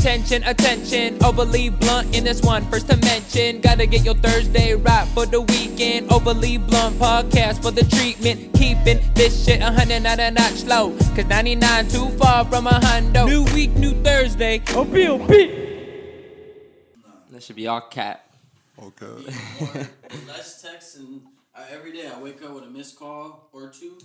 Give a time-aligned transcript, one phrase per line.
[0.00, 2.64] Attention, attention, overly blunt in this one.
[2.70, 6.10] First to mention, gotta get your Thursday right for the weekend.
[6.10, 8.54] Overly blunt podcast for the treatment.
[8.54, 10.96] Keeping this shit a hundred not a notch low.
[11.14, 13.26] Cause 99 too far from a hundo.
[13.26, 14.62] New week, new Thursday.
[14.70, 15.18] Oh, Bill
[17.28, 18.24] That should be all cap.
[18.82, 19.04] Okay.
[20.26, 21.20] less text and
[21.54, 23.98] uh, every day I wake up with a missed call or two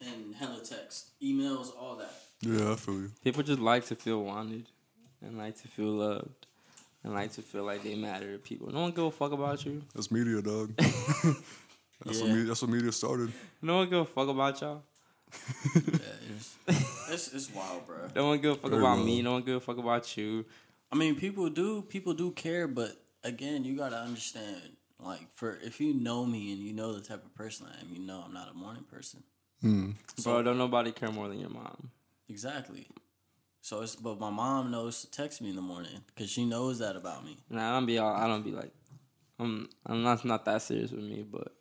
[0.00, 2.12] and hella text, emails, all that.
[2.40, 3.10] Yeah, I feel you.
[3.24, 4.68] People just like to feel wanted
[5.22, 6.46] and like to feel loved
[7.04, 8.68] and like to feel like they matter to people.
[8.72, 9.82] No one give a fuck about you.
[9.94, 10.74] That's media, dog.
[10.76, 13.32] that's, what media, that's what media started.
[13.62, 14.82] No one give a fuck about y'all.
[15.74, 15.90] Yeah,
[16.36, 16.56] it's,
[17.10, 17.96] it's, it's wild, bro.
[18.14, 19.06] No one give a fuck Very about well.
[19.06, 19.22] me.
[19.22, 20.44] No one give a fuck about you.
[20.92, 24.76] I mean, people do people do care, but again, you gotta understand.
[24.98, 27.88] Like, for if you know me and you know the type of person I am,
[27.92, 29.22] you know I'm not a morning person.
[29.62, 29.92] Hmm.
[30.22, 31.90] Bro, don't nobody care more than your mom.
[32.28, 32.86] Exactly.
[33.62, 36.78] So it's but my mom knows to text me in the morning because she knows
[36.78, 37.36] that about me.
[37.50, 38.14] Nah, I don't be all.
[38.14, 38.72] I don't be like.
[39.38, 39.68] I'm.
[39.86, 41.52] I'm not not that serious with me, but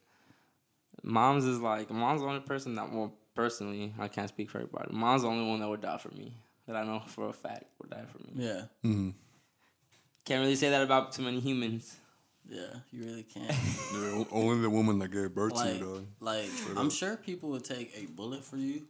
[1.03, 2.91] mom's is like mom's the only person that.
[2.91, 4.93] Well, personally, I can't speak for everybody.
[4.93, 6.33] Mom's the only one that would die for me.
[6.67, 8.45] That I know for a fact would die for me.
[8.45, 9.09] Yeah, Mm-hmm.
[10.25, 11.95] Can't really say that about too many humans.
[12.47, 13.51] yeah, you really can't.
[13.93, 16.05] Yeah, only the woman that gave birth to you, dog.
[16.19, 18.83] like I'm sure people would take a bullet for you,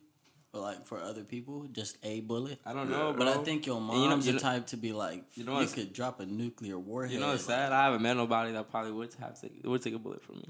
[0.51, 2.59] but like for other people, just a bullet.
[2.65, 4.67] I don't know, But I think your And mom's you know- the you know- type
[4.67, 7.11] to be like, you you, know what's- could drop a nuclear warhead.
[7.13, 7.71] You know, it's like, sad.
[7.71, 10.45] I haven't met nobody that probably would have to would take a bullet for me.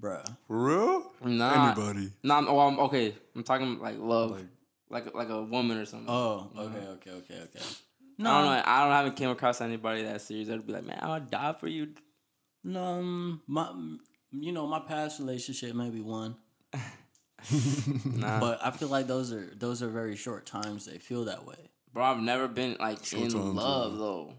[0.00, 0.24] bruh.
[0.48, 1.12] For real?
[1.24, 2.10] Nah, Anybody?
[2.22, 3.14] Nah, I'm, well, I'm, okay.
[3.34, 4.46] I'm talking like love, Like-
[4.90, 6.08] like like, a woman or something.
[6.10, 7.60] Oh, okay, okay, okay, okay.
[8.20, 8.62] I don't know.
[8.66, 11.54] I don't haven't came across anybody that serious that'd be like, man, I would die
[11.54, 11.94] for you.
[12.62, 13.72] No, um, my,
[14.32, 16.36] you know, my past relationship maybe one,
[18.04, 20.86] Nah, but I feel like those are those are very short times.
[20.86, 21.56] They feel that way.
[21.92, 23.98] bro, I've never been like Short in love yeah.
[23.98, 24.34] though.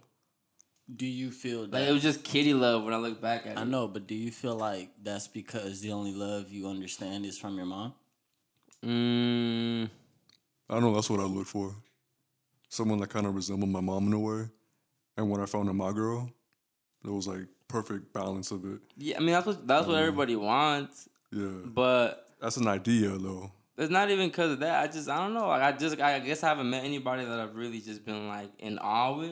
[0.94, 1.74] Do you feel that?
[1.80, 3.58] Like it was just kitty love when I look back at it.
[3.58, 7.38] I know, but do you feel like that's because the only love you understand is
[7.38, 7.94] from your mom?
[8.86, 9.90] Mm,
[10.70, 11.74] I know that's what I look for.
[12.70, 14.44] Someone that kind of resembled my mom in a way.
[15.16, 16.30] And when I found in my girl,
[17.06, 18.80] it was like perfect balance of it.
[18.98, 21.48] yeah, I mean that's what that's what everybody wants, Yeah.
[21.66, 23.50] but That's an idea, though.
[23.78, 24.84] it's not even because of that.
[24.84, 25.48] I just I don't know.
[25.48, 28.52] Like I just I guess I haven't met anybody that I've really just been like
[28.60, 29.32] in awe with.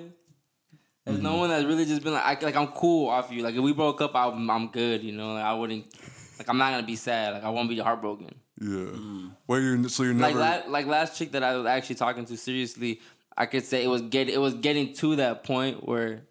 [1.05, 1.39] There's no mm-hmm.
[1.39, 3.43] one that's really just been like I, like I'm cool off you.
[3.43, 5.03] Like if we broke up, I'm I'm good.
[5.03, 5.93] You know, like I wouldn't
[6.39, 7.33] like I'm not gonna be sad.
[7.33, 8.33] Like I won't be heartbroken.
[8.61, 8.67] Yeah.
[8.67, 9.35] Mm.
[9.45, 10.63] Well, you're, so you're Like never.
[10.67, 13.01] la- like last chick that I was actually talking to seriously,
[13.35, 16.21] I could say it was get it was getting to that point where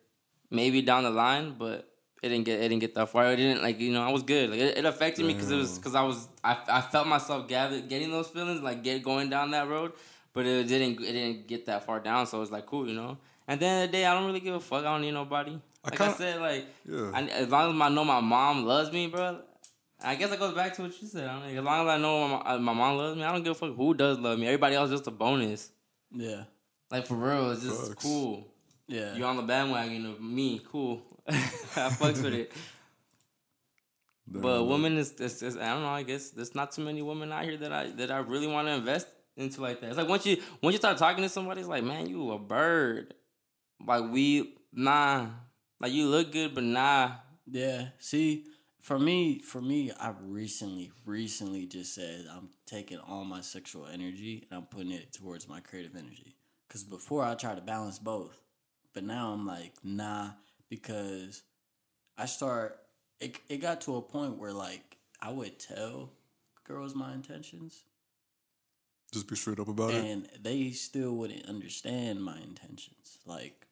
[0.51, 1.90] maybe down the line, but
[2.23, 3.33] it didn't get it didn't get that far.
[3.33, 4.51] It didn't like you know I was good.
[4.51, 7.49] Like it, it affected me because it was because I was I, I felt myself
[7.49, 9.93] gather, getting those feelings like get going down that road,
[10.33, 12.27] but it didn't it didn't get that far down.
[12.27, 13.19] So it was like cool, you know.
[13.49, 14.81] And then the day I don't really give a fuck.
[14.85, 15.59] I don't need nobody.
[15.85, 17.11] Like I, kinda- said, like Yeah.
[17.15, 19.41] I, as long as I know my mom loves me, bro.
[20.03, 21.29] I guess it goes back to what you said.
[21.29, 23.43] I'm like, as long as I know my, uh, my mom loves me, I don't
[23.43, 24.47] give a fuck who does love me.
[24.47, 25.71] Everybody else is just a bonus.
[26.11, 26.45] Yeah,
[26.91, 28.47] Like for real, it's just cool.
[28.89, 29.15] yeah.
[29.15, 31.03] You're on the bandwagon of me, cool.
[31.29, 32.53] I fucks with it.
[34.31, 34.61] Damn, But dog.
[34.61, 35.89] Uh, women is, is, is I don't know.
[35.89, 38.69] I guess there's not too many women out here that I that I really want
[38.69, 39.89] to invest into like that.
[39.89, 42.39] It's like once you once you start talking to somebody, it's like man, you a
[42.39, 43.15] bird.
[43.85, 45.27] Like we nah,
[45.81, 47.13] like you look good, but nah.
[47.47, 47.89] Yeah.
[47.99, 48.45] See,
[48.81, 54.47] for me, for me, I recently, recently just said I'm taking all my sexual energy
[54.51, 56.37] and I'm putting it towards my creative energy.
[56.69, 58.41] Cause before I tried to balance both,
[58.95, 60.31] but now I'm like, nah,
[60.71, 61.43] because
[62.17, 62.79] I start.
[63.21, 66.11] It it got to a point where like I would tell
[66.65, 67.83] girls my intentions,
[69.13, 70.03] Just be straight up about it.
[70.05, 73.19] and they still wouldn't understand my intentions.
[73.27, 73.67] Like,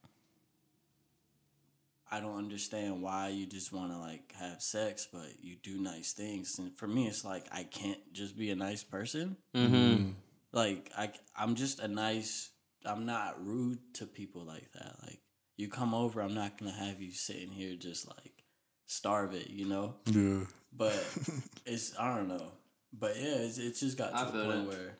[2.10, 6.12] I don't understand why you just want to like have sex, but you do nice
[6.12, 6.58] things.
[6.58, 9.36] And for me, it's like I can't just be a nice person.
[9.54, 10.10] Mm-hmm.
[10.52, 12.50] Like I, I'm just a nice.
[12.84, 14.96] I'm not rude to people like that.
[15.02, 15.20] Like
[15.58, 18.44] you come over, I'm not gonna have you sitting here just like
[18.86, 19.96] starve it, you know.
[20.06, 20.44] Yeah.
[20.74, 20.94] But
[21.66, 22.52] it's I don't know.
[22.98, 24.68] But yeah, it's, it just got to a point that.
[24.68, 24.96] where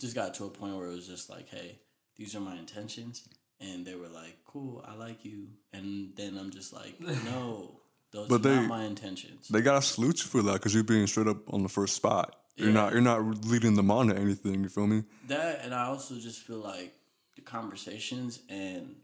[0.00, 1.78] just got to a point where it was just like, hey,
[2.16, 3.26] these are my intentions,
[3.60, 7.80] and they were like, cool, I like you, and then I'm just like, no,
[8.12, 9.48] those But are they- not my intentions.
[9.48, 12.36] They gotta salute you for that because you're being straight up on the first spot.
[12.56, 12.74] You're Yeah.
[12.74, 12.92] not.
[12.92, 14.62] You're not leading them on to anything.
[14.62, 15.02] You feel me?
[15.26, 16.92] that, and I also just feel like
[17.36, 18.94] the conversations and.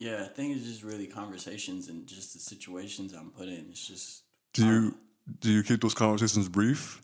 [0.00, 3.66] Yeah, I think it's just really conversations and just the situations I'm put in.
[3.70, 4.22] It's just
[4.54, 4.98] Do you
[5.40, 7.02] do you keep those conversations brief?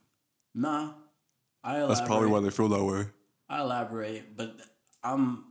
[0.54, 0.94] nah.
[1.62, 3.06] I That's probably why they feel that way.
[3.48, 4.56] I elaborate, but
[5.02, 5.44] I'm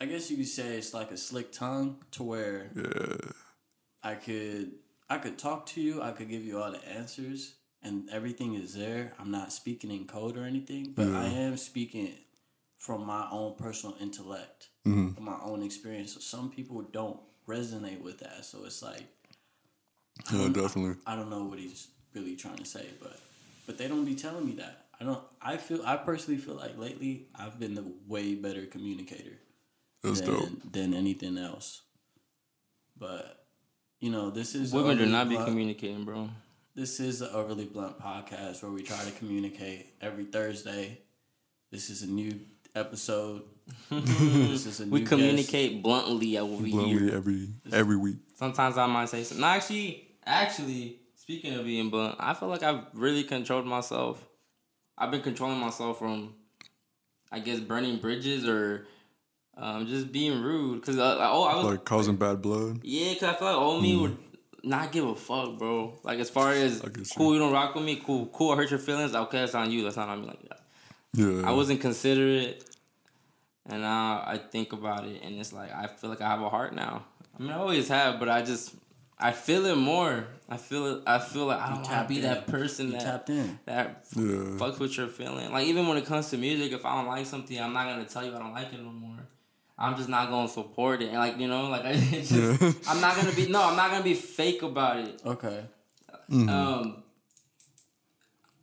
[0.00, 3.30] I guess you could say it's like a slick tongue to where Yeah.
[4.02, 4.72] I could
[5.08, 8.74] I could talk to you, I could give you all the answers and everything is
[8.74, 9.14] there.
[9.18, 12.12] I'm not speaking in code or anything, but I am speaking
[12.76, 15.14] from my own personal intellect, Mm-hmm.
[15.14, 16.14] from my own experience.
[16.14, 17.18] So some people don't
[17.48, 18.44] resonate with that.
[18.44, 19.02] So it's like
[20.32, 20.96] Yeah, definitely.
[21.06, 23.18] I don't know what he's really trying to say, but
[23.66, 24.86] but they don't be telling me that.
[25.00, 25.22] I don't.
[25.42, 25.82] I feel.
[25.84, 29.38] I personally feel like lately I've been the way better communicator
[30.02, 30.72] That's than dope.
[30.72, 31.82] than anything else.
[32.96, 33.44] But
[34.00, 36.30] you know, this is Women do Overly not be communicating, bro.
[36.74, 41.00] This is the overly blunt podcast where we try to communicate every Thursday.
[41.70, 42.38] This is a new
[42.74, 43.42] episode.
[43.90, 45.10] This is a new We guest.
[45.10, 47.14] communicate bluntly over Bluntly here.
[47.14, 48.16] every every week.
[48.34, 49.40] Sometimes I might say something.
[49.42, 54.24] No, actually, actually, speaking of being blunt, I feel like I've really controlled myself.
[54.98, 56.34] I've been controlling myself from,
[57.30, 58.86] I guess, burning bridges or
[59.56, 60.82] um, just being rude.
[60.82, 62.80] Cause uh, like, oh, I was Like causing bad blood.
[62.82, 64.16] yeah, cause I feel like old me would
[64.62, 65.98] not give a fuck, bro.
[66.02, 67.04] Like as far as I get you.
[67.16, 68.52] cool, you don't rock with me, cool, cool.
[68.52, 69.14] I hurt your feelings.
[69.14, 69.82] Okay, that's on you.
[69.84, 70.28] That's not on me.
[70.28, 70.60] Like that.
[71.14, 71.48] Yeah.
[71.48, 72.64] I wasn't considerate,
[73.68, 76.48] and now I think about it, and it's like I feel like I have a
[76.48, 77.04] heart now.
[77.38, 78.74] I mean, I always have, but I just
[79.18, 80.26] I feel it more.
[80.48, 81.02] I feel it.
[81.06, 82.22] I feel like I don't want to be in.
[82.22, 83.58] that person You that tapped in.
[83.66, 84.22] that Yeah.
[84.60, 85.50] fucks with your feeling.
[85.52, 88.04] Like even when it comes to music, if I don't like something, I'm not gonna
[88.04, 89.16] tell you I don't like it no more.
[89.78, 91.92] I'm just not gonna support it, and like you know, like I
[92.22, 92.72] just, yeah.
[92.88, 95.20] I'm not gonna be no, I'm not gonna be fake about it.
[95.24, 95.64] Okay.
[96.30, 97.02] Um.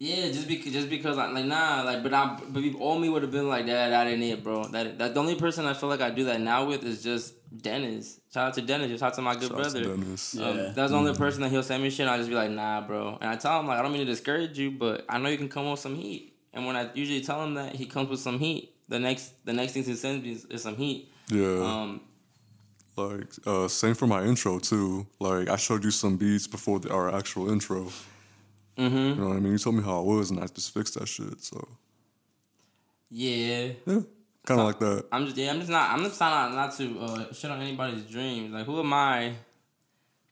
[0.03, 3.07] Yeah, just because, just because, I, like, nah, like, but I, but if all me
[3.07, 4.65] would have been like that, that ain't it, bro.
[4.65, 7.35] That, that the only person I feel like I do that now with is just
[7.55, 8.19] Dennis.
[8.33, 8.99] Shout out to Dennis.
[8.99, 9.95] Shout out to my good Shout out to brother.
[9.95, 10.35] Dennis.
[10.35, 10.45] Yeah.
[10.45, 12.01] Um, that's the only person that he'll send me shit.
[12.01, 13.17] And I just be like, nah, bro.
[13.21, 15.37] And I tell him like, I don't mean to discourage you, but I know you
[15.37, 16.35] can come with some heat.
[16.51, 18.75] And when I usually tell him that, he comes with some heat.
[18.89, 21.13] The next, the next thing he sends me is, is some heat.
[21.29, 21.63] Yeah.
[21.63, 22.01] Um,
[22.97, 25.07] Like uh, same for my intro too.
[25.19, 27.87] Like I showed you some beats before the, our actual intro.
[28.77, 28.95] Mm-hmm.
[28.95, 29.53] You know what I mean?
[29.53, 31.41] You told me how it was, and I just fixed that shit.
[31.43, 31.67] So
[33.09, 33.71] Yeah.
[33.85, 33.99] yeah,
[34.45, 35.05] kind of like that.
[35.11, 37.61] I'm just yeah, I'm just not I'm just trying not, not to uh, shit on
[37.61, 38.51] anybody's dreams.
[38.53, 39.33] Like who am I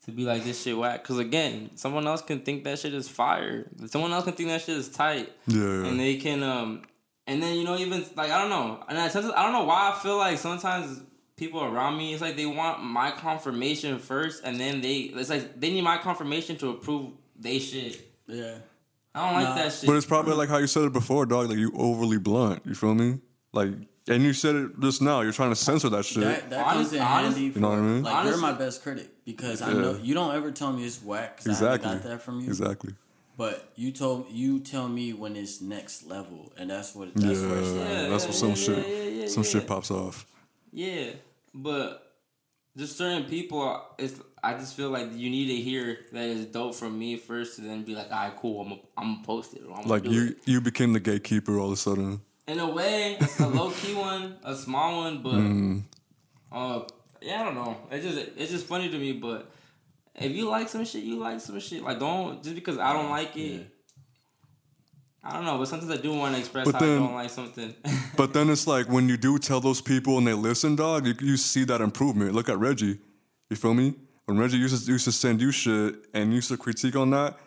[0.05, 1.03] to be like this shit whack?
[1.03, 3.67] Because again, someone else can think that shit is fire.
[3.85, 5.85] Someone else can think that shit is tight, Yeah.
[5.85, 6.81] and they can um
[7.27, 9.91] and then you know even like I don't know, and I I don't know why
[9.93, 11.01] I feel like sometimes
[11.37, 15.59] people around me it's like they want my confirmation first, and then they it's like
[15.59, 18.07] they need my confirmation to approve they shit.
[18.31, 18.55] Yeah.
[19.13, 19.55] I don't like Nah.
[19.55, 19.87] that shit.
[19.87, 21.49] But it's probably like how you said it before, dog.
[21.49, 22.63] Like you overly blunt.
[22.65, 23.19] You feel me?
[23.53, 23.69] Like,
[24.07, 25.21] and you said it just now.
[25.21, 26.23] You're trying to censor that shit.
[26.23, 27.49] That, that Honest- comes in honest- handy.
[27.51, 28.03] For, You know what I mean?
[28.03, 31.03] Like Honestly- you're my best critic because I know you don't ever tell me it's
[31.03, 31.37] whack.
[31.37, 31.87] 'cause I exactly.
[31.89, 32.47] haven't got that from you.
[32.47, 32.93] Exactly.
[33.37, 37.47] But you told you tell me when it's next level, and that's what that's yeah,
[37.49, 38.87] where it's Yeah, that's yeah, what some yeah, shit.
[38.87, 39.49] yeah, yeah, some yeah.
[39.49, 40.25] shit pops off.
[40.71, 41.11] Yeah,
[41.53, 42.13] but
[42.77, 46.73] just certain people, it's I just feel like you need to hear that it's dope
[46.75, 49.53] from me first, and then be like, "All right, cool, I'm a, I'm gonna post
[49.53, 50.37] it." I'm Like you, it.
[50.45, 52.21] you became the gatekeeper all of a sudden.
[52.47, 55.83] In a way, it's a low key one, a small one, but Mm.
[56.51, 56.81] uh,
[57.21, 57.77] yeah, I don't know.
[57.91, 59.51] It's just it's just funny to me, but.
[60.13, 61.81] If you like some shit, you like some shit.
[61.83, 63.65] Like don't just because I don't like it.
[65.23, 67.29] I don't know, but sometimes I do want to express But how I don't like
[67.29, 67.73] something.
[68.17, 71.13] But then it's like when you do tell those people and they listen, dog, you,
[71.21, 72.33] you see that improvement.
[72.33, 72.99] Look at Reggie.
[73.49, 73.93] You feel me?
[74.31, 77.37] When Reggie used to, used to send you shit and used to critique on that,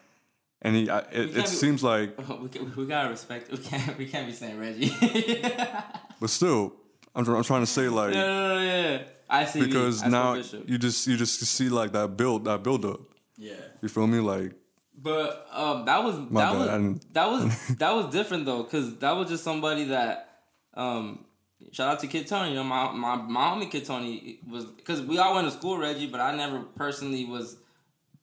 [0.60, 2.12] and he, I, it, it be- seems like,
[2.42, 3.50] we, can, we gotta respect.
[3.50, 3.96] We can't.
[3.96, 4.94] We can't be saying Reggie.
[6.20, 6.74] but still,
[7.14, 9.02] I'm, I'm trying to say like no, no, no, yeah.
[9.30, 9.64] I see.
[9.64, 13.00] because I now you just you just see like that build that build up.
[13.38, 13.54] Yeah.
[13.80, 14.18] You feel me?
[14.18, 14.52] Like
[14.94, 19.12] But um, that was that bad, was that was that was different though, cause that
[19.12, 20.42] was just somebody that
[20.74, 21.24] um.
[21.73, 22.50] Shout out to Kid Tony.
[22.50, 25.78] You know, my my, my homie Kid Tony was because we all went to school,
[25.78, 27.56] Reggie, but I never personally was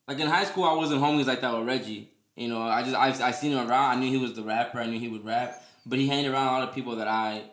[0.07, 0.63] like in high school.
[0.63, 2.11] I wasn't homies like that with Reggie.
[2.35, 3.97] You know, I just I I seen him around.
[3.97, 4.79] I knew he was the rapper.
[4.79, 7.43] I knew he would rap, but he hanged around a lot of people that I,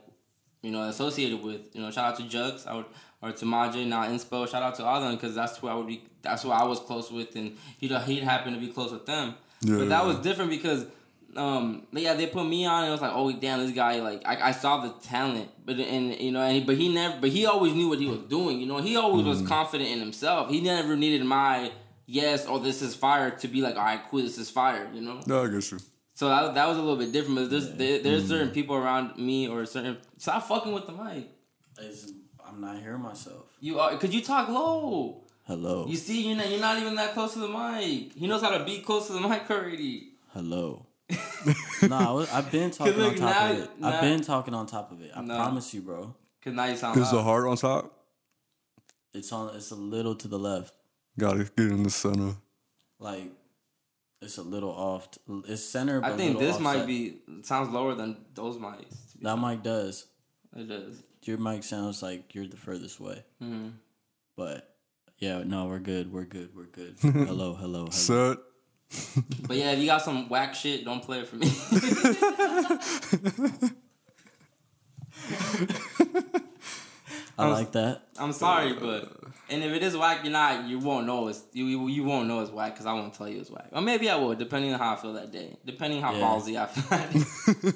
[0.62, 1.75] you know, associated with.
[1.75, 2.87] You know, shout out to Jugs, I would,
[3.21, 4.49] or to Majay, now Inspo.
[4.49, 6.04] Shout out to all them because that's who I would be.
[6.23, 9.35] That's who I was close with, and he'd he'd happen to be close with them.
[9.62, 10.07] But that Yeah.
[10.07, 10.87] was different because.
[11.37, 14.23] Um, yeah, they put me on, and it was like, oh damn, this guy like
[14.26, 17.30] I, I saw the talent, but and you know, and he, but he never, but
[17.30, 18.61] he always knew what he was doing.
[18.61, 20.50] You know, he always was confident in himself.
[20.50, 21.70] He never needed my
[22.06, 24.88] yes, oh this is fire to be like, all right, cool, this is fire.
[24.92, 25.78] You know, yeah, I get you.
[26.14, 27.37] so that, that was a little bit different.
[27.37, 31.28] But there's there, there's certain people around me or certain stop fucking with the mic.
[31.80, 32.11] It's,
[32.44, 33.52] I'm not hearing myself.
[33.61, 35.25] You are because you talk low.
[35.47, 35.87] Hello.
[35.88, 38.12] You see, you're not, you're not even that close to the mic.
[38.14, 40.14] He knows how to be close to the mic already.
[40.35, 40.85] Hello.
[41.88, 43.70] No, I was, I've been talking look, on top now- of it.
[43.80, 45.10] now- I've been talking on top of it.
[45.14, 45.34] I No.
[45.36, 46.14] promise you, bro.
[46.42, 47.22] Cause now you sound Is the loud.
[47.24, 47.92] heart on top?
[49.14, 49.54] It's on.
[49.56, 50.72] It's a little to the left.
[51.18, 52.34] Gotta get in the center.
[53.00, 53.32] Like
[54.22, 55.10] it's a little off.
[55.10, 56.00] t- It's center.
[56.00, 59.12] But I a think little this might be sounds lower than those mics.
[59.12, 60.06] to be That mic does.
[60.56, 61.02] It does.
[61.22, 63.24] Your mic sounds like you're the furthest way.
[63.42, 63.68] Mm-hmm.
[64.36, 64.74] But
[65.18, 66.12] yeah, no, we're good.
[66.12, 66.50] We're good.
[66.54, 66.96] We're good.
[67.00, 67.90] hello, hello, hello.
[67.90, 68.38] Set.
[69.47, 71.49] But yeah, if you got some whack shit, don't play it for me.
[77.40, 78.02] I like that.
[78.18, 79.12] I'm sorry, but
[79.49, 80.66] and if it is whack, you're not.
[80.66, 81.66] You won't know it's you.
[81.66, 83.68] You, you won't know it's whack because I won't tell you it's whack.
[83.73, 85.57] Or maybe I will, depending on how I feel that day.
[85.64, 86.21] Depending how Yeah.
[86.21, 87.71] ballsy I feel.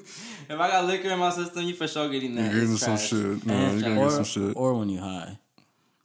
[0.48, 2.50] if I got liquor in my system, you for sure getting that.
[2.52, 3.08] You're getting It's some trash.
[3.08, 3.46] shit.
[3.46, 4.56] No, you're gonna or, get some shit.
[4.56, 5.38] or when you high,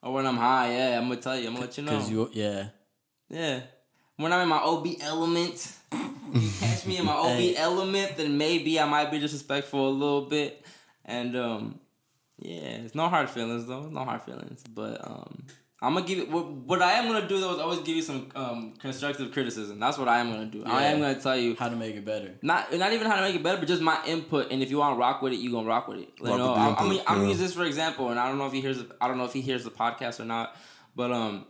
[0.04, 1.48] Or when I'm high, yeah, I'm gonna tell you.
[1.48, 1.92] I'm gonna let you know.
[1.94, 2.68] because you yeah.
[3.30, 3.62] Yeah.
[4.18, 5.72] When I'm in my OB element,
[6.34, 7.56] you catch me in my OB Hey.
[7.56, 10.66] element, then maybe I might be disrespectful a little bit.
[11.06, 11.80] And um,
[12.40, 13.84] yeah, it's no hard feelings though.
[13.84, 14.64] No hard feelings.
[14.74, 15.44] But um,
[15.82, 16.30] I'm gonna give it.
[16.32, 19.80] What, what I am gonna do though is always give you some um constructive criticism.
[19.80, 20.64] That's what I am gonna do.
[20.66, 22.34] I am gonna tell you How to make it better?
[22.42, 24.52] not not even how to make it better, but just my input.
[24.52, 26.10] And if you want to rock with it, you gonna rock with it.
[26.20, 28.48] You Rock know, I'm, I'm, I'm gonna use this for example, and I don't know
[28.48, 28.84] if he hears.
[29.00, 30.56] I don't know if he hears the podcast or not,
[30.96, 31.46] but um,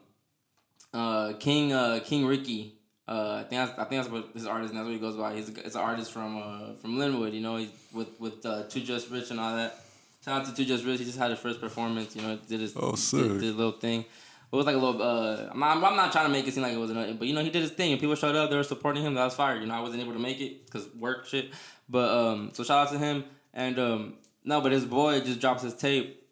[0.93, 2.73] uh, King uh King Ricky.
[3.07, 4.71] Uh, I think that's, I think that's what his artist.
[4.71, 5.33] And that's what he goes by.
[5.33, 7.33] He's a, it's an artist from uh from Lynwood.
[7.33, 9.79] You know, he's with with uh, Two Just Rich and all that.
[10.25, 10.99] Shout out to Two Just Rich.
[10.99, 12.15] He just had his first performance.
[12.15, 14.01] You know, did his Oh, did, did his little thing.
[14.01, 15.01] It was like a little.
[15.01, 17.27] Uh, I'm not, I'm not trying to make it seem like it wasn't, nothing, but
[17.27, 18.49] you know, he did his thing, and people showed up.
[18.49, 19.13] They were supporting him.
[19.13, 19.57] That was fire.
[19.57, 21.51] You know, I wasn't able to make it because work shit.
[21.89, 23.25] But um, so shout out to him.
[23.53, 24.13] And um,
[24.45, 26.23] no, but his boy just drops his tape,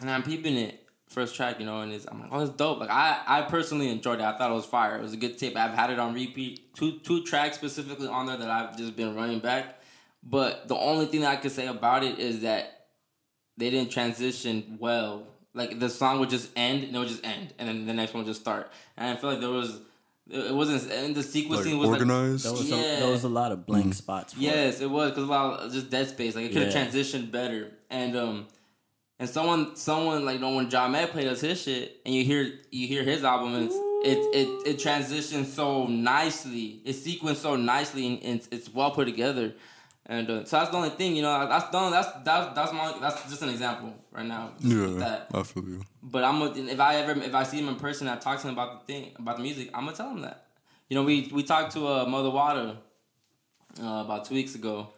[0.00, 1.58] and I'm peeping it first track.
[1.60, 2.80] You know, and it's I'm like, oh, it's dope.
[2.80, 4.24] Like I, I personally enjoyed it.
[4.24, 4.96] I thought it was fire.
[4.96, 5.56] It was a good tape.
[5.56, 6.74] I've had it on repeat.
[6.74, 9.80] Two two tracks specifically on there that I've just been running back.
[10.22, 12.86] But the only thing that I could say about it is that
[13.56, 15.24] they didn't transition well.
[15.54, 18.14] Like the song would just end and it would just end, and then the next
[18.14, 18.70] one would just start.
[18.96, 19.80] And I feel like there was,
[20.30, 22.44] it wasn't, and the Like sequencing was like, organized.
[22.44, 22.76] There was Yeah.
[22.76, 24.34] a, there was a lot of blank spots.
[24.34, 24.42] For it.
[24.42, 26.36] Yes, it was because a lot of just dead space.
[26.36, 26.86] Like it could have Yeah.
[26.86, 27.72] transitioned better.
[27.90, 28.46] And um,
[29.18, 32.86] and someone, someone like when John Matt played us his shit, and you hear you
[32.86, 33.70] hear his album, and
[34.04, 36.80] it it it transitions so nicely.
[36.84, 39.54] It's sequenced so nicely, and, and it's, it's well put together.
[40.10, 41.46] And uh, so that's the only thing, you know.
[41.46, 44.52] That's the only, that's that's that's my that's just an example right now.
[44.60, 45.24] yeah.
[45.34, 45.82] I feel you.
[46.02, 48.54] But I'm if I ever if I see him in person, I talk to him
[48.54, 49.68] about the thing about the music.
[49.74, 50.46] I'm gonna tell him that.
[50.88, 52.76] You know, we we talked to uh, Mother Water
[53.82, 54.88] uh, about two weeks ago,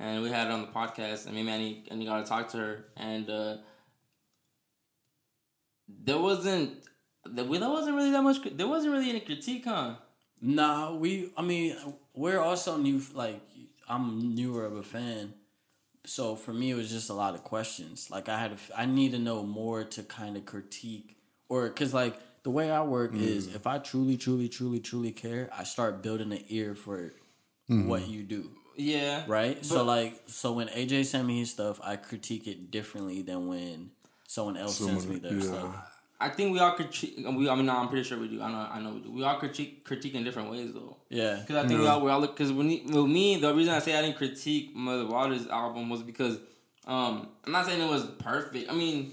[0.00, 1.26] and we had her on the podcast.
[1.26, 3.56] And me, Manny, and you got to talk to her, and uh,
[5.86, 6.82] there wasn't
[7.26, 8.38] there, there wasn't really that much.
[8.50, 9.96] There wasn't really any critique, huh?
[10.40, 11.30] Nah, we.
[11.36, 11.76] I mean,
[12.14, 13.02] we're also new.
[13.14, 13.40] Like,
[13.88, 15.34] I'm newer of a fan,
[16.06, 18.08] so for me, it was just a lot of questions.
[18.10, 21.18] Like, I had, to, I need to know more to kind of critique,
[21.50, 25.50] or because like the way I work is, if I truly, truly, truly, truly care,
[25.52, 27.12] I start building an ear for
[27.66, 28.50] what you do.
[28.80, 29.64] Yeah, Right.
[29.64, 33.90] so like, so when AJ sent me his stuff, I critique it differently than when
[34.26, 35.40] someone else sends me their yeah.
[35.40, 35.86] stuff.
[36.22, 37.14] I think we all critique.
[37.16, 38.42] We, I mean, no, I'm pretty sure we do.
[38.42, 39.10] I know, I know we do.
[39.10, 40.96] We all critique critique in different ways, though.
[41.08, 41.36] Yeah.
[41.40, 43.78] Because I think we all we all because when he- with me the reason I
[43.78, 46.38] say I didn't critique Mother Waters album was because
[46.86, 48.70] um I'm not saying it was perfect.
[48.70, 49.12] I mean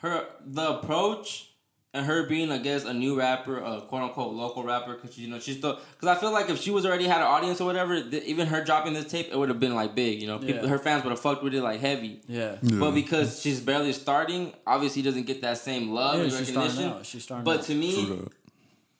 [0.00, 1.51] her the approach
[1.94, 5.28] and her being I guess a new rapper, a quote unquote local rapper, because you
[5.28, 7.64] know she's still because I feel like if she was already had an audience or
[7.66, 10.20] whatever, th- even her dropping this tape, it would have been like big.
[10.22, 10.68] You know, people, Yeah.
[10.68, 12.20] her fans would have fucked with it like heavy.
[12.26, 12.56] Yeah.
[12.62, 12.78] Yeah.
[12.78, 16.72] But because she's barely starting, obviously doesn't get that same love Yeah, and she's recognition.
[16.72, 17.06] starting out.
[17.06, 17.64] She's starting But out.
[17.66, 18.32] to me, True that.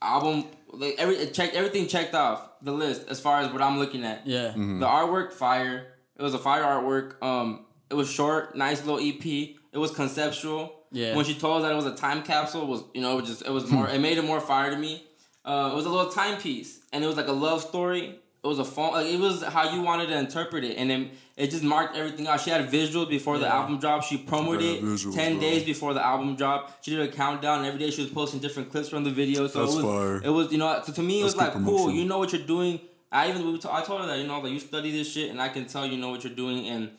[0.06, 3.78] album like every it checked everything checked off the list as far as what I'm
[3.78, 4.26] looking at.
[4.26, 4.48] Yeah.
[4.50, 4.80] Mm-hmm.
[4.80, 5.88] The artwork fire.
[6.16, 7.22] It was a fire artwork.
[7.22, 9.24] Um, it was short, nice little EP.
[9.72, 10.72] It was conceptual.
[10.92, 11.16] Yeah.
[11.16, 13.22] When she told us that it was a time capsule, it was you know it
[13.22, 13.88] was just it was more.
[13.88, 15.04] it made it more fire to me.
[15.44, 18.18] Uh, it was a little timepiece, and it was like a love story.
[18.44, 18.92] It was a phone.
[18.92, 22.26] Like it was how you wanted to interpret it, and then it just marked everything
[22.26, 22.40] out.
[22.40, 24.04] She had visuals before the album dropped.
[24.06, 25.40] She promoted it visuals, ten bro.
[25.40, 26.84] days before the album dropped.
[26.84, 29.46] She did a countdown, and every day she was posting different clips from the video.
[29.46, 30.22] So That's it was, fire.
[30.22, 31.90] it was, you know, so to me it was like good cool.
[31.90, 32.80] You know what you're doing.
[33.10, 35.30] I even we t- I told her that you know like you study this shit,
[35.30, 36.90] and I can tell you know what you're doing, and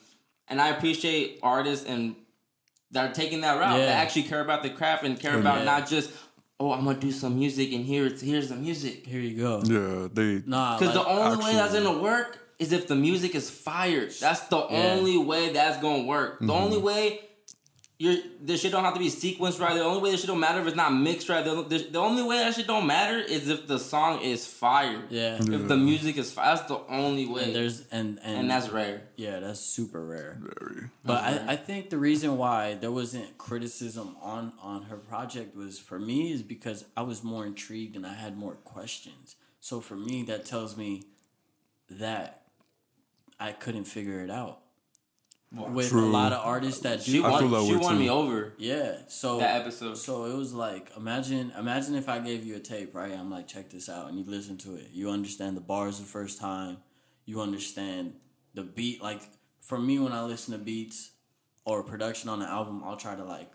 [0.47, 2.15] and I appreciate artists and
[2.93, 3.85] that are taking that route Yeah.
[3.87, 5.65] that actually care about the craft and care about Yeah.
[5.65, 6.11] not just
[6.59, 9.61] oh I'm gonna do some music and here it's here's the music Here you go.
[9.65, 10.41] Yeah, they.
[10.45, 14.11] Nah, because like, the only way that's gonna work is if the music is fired.
[14.21, 14.93] That's the Yeah.
[14.93, 16.39] only way that's gonna work.
[16.39, 16.85] The only Mm-hmm.
[16.85, 17.19] way
[18.03, 19.75] your this shit don't have to be sequenced right.
[19.75, 21.45] The only way this shit don't matter if it's not mixed right.
[21.45, 25.01] The, the, the only way that shit don't matter is if the song is fire.
[25.09, 25.37] Yeah.
[25.39, 27.45] If the music is fire, that's the only way.
[27.45, 29.03] And there's and and, and that's rare.
[29.15, 30.37] yeah, that's super rare.
[30.37, 30.89] Very.
[31.05, 35.79] But I, I think the reason why there wasn't criticism on on her project was
[35.79, 39.37] for me is because I was more intrigued and I had more questions.
[39.61, 41.03] So for me, that tells me
[41.89, 42.47] that
[43.39, 44.62] I couldn't figure it out.
[45.55, 47.49] With a lot of artists that do, She I won.
[47.49, 48.53] feel She won me over.
[48.57, 48.97] yeah.
[49.07, 49.97] So That episode.
[49.97, 53.11] So it was like imagine imagine if I gave you a tape, right?
[53.11, 54.89] I'm like, check this out, and you listen to it.
[54.91, 56.77] You understand the bars the first time.
[57.25, 58.13] You understand
[58.55, 59.03] the beat.
[59.03, 59.21] Like
[59.61, 61.11] for me, when I listen to beats
[61.65, 63.51] or production on an album, I'll try to like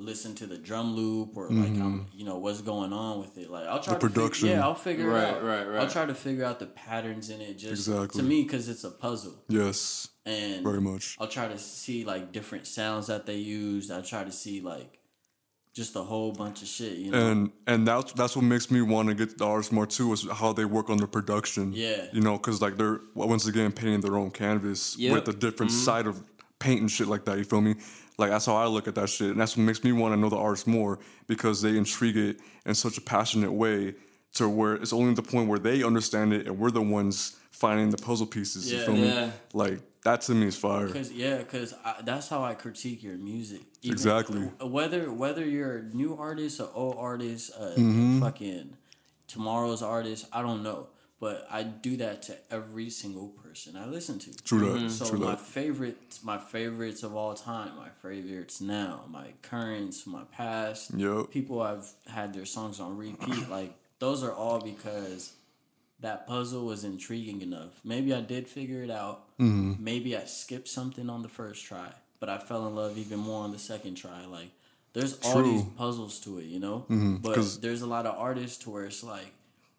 [0.00, 3.50] listen to the drum loop or like I'm you know what's going on with it.
[3.50, 4.00] Like I'll try Mm-hmm.
[4.00, 4.48] The to fig- production.
[4.48, 5.44] yeah, I'll figure Right, it out.
[5.44, 5.80] right, right.
[5.82, 7.54] I'll try to figure out the patterns in it.
[7.58, 8.20] Just Exactly.
[8.22, 11.16] to me, because it's a puzzle, Yes, and very much.
[11.18, 13.90] I'll try to see like different sounds that they used.
[13.90, 14.98] I try to see like
[15.74, 17.30] just a whole bunch of shit, you know.
[17.30, 20.26] And and that's that's what makes me want to get the artists more too is
[20.30, 21.72] how they work on the production.
[21.72, 22.06] Yeah.
[22.12, 25.12] you know, because like they're once again painting their own canvas Yep.
[25.12, 25.84] with a different mm-hmm.
[25.84, 26.22] side of
[26.58, 27.38] paint and shit like that.
[27.38, 27.76] You feel me?
[28.18, 30.20] Like that's how I look at that shit, and that's what makes me want to
[30.20, 33.94] know the artists more because they intrigue it in such a passionate way
[34.34, 37.90] to where it's only the point where they understand it and we're the ones finding
[37.90, 38.70] the puzzle pieces.
[38.70, 38.84] You Yeah.
[38.86, 39.32] feel me?
[39.52, 40.88] Like that to me is fire.
[40.88, 43.62] Cause yeah, cause I, that's how I critique your music.
[43.82, 44.40] Even- Exactly.
[44.60, 48.20] Whether whether you're a new artist, or old artist, a Mm-hmm.
[48.20, 48.76] fucking
[49.26, 50.88] tomorrow's artist, I don't know,
[51.20, 54.30] but I do that to every single person I listen to.
[54.44, 54.90] True that.
[54.90, 55.40] So True my that.
[55.40, 61.30] favorites, my favorites of all time, my favorites now, my currents, my past, Yup.
[61.30, 65.32] people I've had their songs on repeat, like those are all because
[66.00, 67.80] that puzzle was intriguing enough.
[67.84, 69.36] Maybe I did figure it out.
[69.38, 69.82] Mm-hmm.
[69.82, 71.90] Maybe I skipped something on the first try,
[72.20, 74.24] but I fell in love even more on the second try.
[74.26, 74.50] Like
[74.92, 76.86] there's all these puzzles to it, you know.
[76.88, 79.32] But 'cause- there's a lot of artists to where it's like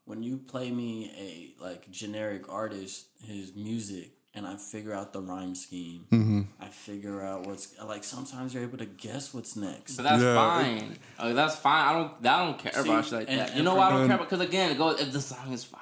[0.06, 5.22] when you play me a like generic artist his music and I figure out the
[5.22, 6.06] rhyme scheme.
[6.12, 6.42] Mm-hmm.
[6.60, 8.04] I figure out what's like.
[8.04, 9.96] Sometimes you're able to guess what's next.
[9.98, 10.98] But that's Yeah, fine.
[11.18, 11.88] Like, that's fine.
[11.88, 12.12] I don't.
[12.28, 13.56] I don't care See, about shit like and- that.
[13.56, 14.30] You know why I don't care about?
[14.30, 15.00] Because again, it goes.
[15.02, 15.82] If the song is fire,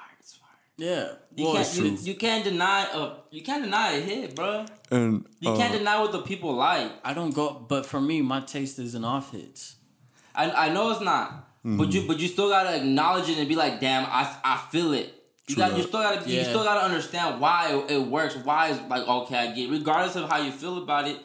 [0.78, 1.74] Yeah, You well, can't.
[1.76, 3.16] You, you can't deny a.
[3.30, 4.64] You can't deny a hit, bro.
[4.90, 6.90] And You uh, can't deny what the people like.
[7.04, 9.76] I don't go, but for me, my taste isn't off hits.
[10.34, 13.56] I I know it's not, but you but you still gotta acknowledge it and be
[13.56, 15.14] like, damn, I I feel it.
[15.48, 18.36] You True got you still gotta you still gotta understand why it, it works.
[18.36, 19.72] Why is like okay, I get it.
[19.72, 21.18] regardless of how you feel about it.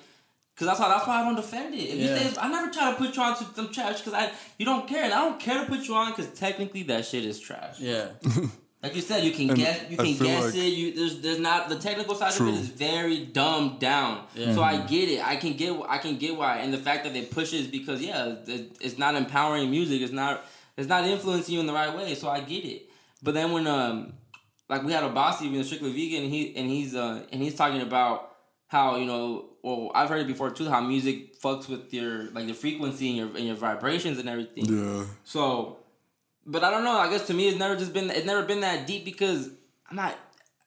[0.56, 1.80] Cause that's why that's why I don't defend it.
[1.80, 2.30] If you Yeah.
[2.30, 4.88] say I never try to put you on to some trash because I you don't
[4.88, 7.80] care and I don't care to put you on because technically that shit is trash.
[7.80, 8.10] Yeah,
[8.84, 9.80] Like you said, you can And guess.
[9.90, 10.74] You I can guess like- it.
[10.74, 12.50] You there's there's not the technical side True.
[12.50, 14.26] of it is very dumbed down.
[14.36, 14.54] Yeah.
[14.54, 15.26] So I get it.
[15.26, 16.58] I can get I can get why.
[16.58, 20.02] And the fact that they push it is because yeah, it- it's not empowering music.
[20.02, 22.14] It's not it's not influencing you in the right way.
[22.16, 22.90] So I get it.
[23.22, 24.14] But then when um
[24.70, 27.56] like we had a boss even strictly vegan, and he and he's uh and he's
[27.56, 28.36] talking about
[28.68, 32.48] how you know well I've heard it before too how music fucks with your like
[32.48, 34.66] the frequency and your and your vibrations and everything.
[34.66, 35.78] yeah, So,
[36.46, 36.98] but I don't know.
[36.98, 38.10] I guess to me, it's never just been.
[38.10, 39.50] It's never been that deep because
[39.90, 40.12] I'm not.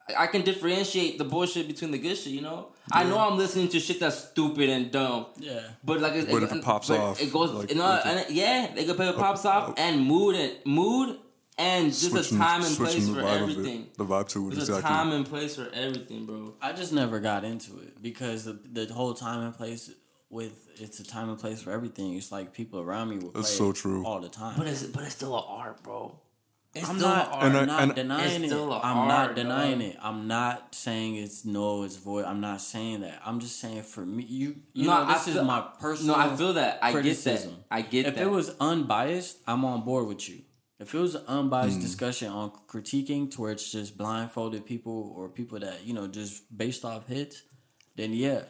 [0.09, 2.33] I- I can differentiate the bullshit between the good shit.
[2.33, 5.27] You know, I know I'm listening to shit that's stupid and dumb.
[5.37, 5.61] yeah.
[5.83, 7.51] But like, it, But if it pops off, it goes.
[7.51, 9.75] like, you know, if it- and it- yeah, they could play it pops off oh.
[9.77, 11.19] and mood and mood
[11.59, 13.89] and just a time and place the for everything.
[13.97, 14.89] the vibe to it There's exactly.
[14.91, 16.55] a time and place for everything, bro.
[16.63, 19.91] I just never got into it because the the whole time and place
[20.37, 22.15] with it's a time and place for everything.
[22.15, 24.05] It's like people around me will play That's so true.
[24.05, 24.59] all the time.
[24.59, 26.21] But it's but it's still an art, bro.
[26.75, 27.45] It's I'm still not, an art.
[27.45, 28.49] And I- I'm not and- denying It's it.
[28.49, 29.37] still a I'm art, not dog.
[29.37, 29.97] denying it.
[30.01, 32.27] I'm not saying it's no, it's void.
[32.27, 33.23] I'm not saying that.
[33.25, 36.19] I'm just saying for me, you, you No, know, I this is my personal.
[36.19, 36.81] No, I feel that.
[36.83, 37.49] I get that.
[37.71, 38.23] I get if that.
[38.23, 40.43] it was unbiased, I'm on board with you.
[40.79, 41.83] If it was an unbiased hmm.
[41.83, 46.35] discussion on critiquing to where it's just blindfolded people or people that you know just
[46.55, 47.43] based off hits,
[47.97, 48.43] then yeah,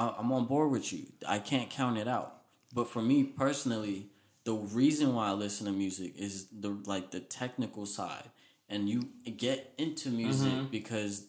[0.00, 1.02] I- I'm on board with you.
[1.26, 2.30] I can't count it out.
[2.72, 3.98] But for me personally,
[4.44, 8.26] the reason why I listen to music is the like the technical side,
[8.68, 8.98] and you
[9.36, 10.66] get into music Mm-hmm.
[10.78, 11.24] because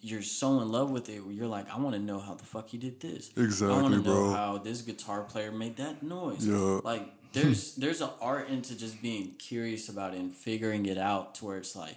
[0.00, 1.20] you're so in love with it.
[1.24, 3.30] Where you're like, I want to know how the fuck he did this.
[3.36, 4.30] I Exactly, want to know bro.
[4.32, 6.46] how this guitar player made that noise.
[6.46, 6.80] Yeah.
[6.82, 11.34] Like there's there's an art into just being curious about it and figuring it out
[11.36, 11.96] to where it's like,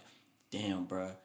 [0.51, 1.15] damn, bruh.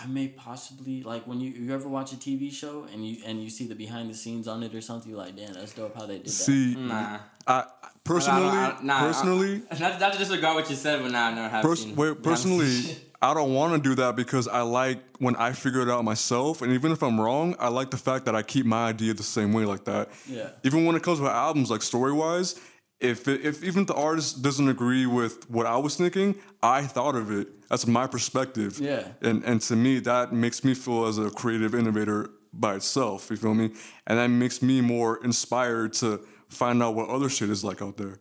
[0.00, 3.42] I may possibly like when you you ever watch a TV show and you and
[3.42, 5.10] you see the behind the scenes on it or something.
[5.10, 6.30] You're like, damn, that's dope how they did that.
[6.30, 7.18] See, Nah.
[7.46, 7.64] I
[8.04, 11.26] personally, I- I- nah, I- personally, not, not to disregard what you said, but nah,
[11.28, 11.96] I never have pers- seen.
[11.96, 15.88] wait, personally, I don't want to do that because I like when I figure it
[15.90, 18.88] out myself, and even if I'm wrong, I like the fact that I keep my
[18.88, 20.10] idea the same way like that.
[20.28, 20.50] Yeah.
[20.62, 22.54] Even when it comes to albums, like story wise,
[23.00, 27.14] if it, if even the artist doesn't agree with what I was thinking, I thought
[27.14, 27.68] of it.
[27.68, 28.78] That's my perspective.
[28.80, 29.06] Yeah.
[29.22, 33.30] And and to me, that makes me feel as a creative innovator by itself.
[33.30, 33.72] You feel me?
[34.06, 37.96] And that makes me more inspired to find out what other shit is like out
[37.96, 38.18] there.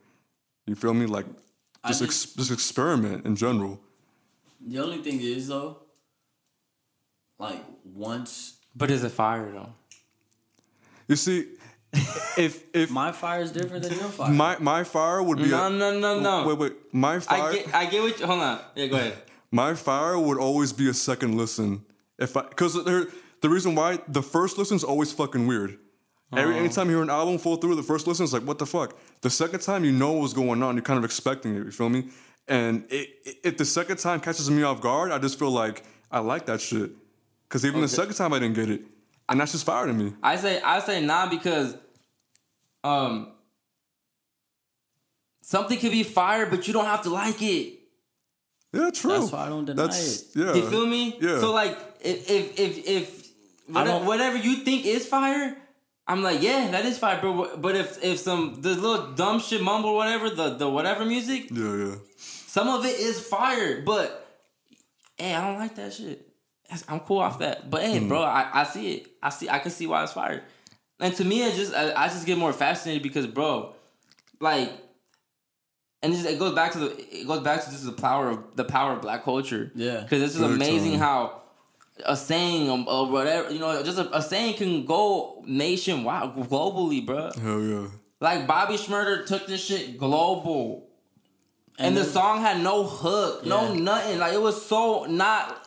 [0.66, 1.06] You feel me?
[1.06, 1.26] Like
[1.88, 3.80] just ex- just experiment in general.
[4.62, 5.78] The only thing is though,
[7.40, 9.74] like once But is it fire though?
[11.08, 11.46] You see,
[12.38, 14.32] if if my fire is different than your fire.
[14.32, 16.48] my my fire would be No, a, no, no, no.
[16.48, 18.20] wait wait my I fire get, I get what.
[18.20, 18.60] You, hold on.
[18.76, 19.18] Yeah, go ahead.
[19.52, 21.84] my fire would always be a second listen
[22.20, 25.78] if I because the reason why the first listen is always fucking weird.
[26.36, 26.60] Every Oh.
[26.60, 28.98] anytime you hear an album full through, the first listen is like, what the fuck?
[29.22, 30.76] The second time, you know what's going on.
[30.76, 31.64] You're kind of expecting it.
[31.64, 32.10] You feel me?
[32.50, 35.84] And it, it, if the second time catches me off guard, I just feel like
[36.12, 36.92] I like that shit.
[37.48, 38.82] Because even the second time, I didn't get it,
[39.30, 40.14] and that's just fire to me.
[40.24, 41.76] I say I say nah because
[42.84, 43.32] um
[45.42, 47.74] something could be fire, but you don't have to like it.
[48.74, 49.12] Yeah, true.
[49.12, 50.54] That's why I don't deny That's- Yeah.
[50.54, 51.18] You feel me?
[51.22, 51.40] Yeah.
[51.40, 53.28] So like if if if, if
[53.70, 55.58] I whatever, don't- whatever you think is fire,
[56.08, 57.58] I'm like, yeah, that is fire, bro.
[57.58, 61.76] But if if some the little dumb shit mumble whatever, the the whatever music, yeah,
[61.76, 61.96] yeah.
[62.18, 64.26] some of it is fire, but
[65.18, 66.27] hey, I don't like that shit.
[66.88, 67.70] I'm cool off that.
[67.70, 68.26] But hey, bro, mm.
[68.26, 69.08] I, I see it.
[69.22, 70.44] I see I can see why it's fired.
[71.00, 73.74] And to me, it just I, I just get more fascinated because, bro,
[74.40, 74.72] like,
[76.02, 78.30] and it, just, it goes back to the it goes back to just the power
[78.30, 79.72] of the power of black culture.
[79.76, 80.02] Yeah.
[80.02, 81.00] because this is Big amazing time.
[81.00, 81.44] how
[82.06, 87.32] a saying or- whatever you know, just a, a saying can go nationwide, globally, bro.
[87.42, 87.88] Hell yeah.
[88.20, 90.90] Like Bobby Shmurda took this shit global.
[91.80, 94.18] And, the then- song had no hook, no nothing.
[94.20, 95.67] Like it was so not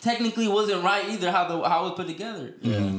[0.00, 2.54] technically wasn't right either how the how it was put together.
[2.60, 2.76] Yeah.
[2.76, 2.98] Mm-hmm.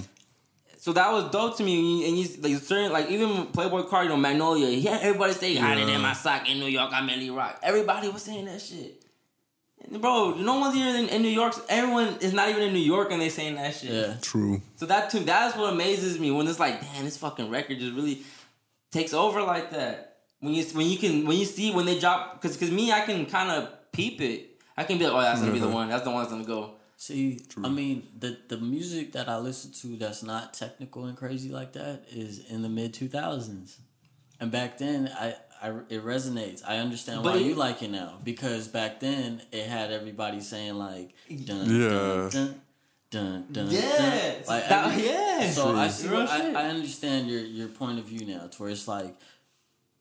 [0.77, 2.07] So that was dope to me.
[2.07, 4.69] And you like certain like even Playboi Carti, you know, Magnolia.
[4.69, 6.89] Yeah, everybody say hotter than my sock in New York.
[6.91, 7.59] I'm Milly Rock.
[7.61, 9.03] Everybody was saying that shit.
[9.83, 11.53] And bro, no one's here in, in New York.
[11.69, 13.91] Everyone is not even in New York, and they saying that shit.
[13.91, 14.15] Yeah.
[14.21, 14.61] True.
[14.75, 17.93] So that too, that's what amazes me when it's like, damn, this fucking record just
[17.93, 18.23] really
[18.91, 20.17] takes over like that.
[20.39, 23.01] When you when you can when you see when they drop, because because me, I
[23.01, 24.59] can kind of peep it.
[24.75, 25.75] I can be like, oh, that's gonna be the mm-hmm.
[25.75, 25.89] one.
[25.89, 26.75] That's the one that's gonna go.
[27.01, 31.49] See, I mean, the the music that I listen to that's not technical and crazy
[31.49, 33.79] like that is in the mid two thousands,
[34.39, 35.33] and back then I.
[35.63, 36.63] I, it resonates.
[36.67, 40.41] I understand But why it- you like it now because back then it had everybody
[40.41, 41.13] saying like
[41.45, 42.29] dun Yeah.
[42.31, 42.55] dun dun
[43.11, 43.67] dun dun.
[43.69, 43.97] Yeah.
[43.97, 44.35] dun.
[44.47, 45.51] like That- every- yeah.
[45.51, 46.07] So I see.
[46.07, 46.55] Real What, shit.
[46.55, 49.13] I, I understand your your point of view now, to where it's like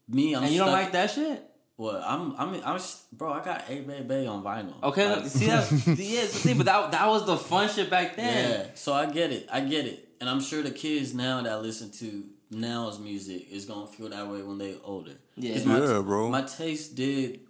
[0.09, 0.35] me.
[0.35, 1.45] I'm And you don't like that shit?
[1.81, 2.35] Well, I'm.
[2.37, 2.55] I'm.
[2.63, 2.77] I'm.
[2.77, 4.75] s- Bro, I got A Bay Bay on vinyl.
[4.83, 5.73] Okay, Like- look, see that?
[5.99, 8.51] yeah, see, but that that was the fun shit back then.
[8.51, 9.49] Yeah, so I get it.
[9.51, 10.07] I get it.
[10.21, 14.29] And I'm sure the kids now that listen to now's music is gonna feel that
[14.29, 15.13] way when they older.
[15.37, 15.55] Yeah.
[15.55, 16.29] 'Cause my, Yeah, bro.
[16.29, 17.41] My taste did.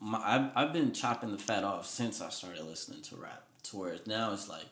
[0.00, 3.42] My, I've, I've been chopping the fat off since I started listening to rap.
[3.64, 4.64] To where now it's like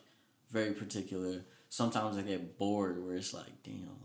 [0.49, 1.41] very particular.
[1.69, 3.89] Sometimes I get bored where it's like, damn,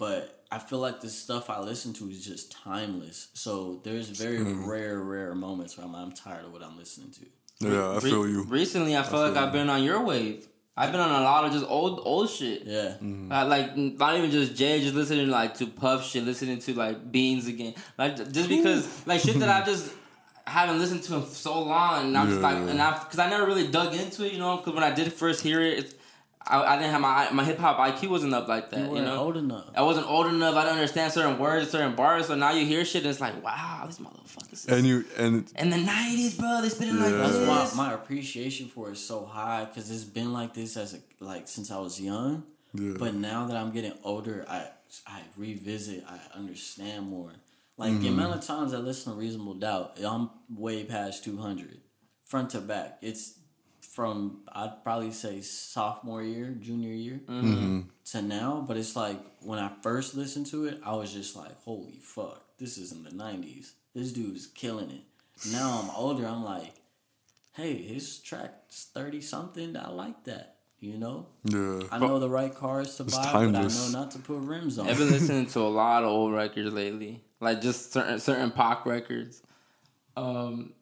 [0.00, 3.28] But I feel like the stuff I listen to is just timeless.
[3.34, 7.68] So there's very rare, rare moments where I'm, I'm tired of what I'm listening to.
[7.68, 8.44] Yeah, I feel you.
[8.44, 10.48] Recently, I feel like I've been on your wave.
[10.74, 12.62] I've been on a lot of just old old shit.
[12.64, 12.94] Yeah.
[13.30, 17.12] Uh, like not even just Jay, just listening like to Puff shit, listening to like
[17.12, 19.92] Beans again, like just because like shit that I just
[20.46, 23.44] haven't listened to in so long, and I'm just like, and I because I never
[23.44, 25.94] really dug into it, you know, because when I did first hear it, it's,
[26.46, 28.90] I, I didn't have my my hip hop IQ wasn't up like that, You you,
[28.92, 29.18] weren't know.
[29.18, 29.66] old enough.
[29.74, 30.54] I wasn't old enough.
[30.54, 32.26] I didn't understand certain words, certain bars.
[32.28, 34.66] So now you hear shit, and it's like, wow, these motherfuckers.
[34.68, 37.18] And you and in the nineties, bro, they spitting like Yeah.
[37.26, 37.38] this.
[37.38, 40.94] That's why my appreciation for it is so high because it's been like this as
[40.94, 42.44] a like since I was young.
[42.72, 42.94] Yeah.
[42.98, 44.68] But now that I'm getting older, I
[45.06, 47.32] I revisit, I understand more.
[47.76, 48.12] Like the mm.
[48.12, 51.80] amount of times I listen to Reasonable Doubt, I'm way past two hundred,
[52.24, 52.98] front to back.
[53.02, 53.34] It's
[53.90, 58.64] from I'd probably say sophomore year, junior year to now.
[58.66, 62.44] But it's like when I first listened to it, I was just like, "Holy fuck,
[62.58, 63.72] this is in the '90s.
[63.94, 65.02] This dude's killing it."
[65.52, 66.26] Now I'm older.
[66.26, 66.74] I'm like,
[67.52, 69.76] "Hey, his track's thirty something.
[69.76, 71.80] I like that." You know, yeah.
[71.92, 73.76] I know the right cars to It's buy, timeless.
[73.76, 74.88] but I know not to put rims on.
[74.88, 78.86] I've been listening to a lot of old records lately, like just certain certain pop
[78.86, 79.42] records.
[80.16, 80.72] Um,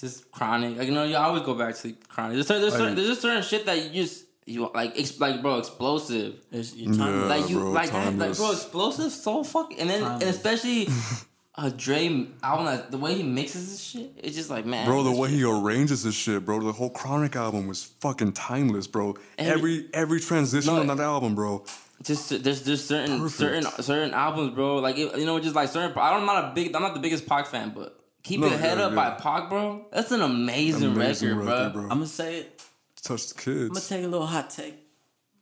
[0.00, 0.76] just chronic.
[0.78, 2.34] Like you know, you always go back to chronic.
[2.34, 5.42] There's certain, there's, certain, there's just certain shit that you just you like, ex- like
[5.42, 6.34] bro, explosive.
[6.50, 7.26] It's, your time Yeah.
[7.26, 9.78] like, like you bro, like that, like bro, explosive so fucking.
[9.78, 10.36] And then and Timeless.
[10.36, 10.88] especially
[11.56, 15.02] a Dre album, that, the way he mixes this shit, it's just like man, Bro,
[15.04, 16.60] the way shit- he arranges this shit, bro.
[16.60, 19.16] The whole Chronic album was fucking timeless, bro.
[19.38, 21.64] Every- Every every transition No, on that album, bro.
[22.02, 23.38] just there's there's certain Perfect.
[23.38, 24.76] certain certain albums, bro.
[24.78, 25.96] Like it- you know, just like certain.
[25.98, 28.48] I don't, I'm not a big, I'm not the biggest Pac fan, but keep No,
[28.48, 28.96] your head yeah, up yeah.
[28.96, 29.86] by Pac, bro.
[29.92, 31.82] That's an amazing, Amazing record, record, bro.
[31.82, 31.90] bro.
[31.90, 32.62] I'm gonna say it.
[33.02, 33.60] Touch the kids.
[33.62, 34.74] I'm gonna take a little hot take.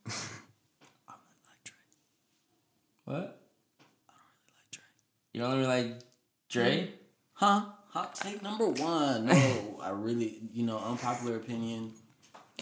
[0.07, 1.75] I don't really like Dre.
[3.05, 3.41] What?
[5.35, 5.99] I don't really like
[6.49, 6.71] Dre.
[6.71, 6.93] You don't really like Dre?
[7.35, 7.63] Huh?
[7.91, 9.27] Hot take number one.
[9.27, 11.93] No, I really, you know, unpopular opinion.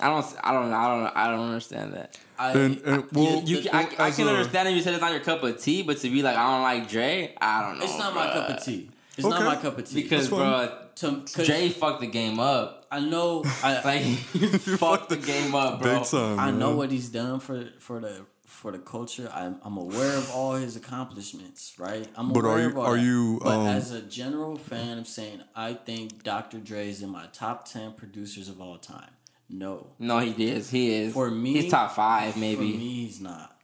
[0.00, 2.18] I don't, I don't, I don't, I don't understand that.
[2.38, 5.00] I, And, and well, You, can, I, I can a- understand if you said it's
[5.00, 7.78] not your cup of tea, but to be like, I don't like Dre, I don't
[7.78, 7.84] know.
[7.84, 8.90] it's not my cup of tea.
[9.16, 10.02] It's not my cup of tea.
[10.02, 12.86] Because, bro, to, 'cause Dre fucked the game up.
[12.90, 14.46] I know, I, Like, he
[14.78, 15.98] fucked the game up, bro.
[16.00, 16.38] Big time.
[16.38, 19.30] I know what he's done for for the for the culture.
[19.34, 22.06] I'm I'm aware of all his accomplishments, right?
[22.16, 25.04] I'm But are you- of all are you, But um, as a general fan, I'm
[25.04, 26.58] saying I think Dr.
[26.58, 29.10] Dre is in my top ten producers of all time.
[29.48, 30.70] No, No, he is.
[30.70, 31.12] He is.
[31.14, 32.56] For me- he's top five, maybe.
[32.56, 32.76] for maybe.
[32.78, 33.55] me he's not.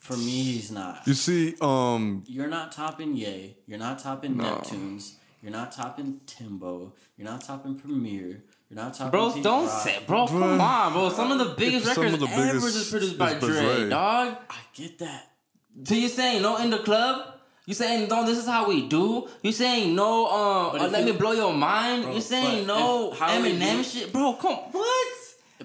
[0.00, 1.06] For me he's not.
[1.06, 3.56] You see, um, You're not topping Yay.
[3.66, 5.14] You're not topping Neptunes.
[5.42, 6.94] You're not topping Timbo.
[7.16, 8.42] You're not topping Premier.
[8.68, 9.10] You're not topping.
[9.10, 9.82] Bro, Pete don't Rock.
[9.82, 10.26] say, bro.
[10.26, 11.08] Come on, bro.
[11.10, 13.40] Some of the biggest Some of records the ever biggest is produced by is by
[13.48, 13.88] Dre, Dre.
[13.90, 14.36] dog.
[14.48, 15.32] I get that.
[15.84, 17.34] So you saying no in the club?
[17.66, 18.24] You saying no?
[18.26, 19.28] This is how we do.
[19.42, 20.26] You saying no?
[20.26, 22.04] Um, uh, let you- me blow your mind.
[22.04, 24.32] Bro, you saying but no if- how we Eminem do- shit, bro?
[24.34, 25.08] Come what?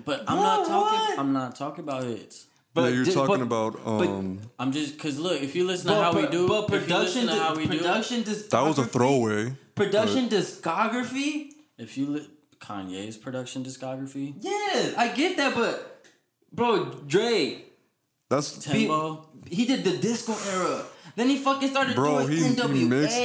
[0.03, 0.99] But I'm Bro, not talking.
[0.99, 1.19] what?
[1.19, 2.47] I'm not talking about hits.
[2.83, 5.95] Yeah, you're ju- talking but- about, um, I'm just because look, if you listen to
[5.95, 8.85] how we do, but production, listen to how we do, production, discography, that was a
[8.85, 9.55] throwaway.
[9.75, 11.51] Production discography.
[11.77, 16.05] if you li- Kanye's production discography, yeah, I get that, but
[16.51, 17.63] bro, Dre,
[18.29, 20.83] That's Timbo, he did the disco era.
[21.17, 23.17] Then he fucking started Bro, doing he- he NWA, mixed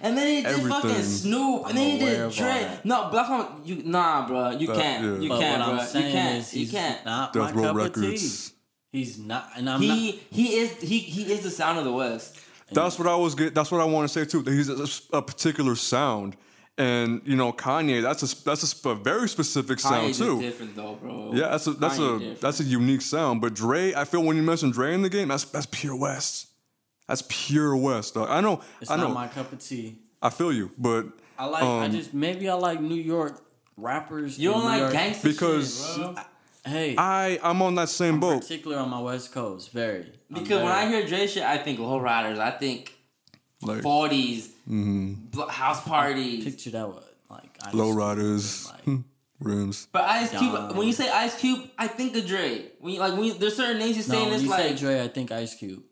[0.00, 1.02] and then he did fucking.
[1.02, 2.46] Snoop, and then he did of Dre.
[2.46, 2.84] that.
[2.84, 5.18] No, Black Home, you nah, bro, you That- can't, yeah.
[5.20, 7.04] you but can't, what bro, I'm saying you can't, is you can't.
[7.04, 8.28] not Death my Row cup of tea.
[8.92, 9.16] Records.
[9.16, 9.96] He's not, and I'm not.
[9.96, 12.40] He he is he he is the sound of the West.
[12.72, 13.54] That's what I was get.
[13.54, 14.42] That's what I want to say too.
[14.42, 16.36] That he's a, a particular sound,
[16.78, 18.02] and you know Kanye.
[18.02, 20.40] That's a that's a, a very specific sound Kanye's just too.
[20.40, 21.30] different though, bro.
[21.34, 22.40] Yeah, that's a that's Kanye a different.
[22.40, 23.40] that's a unique sound.
[23.40, 26.48] But Dre, I feel when you mention Dre in the game, that's that's pure West.
[27.06, 28.14] That's pure West.
[28.14, 28.28] Dog.
[28.30, 28.60] I know.
[28.80, 29.14] It's I not know.
[29.14, 29.98] my cup of tea.
[30.20, 31.06] I feel you, but
[31.38, 31.62] I like.
[31.62, 33.40] I Um, just maybe I like New York
[33.76, 34.38] rappers.
[34.38, 34.92] you don't like York.
[34.92, 36.14] gangster Because- shit, bro.
[36.66, 38.42] Hey, I I'm on that same boat.
[38.42, 40.12] particular on my West Coast, very.
[40.34, 42.38] I'm Because when I hear Dre shit, I think low riders.
[42.38, 42.92] I think
[43.62, 45.38] Like forties, mm-hmm.
[45.48, 46.44] house parties.
[46.44, 48.98] picture that one like Ice low riders, like,
[49.40, 49.88] rims.
[49.92, 50.72] But Ice Cube, Nah.
[50.72, 52.66] when you say Ice Cube, I think of Dre.
[52.80, 54.50] When you, like when you, there's certain names you say, no, and when it's you
[54.50, 55.82] say like Dre, I think Ice Cube.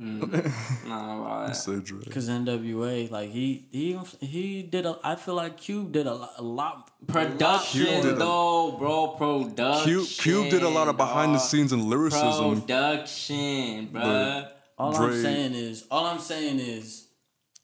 [0.00, 0.30] Mm.
[0.88, 2.10] nah, about that.
[2.12, 4.98] Cause NWA, like he he he did a.
[5.02, 6.32] I feel like Cube did a lot.
[6.36, 9.08] A lot Production Cube did a- though, bro.
[9.16, 9.84] Production.
[9.84, 12.60] Cube Cube did a lot of behind the scenes and lyricism.
[12.60, 14.02] Production, bro.
[14.02, 17.06] But- all Dre- I'm saying is, all I'm saying is,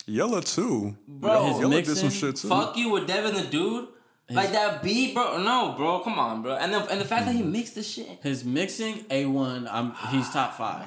[0.07, 0.97] Yella too.
[1.07, 2.49] Bro, his Yella did some mixing, shit too.
[2.49, 3.88] Fuck you with Devin the dude.
[4.31, 5.37] Like that beat, bro.
[5.37, 5.99] No, bro.
[5.99, 6.57] Come on, bro.
[6.57, 7.53] And the and the fact that he mm-hmm.
[7.53, 8.21] mixed the shit.
[8.23, 9.68] his mixing a one.
[9.68, 10.87] I'm he's top five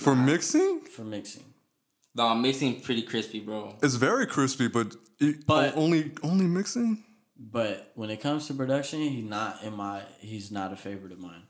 [0.00, 1.44] For mixing, for mixing.
[2.14, 3.76] No, mixing pretty crispy, bro.
[3.82, 7.04] it's very crispy, but, it, oh, But- only only mixing.
[7.44, 10.02] But when it comes to production, he's not in my.
[10.20, 11.42] He's not a favorite of mine.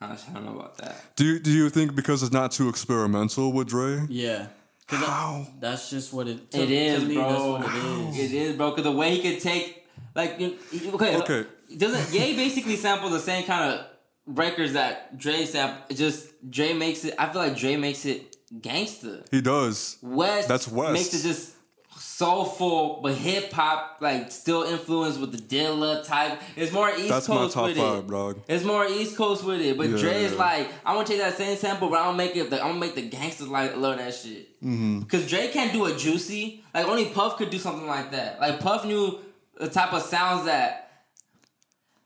[0.00, 1.16] I don't know about that.
[1.16, 4.06] Do you, do you think because it's not too experimental with Dre?
[4.08, 4.46] Yeah,
[4.86, 6.50] cause I- that's just what it.
[6.52, 7.28] To, It is, to me, bro.
[7.58, 8.32] That's what it is.
[8.32, 8.70] It is, bro.
[8.70, 11.46] Because the way he could take, like, okay, Okay.
[11.76, 13.86] doesn't Ye basically sample the same kind of
[14.26, 15.82] records that Dre sample?
[15.88, 17.14] It just Dre makes it.
[17.18, 19.24] I feel like Dre makes it gangster.
[19.30, 19.98] He does.
[20.02, 20.92] West, That's West.
[20.92, 21.52] makes it just
[21.96, 26.40] soulful, but hip hop, like still influenced with the Dilla type.
[26.56, 28.08] It's more East That's my Coast top with five, it.
[28.10, 28.40] dog.
[28.48, 30.38] It's more East Coast with it, but Yeah, Dre is yeah.
[30.38, 32.52] like, I'm gonna take that same sample, but I'm gonna make it.
[32.52, 34.54] I'm gonna make the gangsters like love that shit.
[34.62, 35.00] Mm-hmm.
[35.00, 36.64] Because Dre can't do a juicy.
[36.72, 38.40] Like only Puff could do something like that.
[38.40, 39.18] Like Puff knew
[39.58, 40.83] the type of sounds that.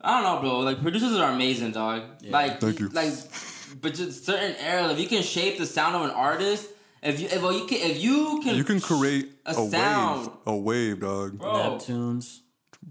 [0.01, 0.61] I don't know, bro.
[0.61, 2.03] Like producers are amazing, dog.
[2.25, 2.89] Like, Thank you.
[2.91, 3.13] like,
[3.81, 6.69] but just certain era, if you can shape the sound of an artist,
[7.03, 10.27] if you if you can if you can You can create a a, sound.
[10.27, 11.53] wave, a wave, dog, bro.
[11.53, 12.41] Neptunes.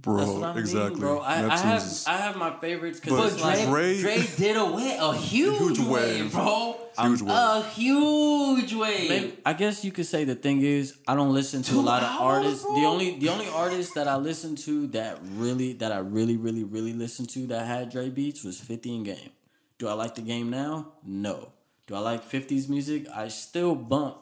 [0.01, 0.17] Bro.
[0.17, 0.89] That's what I exactly.
[0.91, 1.19] mean, bro.
[1.19, 4.27] I, I have is I have my favorites because But it's like Dre, Dre- Dre
[4.37, 5.87] did a way a huge, huge wave,
[6.23, 6.31] wave.
[6.33, 6.75] bro.
[6.99, 7.31] huge wave.
[7.31, 9.09] A huge wave.
[9.09, 11.81] Maybe, I guess you could say the thing is I don't listen to a Two
[11.81, 12.63] lot of artists.
[12.63, 12.75] bro?
[12.75, 16.63] The only the only artist that I listened to that really that I really really
[16.63, 19.31] really listened to that had Dre beats was Fifty in Game.
[19.77, 20.93] Do I like the game now?
[21.03, 21.51] No.
[21.85, 23.05] Do I like 50s music?
[23.15, 24.17] I still bump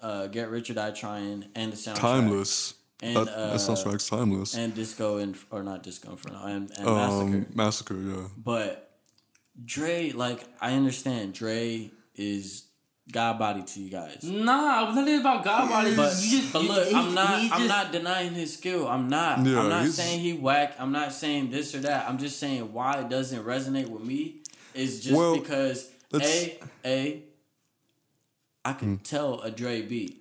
[0.00, 1.96] uh, Get Rich or Die Trying, and the soundtrack.
[1.96, 2.74] Timeless.
[3.00, 4.56] And, that, that sounds uh, like timeless.
[4.56, 7.46] And Disco and or not Disco Inferno and, and um, Massacre.
[7.54, 7.94] massacre.
[7.94, 8.28] Yeah.
[8.36, 8.90] But
[9.64, 12.64] Dre, like I understand, Dre is
[13.10, 14.22] God body to you guys.
[14.22, 15.96] Nah, I was nothing about God body.
[15.96, 17.40] But, you just, but look, he- I'm not.
[17.40, 18.86] he I'm not denying his skill.
[18.86, 19.44] I'm not.
[19.46, 20.74] Yeah, I'm not saying he whack.
[20.78, 22.08] I'm not saying this or that.
[22.08, 24.42] I'm just saying why it doesn't resonate with me
[24.74, 27.22] is just Well, because a a
[28.64, 30.17] I can tell a Dre beat,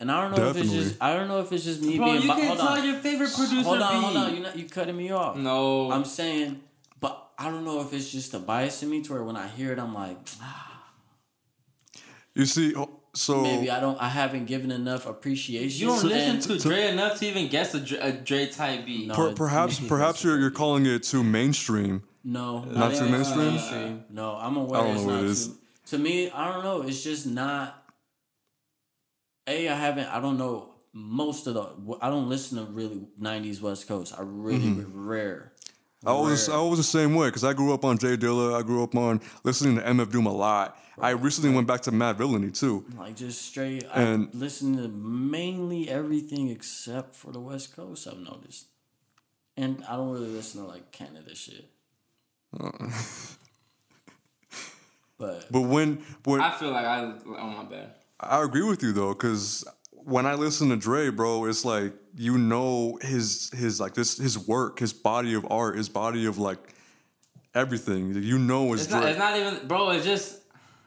[0.00, 0.70] and I don't know if it's.
[0.72, 2.22] Just I don't know if it's just me Bro, being.
[2.22, 2.84] you bi- can hold tell on.
[2.86, 4.02] your favorite producer Hold on, beat.
[4.04, 4.34] hold on.
[4.34, 5.36] You're not you cutting me off.
[5.36, 6.60] No, I'm saying,
[6.98, 9.46] but I don't know if it's just a bias in me to where when I
[9.48, 10.66] hear it, I'm like, ah.
[12.34, 14.00] You see, oh, so maybe I don't.
[14.00, 15.80] I haven't given enough appreciation.
[15.80, 18.86] you don't listen and- to Dre enough to even guess a Dre, a Dre type
[18.86, 19.08] beat.
[19.08, 19.14] No.
[19.14, 22.02] per- perhaps perhaps you're you're calling it too mainstream.
[22.22, 24.04] No, Not too even mainstream?
[24.10, 25.46] No, I'm aware I don't it's know what it is.
[25.48, 25.54] too.
[25.86, 26.82] To me, I don't know.
[26.82, 27.79] It's just not.
[29.50, 30.08] A, I haven't.
[30.08, 31.96] I don't know most of the.
[32.00, 34.14] I don't listen to really '90s West Coast.
[34.16, 35.08] I really Mm-hmm.
[35.08, 35.52] rare.
[36.06, 36.56] I was Rare.
[36.58, 38.58] I was the same way because I grew up on J Dilla.
[38.58, 40.78] I grew up on listening to MF Doom a lot.
[40.98, 42.84] I recently went back to Madvillainy too.
[42.96, 43.84] like just straight.
[43.94, 48.06] And- I listen to mainly everything except for the West Coast.
[48.08, 48.66] I've noticed,
[49.58, 51.66] and I don't really listen to like Canada shit.
[55.18, 57.12] but But when when I feel like I.
[57.26, 57.94] Oh my bad.
[58.20, 62.36] I agree with you though, because when I listen to Dre, bro, it's like you
[62.38, 66.58] know his his like this his work, his body of art, his body of like
[67.54, 68.14] everything.
[68.14, 69.00] You know it's, It's Dre.
[69.00, 69.08] not.
[69.10, 69.90] It's not even, bro.
[69.90, 70.38] It's just.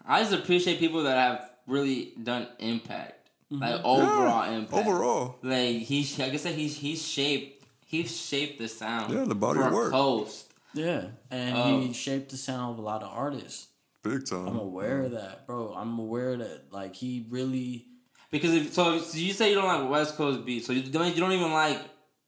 [0.06, 3.62] I just appreciate people that have really done impact, mm-hmm.
[3.64, 4.86] like overall Yeah, impact.
[4.88, 5.36] overall.
[5.42, 6.20] like he's.
[6.20, 7.64] Like I said, he's he's shaped.
[7.86, 9.14] He's shaped the sound.
[9.14, 9.92] Yeah, the body of work.
[9.92, 10.52] Coast.
[10.74, 11.80] yeah, and Oh.
[11.80, 13.68] he um, shaped the sound of a lot of artists.
[14.04, 14.48] Big time.
[14.48, 15.74] I'm aware of that, bro.
[15.76, 17.86] I'm aware that like he really.
[18.32, 21.14] Because if so, so you say you don't like West Coast beats, so you don't
[21.16, 21.80] you don't even like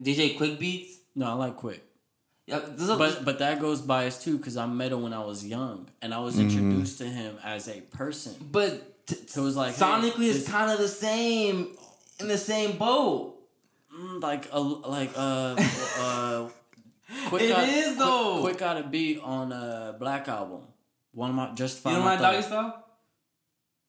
[0.02, 0.98] DJ Quik beats.
[1.16, 1.80] No, I like Quik.
[2.48, 5.24] Yeah, this is- But but that goes biased too because I met him when I
[5.26, 8.36] was young and I was introduced to him as a person.
[8.52, 11.76] but t- So it was like hey, sonically, it's kind of the same
[12.20, 13.34] in the same boat.
[13.94, 15.56] Mm, like a like uh
[16.00, 16.50] uh.
[17.30, 18.44] Quik It got, is, Quik- though.
[18.44, 20.62] Quik, got a beat on a Black album.
[21.16, 22.74] One of my just You find don't my like Doggystyle?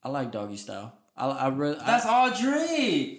[0.03, 0.93] I like Doggystyle.
[1.17, 3.19] I I really That's all Dre.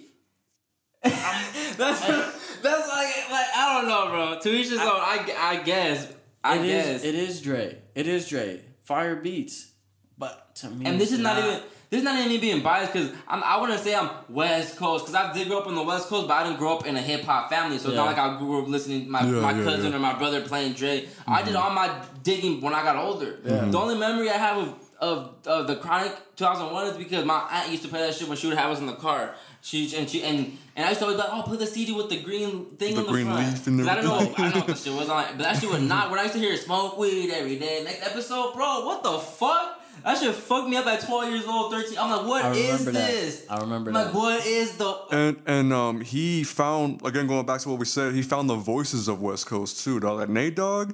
[1.02, 4.38] that's that's like like I don't know, bro.
[4.40, 4.86] To each his own.
[4.88, 6.10] I, I guess.
[6.42, 6.86] I It guess.
[6.86, 7.04] is.
[7.04, 7.78] It is Dre.
[7.94, 8.62] It is Dre.
[8.84, 9.70] Fire beats.
[10.16, 11.60] But to me, and this is not, even.
[11.90, 15.14] This is not even me being biased because I wouldn't say I'm West Coast because
[15.14, 17.00] I did grow up on the West Coast, but I didn't grow up in a
[17.00, 17.78] hip hop family.
[17.78, 19.96] So it's not like I grew up listening to my, Yeah, my yeah, cousin yeah.
[19.96, 21.08] or my brother playing Dre.
[21.26, 21.62] I did mm-hmm.
[21.62, 21.90] all my
[22.22, 23.38] digging when I got older.
[23.42, 27.70] The only memory I have of, of, of the Chronic 2001 is because my aunt
[27.70, 29.34] used to play that shit when she would have us in the car.
[29.62, 31.92] She and she and and I used to always be like, oh, put the CD
[31.92, 33.66] with the green thing The in the green front.
[33.66, 35.70] leaf I don't know, I don't know what the shit was on, but that shit
[35.70, 36.10] would not.
[36.10, 39.80] When I used to hear smoke weed every day, next episode, bro, what the fuck?
[40.04, 41.98] That shit fucked me up at 12 years old, 13.
[41.98, 43.10] I'm like, what I remember that.
[43.10, 43.46] this?
[43.50, 44.04] I remember I'm that.
[44.06, 44.96] like, what is the?
[45.10, 48.56] and and um he found again going back to what we said, he found the
[48.56, 50.18] voices of West Coast too, dog.
[50.18, 50.92] Like Nate Dogg,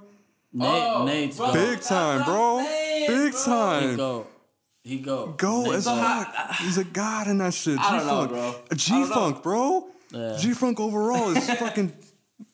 [0.53, 1.53] Nate, Oh, Nate's bro.
[1.53, 2.59] big time, bro.
[2.65, 3.41] saying, Big bro.
[3.41, 3.97] He time.
[3.97, 4.27] go.
[4.83, 5.27] He go.
[5.37, 5.97] Go Nate as go.
[5.97, 6.53] fuck.
[6.57, 7.79] He's a god in that shit.
[7.81, 8.55] I don't G know, Funk, bro.
[8.71, 9.05] I G.
[9.05, 9.87] Funk, bro.
[10.13, 10.37] Yeah.
[10.39, 11.93] G Funk overall is fucking.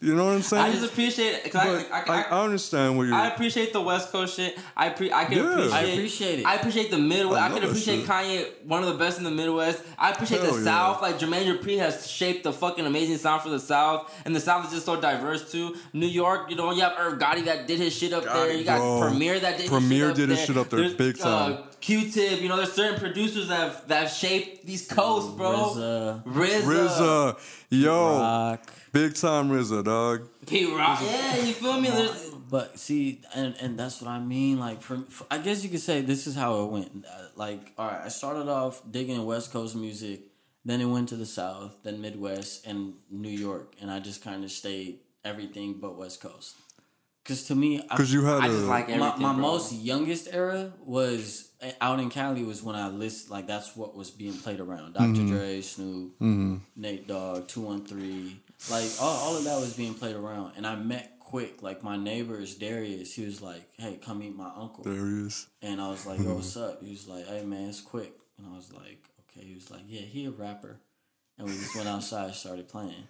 [0.02, 0.62] You know what I'm saying?
[0.64, 1.50] I just appreciate it.
[1.52, 3.14] 'cause but I, I, I, I understand what you're.
[3.14, 4.58] I appreciate the West Coast shit.
[4.76, 5.50] I pre- I can Yeah.
[5.52, 5.72] appreciate.
[5.72, 6.46] I appreciate it.
[6.46, 7.40] I appreciate the Midwest.
[7.42, 8.06] I I, can appreciate.
[8.06, 9.82] Kanye, one of the best in the Midwest.
[9.98, 10.64] I appreciate Hell the yeah.
[10.64, 11.02] South.
[11.02, 14.66] Like Jermaine Dupri has shaped the fucking amazing sound for the South, and the South
[14.66, 15.76] is just so diverse too.
[15.94, 18.52] New York, you know, you have Irv Gotti that did his shit up there.
[18.52, 19.00] You got bro.
[19.08, 20.46] Premier that did Premier his shit up Premier did his there.
[20.46, 21.52] shit up there There's, big time.
[21.54, 25.72] Uh, Q-Tip, you know, there's certain producers that have, that have shaped these coasts, bro.
[25.74, 27.36] RZA, RZA, RZA,
[27.70, 28.70] yo, Rock.
[28.92, 30.28] Big time RZA, dog.
[30.46, 31.00] Pete Rock.
[31.02, 31.88] Yeah, you feel me?
[31.90, 34.58] There's, But see, and and that's what I mean.
[34.58, 37.04] Like, for, for I guess you could say this is how it went.
[37.06, 40.20] Uh, Like, all right, I started off digging West Coast music,
[40.64, 44.44] then it went to the South, then Midwest, and New York, and I just kind
[44.44, 46.56] of stayed everything but West Coast.
[47.22, 48.50] Because to me, I, Because you had I a.
[48.50, 52.88] just like my, my most youngest era was uh, out in Cali was when I
[52.88, 54.94] list like that's what was being played around.
[54.94, 55.28] doctor Mm-hmm.
[55.36, 56.20] Dre, Snoop,
[56.76, 60.52] Nate Dogg, Two One Three, like all, all of that was being played around.
[60.56, 63.14] And I met Quik like my neighbors Darius.
[63.14, 65.46] He was like, "Hey, come meet my uncle," Darius.
[65.62, 68.46] and I was like, "Yo, what's up?" He was like, "Hey, man, it's Quik," and
[68.52, 70.80] I was like, "Okay." He was like, "Yeah, he a rapper,"
[71.38, 73.06] and we just went outside, and started playing.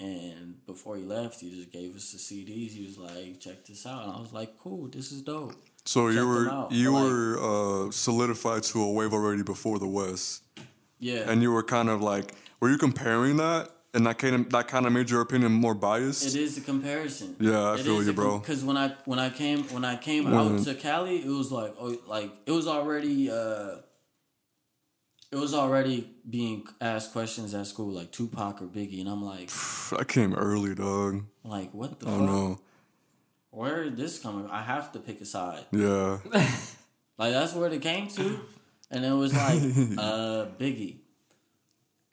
[0.00, 2.70] And before he left, he just gave us the CDs.
[2.70, 6.08] He was like, "Check this out," and I was like, "Cool, this is dope." So
[6.08, 10.42] Check you were you Like- were uh, solidified to a wave already before the West.
[11.00, 11.30] Yeah.
[11.30, 14.68] and you were kind of like, were you comparing that, and that kind of that
[14.68, 16.24] kind of made your opinion more biased?
[16.24, 17.34] It is a comparison.
[17.40, 18.38] Yeah, I feel you, bro.
[18.38, 20.34] Because when I when I came when I came Mhm.
[20.58, 23.76] out to Cali, it was like oh like it was already uh
[25.30, 29.50] it was already being asked questions at school like Tupac or Biggie, and I'm like
[30.00, 31.24] I came early, dog.
[31.44, 32.20] like what the I fuck?
[32.20, 32.60] know.
[33.50, 34.46] Where is this coming?
[34.48, 35.64] I have to pick a side.
[35.72, 36.18] Yeah,
[37.18, 38.40] Like that's where it came to,
[38.92, 39.60] and it was like
[40.06, 40.98] uh Biggie.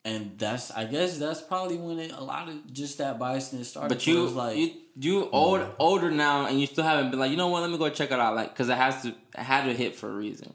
[0.05, 3.89] And that's, I guess, that's probably when it, a lot of just that biasness started.
[3.89, 7.31] But you, was like, you, you old, older now, and you still haven't been like,
[7.31, 7.63] you know what?
[7.63, 9.95] Let me go check it out, like, because it has to, it had to hit
[9.95, 10.53] for a reason.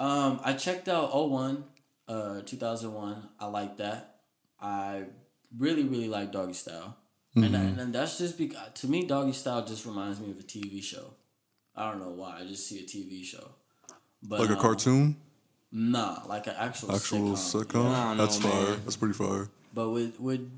[0.00, 1.62] Um, I checked out 01,
[2.08, 3.28] uh, 2001.
[3.38, 4.16] I like that.
[4.60, 5.04] I
[5.56, 6.94] really, really like Doggystyle.
[7.36, 10.82] And, and, and that's just because, to me, Doggystyle just reminds me of a TV
[10.82, 11.14] show.
[11.76, 12.40] I don't know why.
[12.40, 13.48] I just see a TV show.
[14.24, 15.16] But, like a um, cartoon,
[15.70, 17.64] Nah, like an actual, actual sitcom.
[17.66, 17.94] sitcom.
[17.94, 18.64] I That's know, fire.
[18.70, 18.80] man.
[18.84, 19.48] That's pretty fire.
[19.74, 20.50] But with, with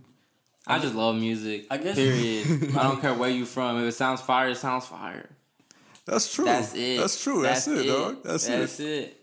[0.67, 1.67] I just love music.
[1.71, 2.77] I guess- Period.
[2.77, 3.79] I don't care where you from.
[3.81, 5.29] If it sounds fire, it sounds fire.
[6.07, 6.45] That's true.
[6.45, 6.99] That's it.
[6.99, 7.43] That's true.
[7.43, 8.23] That's, it, dog.
[8.23, 8.87] That's, That's it.
[8.87, 9.17] it.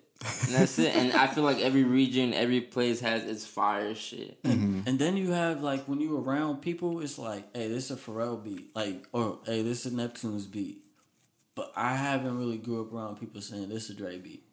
[0.45, 0.95] And that's it.
[0.95, 4.41] And I feel like every region, every place has its fire shit.
[4.43, 4.81] Mm-hmm.
[4.88, 7.95] And then you have like when you around people, it's like, hey, this is a
[7.99, 10.83] Pharrell beat, like, or hey, this is Neptune's beat.
[11.53, 14.43] But I haven't really grew up around people saying this is a Dre beat.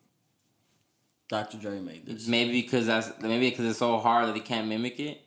[1.35, 1.57] Dr.
[1.59, 2.29] Dre made this.
[2.29, 5.21] Maybe because that's maybe because it's so hard that he can't mimic it.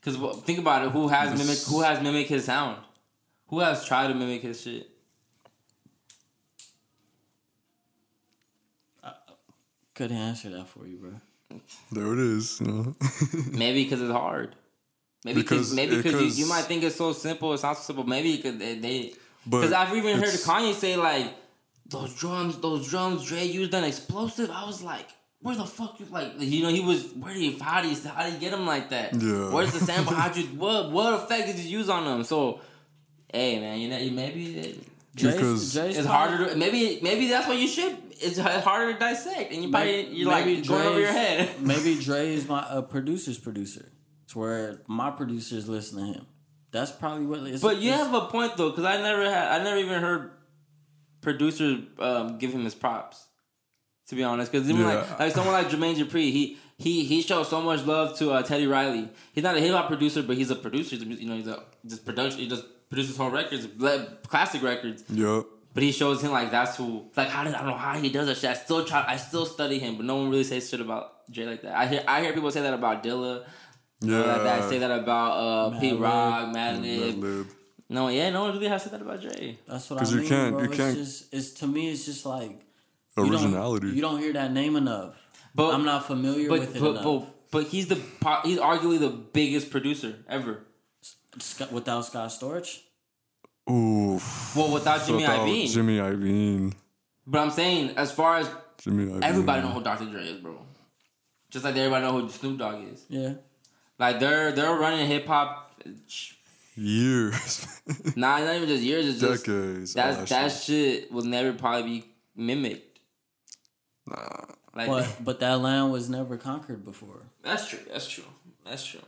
[0.00, 2.76] Because think about it, who has mimic who has mimic his sound?
[3.48, 4.88] Who has tried to mimic his shit?
[9.02, 9.10] Uh,
[9.94, 11.60] Couldn't answer that for you, bro.
[11.90, 12.60] There it is.
[12.60, 12.96] You know?
[13.52, 14.54] Maybe because it's hard.
[15.24, 17.52] Maybe because Because- maybe because you, you might think it's so simple.
[17.52, 18.04] It's not so simple.
[18.04, 18.78] Maybe because they.
[18.78, 19.12] they
[19.44, 21.34] But because I've even heard Kanye say like
[21.88, 24.50] those drums, those drums Dre used an explosive.
[24.52, 25.08] I was like,
[25.46, 26.32] where the fuck you like?
[26.38, 28.66] You know, he was where do you how do you how do you get him
[28.66, 29.14] like that?
[29.14, 29.52] Yeah.
[29.52, 30.12] Where's the sample?
[30.20, 32.24] How'd you what what effect did you use on them?
[32.24, 32.60] So,
[33.32, 34.78] hey man, you know maybe it,
[35.14, 37.96] Because- Dre's it's probably- harder to maybe maybe that's what you should.
[38.18, 41.60] It's harder to dissect, and you probably you're Maybe like going over your head.
[41.60, 43.88] maybe Dre is my uh, producer's producer.
[44.24, 46.26] It's where my producers listen to him.
[46.72, 47.40] That's probably what.
[47.46, 50.00] It's, But you it's- have a point though, because I never had, I never even
[50.00, 50.30] heard
[51.20, 53.26] producers um, give him his props.
[54.08, 54.94] To be honest, because even Yeah.
[54.94, 58.42] like like someone like Jermaine Dupri, he he he shows so much love to uh,
[58.42, 59.08] Teddy Riley.
[59.32, 60.94] He's not a hip hop producer, but he's a producer.
[60.96, 62.38] You know, he's a just production.
[62.40, 63.66] He just produces whole records,
[64.28, 65.02] classic records.
[65.10, 65.46] Yup.
[65.74, 67.06] But he shows him like that's who.
[67.16, 68.50] Like how did I don't know how he does that shit.
[68.50, 69.04] I still try.
[69.08, 71.74] I still study him, but no one really says shit about Jay like that.
[71.76, 73.42] I hear I hear people say that about Dilla.
[74.00, 74.18] Yeah.
[74.20, 74.62] Like that.
[74.62, 76.00] I say that about uh, Pete Madlib.
[76.00, 77.14] Rock, Madlib.
[77.20, 77.46] Madlib.
[77.88, 79.58] No, yeah, no one really has said that about Jay.
[79.66, 80.62] That's what I 'Cause you mean, can't- bro.
[80.62, 81.90] you it's can't- just it's to me.
[81.90, 82.65] It's just like
[83.16, 83.88] you don't- Originality.
[83.88, 85.14] You don't, hear that name enough.
[85.54, 87.04] But I'm not familiar but, with it but, enough.
[87.04, 87.94] but, but he's the
[88.44, 90.66] he's arguably the biggest producer ever.
[91.38, 92.80] Scott, without Scott Storch,
[93.70, 94.20] Ooh.
[94.54, 95.72] Well, without Jimmy Without Iovine.
[95.72, 96.72] Jimmy Iovine.
[97.26, 99.22] But I'm saying, as far as Jimmy Iovine.
[99.22, 100.06] everybody know who Dr.
[100.06, 100.58] Dre is, bro.
[101.50, 103.04] Just like everybody know who Snoop Dogg is.
[103.08, 103.34] yeah.
[103.98, 105.80] Like they're they're running hip hop.
[106.74, 107.66] Years.
[108.16, 109.06] Nah, not even just years.
[109.06, 109.96] It's just Decades.
[109.96, 112.04] Oh, that's all that shit will never probably be
[112.34, 112.85] mimicked.
[114.08, 114.44] Nah.
[114.74, 117.26] Like But but that land was never conquered before.
[117.42, 117.78] that's true.
[117.90, 118.24] That's true.
[118.64, 119.00] That's true.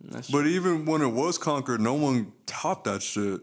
[0.00, 0.40] That's true.
[0.40, 3.40] But even when it was conquered, no one topped that shit.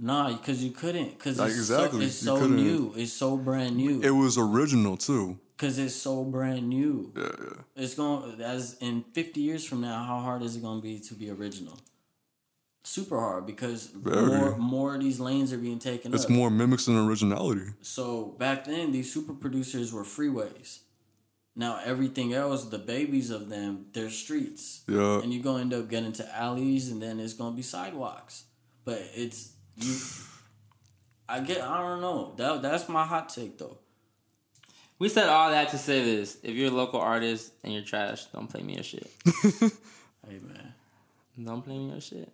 [0.00, 1.10] Nah, because you couldn't.
[1.18, 2.56] Because Like, it's exactly, so, it's so couldn't.
[2.56, 2.92] new.
[2.96, 4.00] It's so brand new.
[4.02, 5.38] It was original too.
[5.56, 7.12] Because it's so brand new.
[7.16, 7.62] Yeah, yeah.
[7.82, 10.04] It's going as in fifty years from now.
[10.04, 11.78] How hard is it going to be to be original?
[12.88, 14.26] Super hard because Very.
[14.38, 16.30] more more of these lanes are being taken It's up.
[16.30, 17.66] more mimics than originality.
[17.82, 20.80] So back then, these super producers were freeways.
[21.54, 25.20] Now everything else, the babies of them, they're streets, Yeah.
[25.20, 28.44] and you're gonna end up getting to alleys, and then it's gonna be sidewalks.
[28.86, 29.94] But it's you.
[31.28, 31.60] I get.
[31.62, 32.32] I don't know.
[32.38, 33.76] That that's my hot take though.
[34.98, 38.24] we said all that to say this: if you're a local artist and you're trash,
[38.32, 39.10] don't play me your shit.
[40.26, 40.74] Hey man,
[41.42, 42.32] don't play me your shit.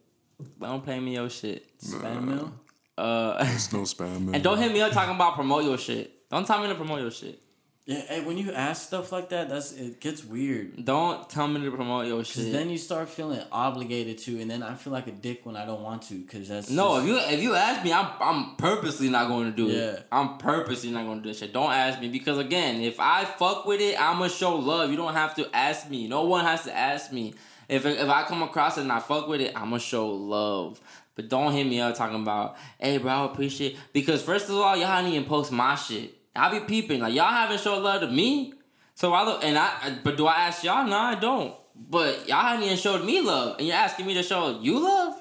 [0.61, 1.67] Don't play me your shit.
[1.79, 2.53] Span Mill.
[2.97, 4.35] Uh, It's no spam, man.
[4.37, 6.29] and don't hit me up talking about promote your shit.
[6.31, 7.41] Don't tell me to promote your shit.
[7.87, 10.87] Yeah, hey, when you ask stuff like that, that's it gets weird.
[10.87, 12.51] Don't tell me to promote your Cause shit.
[12.51, 15.67] then you start feeling obligated to, and then I feel like a dick when I
[15.67, 16.23] don't want to.
[16.25, 19.51] Cause that's no, just- if you if you ask me, I'm I'm purposely not going
[19.51, 19.81] to do Yeah.
[19.83, 20.07] it.
[20.11, 21.53] I'm purposely not going to do this shit.
[21.53, 24.91] Don't ask me because again, if I fuck with it, I'ma show love.
[24.91, 26.09] You don't have to ask me.
[26.09, 27.35] No one has to ask me.
[27.69, 30.81] If if I come across it and I fuck with it, I'ma show love.
[31.15, 34.77] But don't hit me up talking about, hey bro, I appreciate because first of all,
[34.77, 36.15] y'all didn't even post my shit.
[36.35, 38.55] I be peeping like y'all haven't showed love to me.
[38.95, 40.87] So I look, and I, but do I ask y'all?
[40.87, 41.55] No, I don't.
[41.75, 45.21] But y'all haven't even showed me love, and you're asking me to show you love.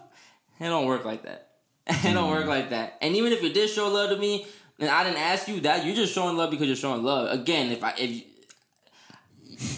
[0.59, 1.49] It don't work like that.
[1.87, 2.49] it don't work mm.
[2.49, 2.97] like that.
[3.01, 4.45] And even if you did show love to me,
[4.79, 7.31] and I didn't ask you that, you're just showing love because you're showing love.
[7.31, 8.23] Again, if I if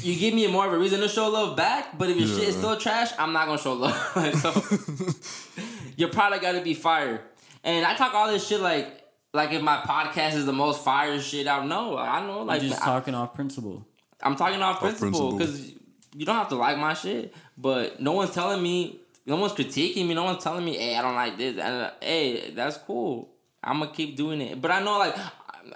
[0.05, 2.27] you, you give me more of a reason to show love back, but if your
[2.27, 4.11] shit is still trash, I'm not gonna show love.
[4.15, 4.51] Like, so
[5.97, 7.21] your product got to be fire.
[7.63, 9.03] And I talk all this shit like
[9.33, 11.67] like if my podcast is the most fire shit out.
[11.67, 13.85] No, I know like You're just I- talking off principle.
[14.21, 15.37] I'm talking off principle principle.
[15.37, 15.71] because
[16.15, 20.07] you don't have to like my shit, but no one's telling me, no one's critiquing
[20.07, 21.57] me, no one's telling me, hey, I don't like this.
[21.57, 23.29] And, hey, that's cool.
[23.61, 24.61] I'm gonna keep doing it.
[24.61, 25.15] But I know, like,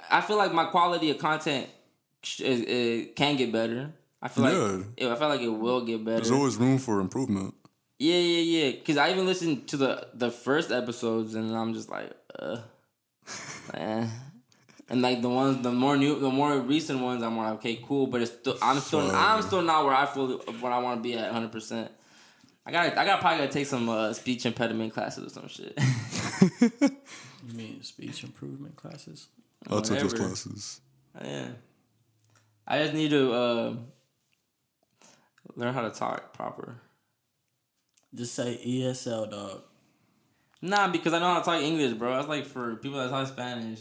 [0.10, 1.68] I feel like my quality of content
[2.24, 3.92] sh- is, is, can get better.
[4.22, 6.18] I feel like I feel like it will get better.
[6.18, 7.56] There's always room for improvement.
[7.98, 8.72] Yeah, yeah, yeah.
[8.72, 12.60] Because I even listened to the the first episodes, and I'm just like, uh,
[13.74, 14.08] eh.
[14.92, 18.08] And like the ones, the more new, the more recent ones, I'm like, okay, cool.
[18.08, 21.04] But it's still, I'm still, I'm still not where I feel what I want to
[21.04, 21.52] be at 100.
[21.52, 21.92] percent
[22.66, 25.78] I got, I got probably gotta take some uh, speech impediment classes or some shit.
[27.48, 29.30] You mean speech improvement classes?
[29.70, 30.82] I'll take those classes.
[31.24, 31.48] yeah,
[32.68, 33.74] I just need to uh,
[35.60, 36.82] learn how to talk proper.
[38.16, 39.62] Just say ESL, dog.
[40.62, 42.16] Nah, because I know how to talk English, bro.
[42.16, 43.80] That's like for people that talk Spanish.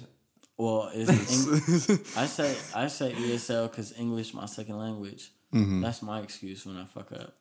[0.56, 5.30] Well, it's Eng- I say I say ESL because English my second language.
[5.54, 5.80] Mm-hmm.
[5.80, 7.34] That's my excuse when I fuck up.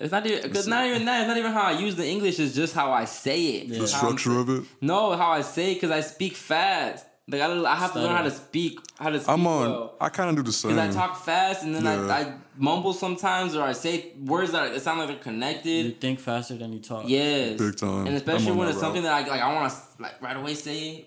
[0.00, 1.20] It's not even because not even that.
[1.20, 2.38] It's not even how I use the English.
[2.40, 3.68] It's just how I say it.
[3.68, 4.64] The The structure of it.
[4.80, 7.06] No, how I say it because I speak fast.
[7.30, 8.78] Like I, I have to learn how to speak.
[8.98, 9.70] How to speak I'm on.
[9.70, 9.94] well.
[10.00, 10.74] I kind of do the same.
[10.74, 12.06] Because I talk fast and then Yeah.
[12.06, 15.84] I, I mumble sometimes or I say words that it sound like they're connected.
[15.86, 17.04] You think faster than you talk.
[17.06, 18.06] Yes, Big time.
[18.06, 20.54] And especially when that it's something that I like, I want to like right away
[20.54, 21.06] say.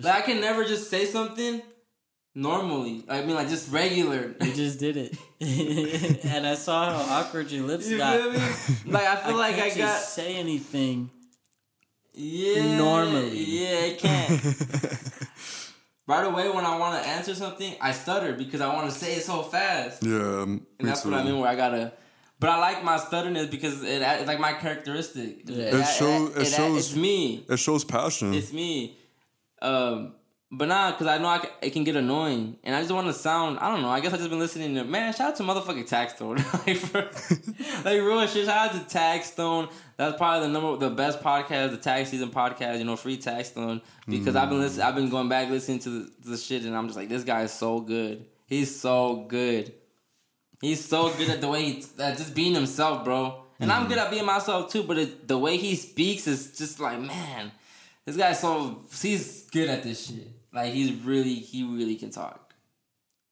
[0.00, 1.60] Like I can never just say something
[2.34, 3.04] normally.
[3.08, 4.34] I mean, like just regular.
[4.40, 5.16] You just did it,
[6.24, 8.20] and I saw how awkward your lips You got.
[8.20, 8.38] feel me?
[8.92, 11.10] Like I feel like can't I just got say anything.
[12.18, 12.76] Yeah.
[12.76, 13.38] Normally.
[13.38, 14.42] Yeah, it can't.
[16.06, 19.14] right away when I want to answer something, I stutter because I want to say
[19.16, 20.02] it so fast.
[20.02, 21.10] yeah, And that's too.
[21.10, 21.92] what I mean where I gotta.
[22.40, 25.42] But I like my stutterness because it, it's like my characteristic.
[25.44, 25.76] Yeah.
[25.76, 27.44] It shows- it shows- It's me.
[27.48, 28.32] It shows passion.
[28.34, 28.96] It's me.
[29.60, 30.14] Um,
[30.50, 33.06] but nah, because I know I can, it can get annoying, and I just want
[33.06, 33.58] to sound.
[33.58, 33.90] I don't know.
[33.90, 35.12] I guess I just been listening to man.
[35.12, 36.36] Shout out to motherfucking Taxstone.
[36.66, 37.02] like, for,
[37.84, 38.46] like real shit.
[38.46, 39.70] Shout out to Taxstone.
[39.98, 42.78] That's probably the number, the best podcast, the tax season podcast.
[42.78, 43.82] You know, free Taxstone.
[44.06, 44.86] Because I've been listening.
[44.86, 47.24] I've been going back listening to the, to the shit, and I'm just like, this
[47.24, 48.24] guy is so good.
[48.46, 49.74] He's so good.
[50.62, 53.44] He's so good at the way he at just being himself, bro.
[53.60, 53.88] And I'm mm.
[53.90, 54.82] good at being myself too.
[54.82, 57.52] But it, the way he speaks is just like, man,
[58.06, 60.37] this guy's so he's good at this shit.
[60.62, 62.54] Like he's really he really can talk.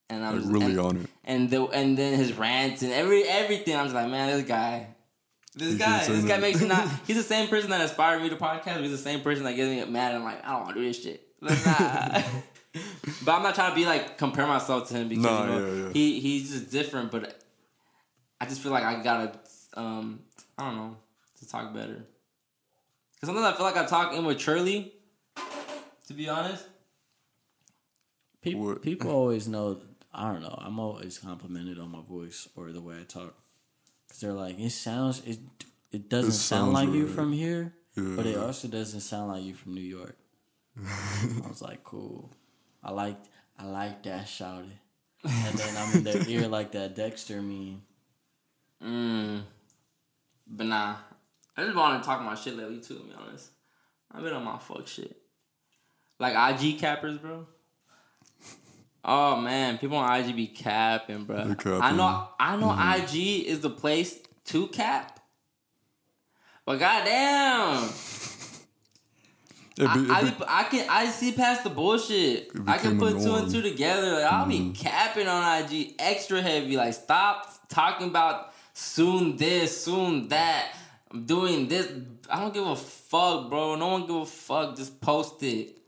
[0.08, 1.06] And I'm Like, just, really and, on it.
[1.24, 3.74] And the and then his rants and every everything.
[3.76, 4.88] I'm just like, man, this guy.
[5.56, 6.86] This guy, this guy makes me not.
[7.06, 8.82] He's the same person that inspired me to podcast.
[8.82, 10.14] He's the same person that gets me mad.
[10.14, 11.26] And I'm like, I don't want to do this shit.
[11.40, 12.22] Like, nah.
[13.24, 15.66] but I'm not trying to be like compare myself to him because Nah, you know,
[15.66, 15.92] yeah, yeah.
[15.94, 17.10] he he's just different.
[17.10, 17.42] But
[18.40, 19.38] I just feel like I gotta,
[19.74, 20.20] um,
[20.58, 20.96] I don't know,
[21.40, 22.04] to talk better.
[23.14, 24.92] Because sometimes I feel like I talk immaturely.
[26.08, 26.64] To be honest,
[28.46, 28.82] People, What?
[28.82, 29.80] people always know.
[30.14, 30.56] I don't know.
[30.62, 33.34] I'm always complimented on my voice or the way I talk,
[34.06, 35.38] because they're like, it sounds it.
[35.92, 39.42] It doesn't It sound sounds like you from here, but it also doesn't sound like
[39.44, 40.16] you from New York.
[40.78, 42.30] I was like, cool.
[42.82, 43.16] I like
[43.58, 44.72] I like that shouted,
[45.24, 47.82] and then I'm in their ear like that Dexter meme.
[48.82, 49.42] mm,
[50.46, 50.96] but nah,
[51.56, 52.94] I just want to talk my shit lately too.
[52.98, 53.50] To be honest,
[54.12, 55.16] I've been on my fuck shit,
[56.20, 57.46] like IG cappers, bro.
[59.08, 61.54] Oh man, people on IG be capping, bro.
[61.54, 61.80] Capping.
[61.80, 62.72] I know, I know.
[63.04, 65.20] IG is the place to cap,
[66.64, 67.88] but goddamn.
[69.78, 72.50] Be, it I, I, be- be, I can I see past the bullshit.
[72.66, 74.12] I can put two and two together.
[74.14, 74.70] Like, I'll Mm-hmm.
[74.72, 76.76] be capping on IG extra heavy.
[76.76, 80.72] Like stop talking about soon this, soon that.
[81.12, 81.88] I'm doing this.
[82.28, 83.76] I don't give a fuck, bro.
[83.76, 84.76] No one give a fuck.
[84.76, 85.78] Just post it.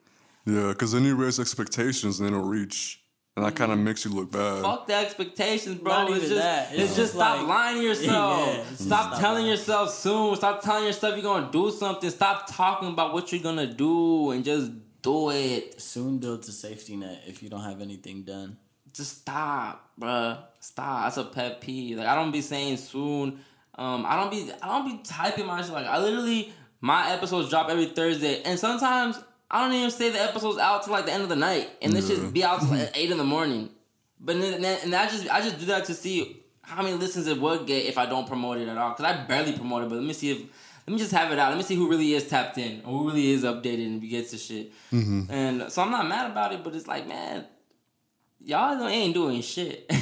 [0.47, 3.01] yeah, because then you raise expectations and they don't reach,
[3.39, 4.63] and that kind of makes you look bad.
[4.63, 5.93] Fuck the expectations, bro.
[5.93, 6.69] Not it's even just, that.
[6.73, 8.49] It's, It's just just stop like- lying to yourself.
[8.49, 8.77] Yeah, stop
[9.11, 9.51] stop telling lying.
[9.51, 10.37] yourself soon.
[10.37, 12.11] Stop telling yourself you're gonna do something.
[12.11, 14.73] Stop talking about what you're gonna do and just
[15.03, 15.81] do it.
[15.81, 18.57] Soon builds a safety net if you don't have anything done.
[18.93, 20.39] just stop, bruh.
[20.61, 21.05] Stop.
[21.05, 21.99] That's a pet peeve.
[21.99, 23.39] Like I don't be saying soon.
[23.77, 25.71] Um, I don't be I don't be typing my shit.
[25.73, 29.17] Like I literally my episodes drop every Thursday, and sometimes
[29.51, 31.93] I don't even say the episodes out till like the end of the night, and
[31.93, 32.17] this Yeah.
[32.17, 33.71] shit be out till like eight in the morning.
[34.21, 37.41] But then, and I just I just do that to see how many listens it
[37.41, 38.93] would get if I don't promote it at all.
[38.95, 40.39] Cause I barely promote it, but let me see if
[40.87, 41.49] let me just have it out.
[41.51, 44.33] Let me see who really is tapped in or who really is updated and gets
[44.33, 44.73] the shit.
[44.93, 45.31] Mm-hmm.
[45.31, 47.45] And so I'm not mad about it, but it's like, man,
[48.45, 49.87] y'all ain't doing shit.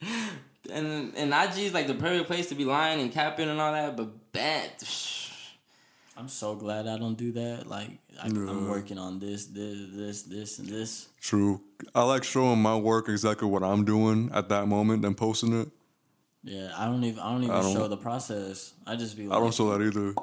[0.70, 3.72] and and IG is like the perfect place to be lying and capping and all
[3.72, 4.70] that, but bad.
[6.20, 7.66] I'm so glad I don't do that.
[7.66, 7.88] Like
[8.22, 8.68] I, I'm Yeah.
[8.68, 11.08] working on this, this, this, this, and this.
[11.18, 11.62] True.
[11.94, 15.68] I like showing my work exactly what I'm doing at that moment, then posting it.
[16.44, 18.74] Yeah, I don't even I don't even I don't- show the process.
[18.86, 20.14] I just be like, I don't show that either.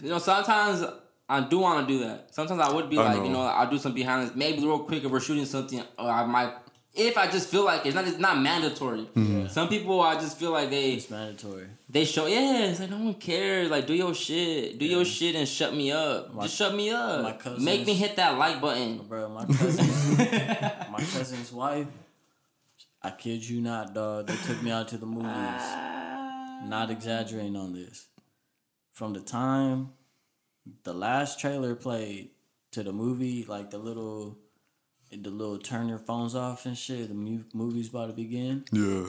[0.00, 0.84] You know, sometimes
[1.28, 2.32] I do want to do that.
[2.32, 3.40] Sometimes I would be I like, you know.
[3.42, 6.24] know, I'll do some behind the maybe real quick if we're shooting something, or I
[6.24, 6.52] might,
[6.94, 7.88] if I just feel like it.
[7.88, 9.00] it's not, it's not mandatory.
[9.14, 9.48] Mm-hmm.
[9.48, 11.66] Some people, I just feel like they it's mandatory.
[11.88, 13.70] they show, yeah, it's like no one cares.
[13.70, 16.32] Like, do your shit, do your shit, and shut me up.
[16.34, 17.40] My- just shut me my up.
[17.40, 18.98] cousins- Make me hit that like button.
[19.08, 20.18] Bro, my cousin's
[20.90, 21.86] my cousin's wife.
[23.02, 24.26] I kid you not, dog.
[24.28, 25.28] They took me out to the movies.
[26.66, 28.06] Not exaggerating on this.
[28.92, 29.90] From the time
[30.84, 32.30] the last trailer played
[32.72, 34.38] to the movie, like the little,
[35.22, 37.08] the little turn your phones off and shit.
[37.08, 39.06] The mu- movie's about to begin, Yeah.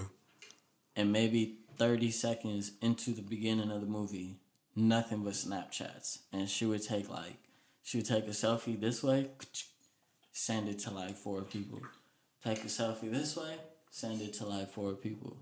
[0.95, 4.37] and maybe thirty seconds into the beginning of the movie,
[4.75, 7.37] nothing but Snapchats, and she would take like,
[7.83, 9.29] she would take a selfie this way,
[10.31, 11.81] send it to like four people.
[12.43, 13.55] Take a selfie this way,
[13.89, 15.37] send it to like four people.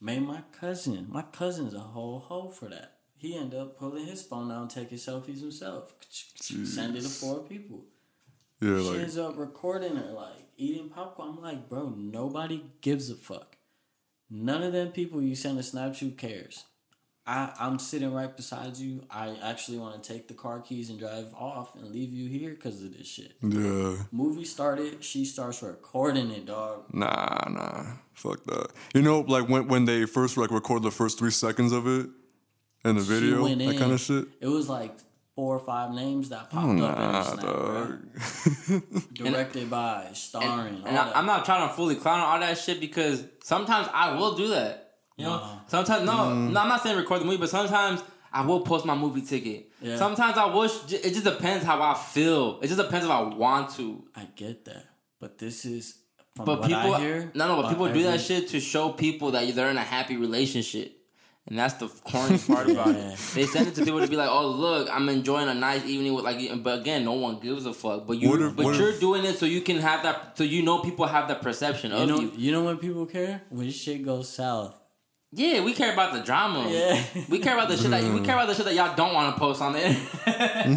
[0.00, 2.96] Made my cousin, my cousin's a whole hoe for that.
[3.16, 5.94] He ended up pulling his phone out and taking selfies himself.
[6.40, 7.84] Send it to four people.
[8.60, 11.30] Yeah, She like ends up recording her, like eating popcorn.
[11.36, 13.56] I'm like, bro, nobody gives a fuck.
[14.28, 16.64] None of them people you send a snap to cares.
[17.26, 19.04] I, I'm sitting right beside you.
[19.10, 22.50] I actually want to take the car keys and drive off and leave you here
[22.50, 23.32] because of this shit.
[23.42, 23.96] yeah.
[24.10, 26.84] Movie started, she starts recording it, dog.
[26.92, 27.84] Nah, nah.
[28.14, 28.70] Fuck that.
[28.94, 32.08] You know, like when when they first like record the first three seconds of it
[32.84, 33.78] in the video, went that in.
[33.78, 34.26] kind of shit.
[34.40, 34.92] It was like
[35.40, 37.98] four or five names that popped up in Nah, snap, dog.
[39.14, 42.58] Directed by, starring, And all I, I'm not trying to fully clown on all that
[42.58, 44.96] shit because sometimes I will do that.
[45.16, 45.60] You know, Nah.
[45.66, 46.50] sometimes no, mm.
[46.50, 49.70] no, I'm not saying record the movie, but sometimes I will post my movie ticket.
[49.80, 49.96] Yeah.
[49.96, 52.60] Sometimes I wish it just depends how I feel.
[52.60, 54.04] It just depends if I want to.
[54.14, 54.84] I get that,
[55.20, 55.96] but this is
[56.36, 57.32] from But what people, I hear.
[57.34, 59.82] no, no, but about people do that shit to show people that they're in a
[59.82, 60.98] happy relationship.
[61.48, 63.18] And that's the corny part about it.
[63.34, 66.12] They send it to people to be like, "Oh, look, I'm enjoying a nice evening
[66.14, 68.06] with like." But again, no one gives a fuck.
[68.06, 70.62] But you, if, but you're if- doing it so you can have that, so you
[70.62, 72.32] know people have that perception You of know, you.
[72.36, 74.76] you know when people care when shit goes south.
[75.32, 76.68] Yeah, we care about the drama.
[76.70, 77.02] Yeah.
[77.28, 79.34] we care about the shit that we care about the shit that y'all don't want
[79.34, 79.96] to post on there.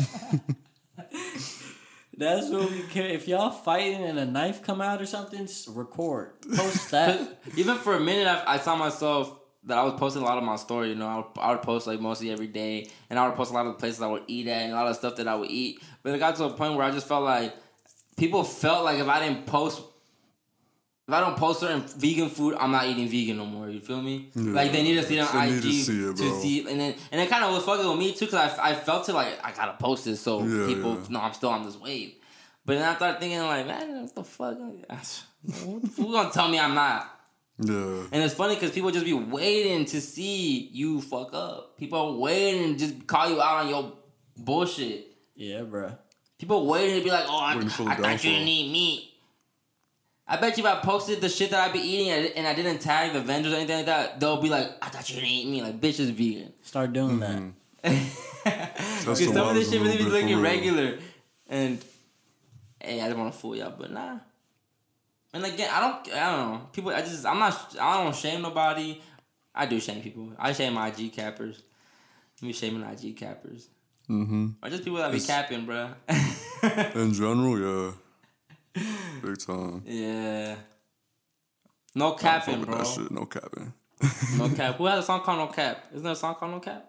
[2.15, 3.07] That's what we care.
[3.07, 7.39] If y'all fighting and a knife come out or something, record, post that.
[7.57, 9.35] Even for a minute, I, I saw myself
[9.65, 10.89] that I was posting a lot of my story.
[10.89, 13.51] You know, I would, I would post like mostly every day, and I would post
[13.51, 15.27] a lot of the places I would eat at and a lot of stuff that
[15.27, 15.81] I would eat.
[16.01, 17.55] But it got to a point where I just felt like
[18.17, 19.81] people felt like if I didn't post.
[21.05, 23.69] If I don't post certain vegan food, I'm not eating vegan no more.
[23.69, 24.29] You feel me?
[24.35, 26.39] Like they need to see it on They IG to see it, bro.
[26.39, 28.73] see, and then and it kind of was fucking with me too because I, I
[28.73, 31.07] felt it like I gotta post this so Yeah, people yeah.
[31.09, 32.13] know I'm still on this wave.
[32.65, 34.57] But then I started thinking like, man, what the fuck?
[35.97, 37.09] Who gonna tell me I'm not?
[37.59, 38.03] Yeah.
[38.11, 41.77] And it's funny because people just be waiting to see you fuck up.
[41.77, 43.93] People are waiting to just call you out on your
[44.37, 45.07] bullshit.
[45.35, 45.97] yeah, bruh.
[46.39, 49.09] People waiting to be like, oh, I, Waiting for I thought you didn't eat meat.
[50.27, 52.79] I bet you if I posted the shit that I'd be eating and I- didn't
[52.79, 55.47] tag the vendors or anything like that, they'll be like, I thought you didn't eat
[55.47, 55.61] meat.
[55.63, 56.53] Like, bitch is vegan.
[56.63, 57.49] Start doing Mm-hmm.
[57.83, 58.03] that.
[58.43, 60.41] That's Because some of this shit a really be looking real.
[60.41, 60.97] regular.
[61.47, 61.83] And,
[62.81, 64.19] hey, I didn't want to fool y'all, but nah.
[65.33, 66.67] And again, I don't, I don't know.
[66.71, 69.01] People, I just, I'm not, I don't shame nobody.
[69.55, 70.31] I do shame people.
[70.37, 71.63] I shame IG cappers.
[72.41, 73.69] Me shaming IG cappers.
[74.09, 74.47] Mm-hmm.
[74.61, 75.89] Or just people that be It's- capping, bro.
[76.95, 77.91] In general, yeah.
[79.23, 79.81] Big time.
[79.85, 80.55] yeah.
[81.95, 82.77] No capping, bro.
[82.79, 83.73] That shit, no capping.
[84.37, 84.75] No cap.
[84.75, 85.85] Who has a song called No Cap?
[85.91, 86.85] Isn't there a song called No Cap?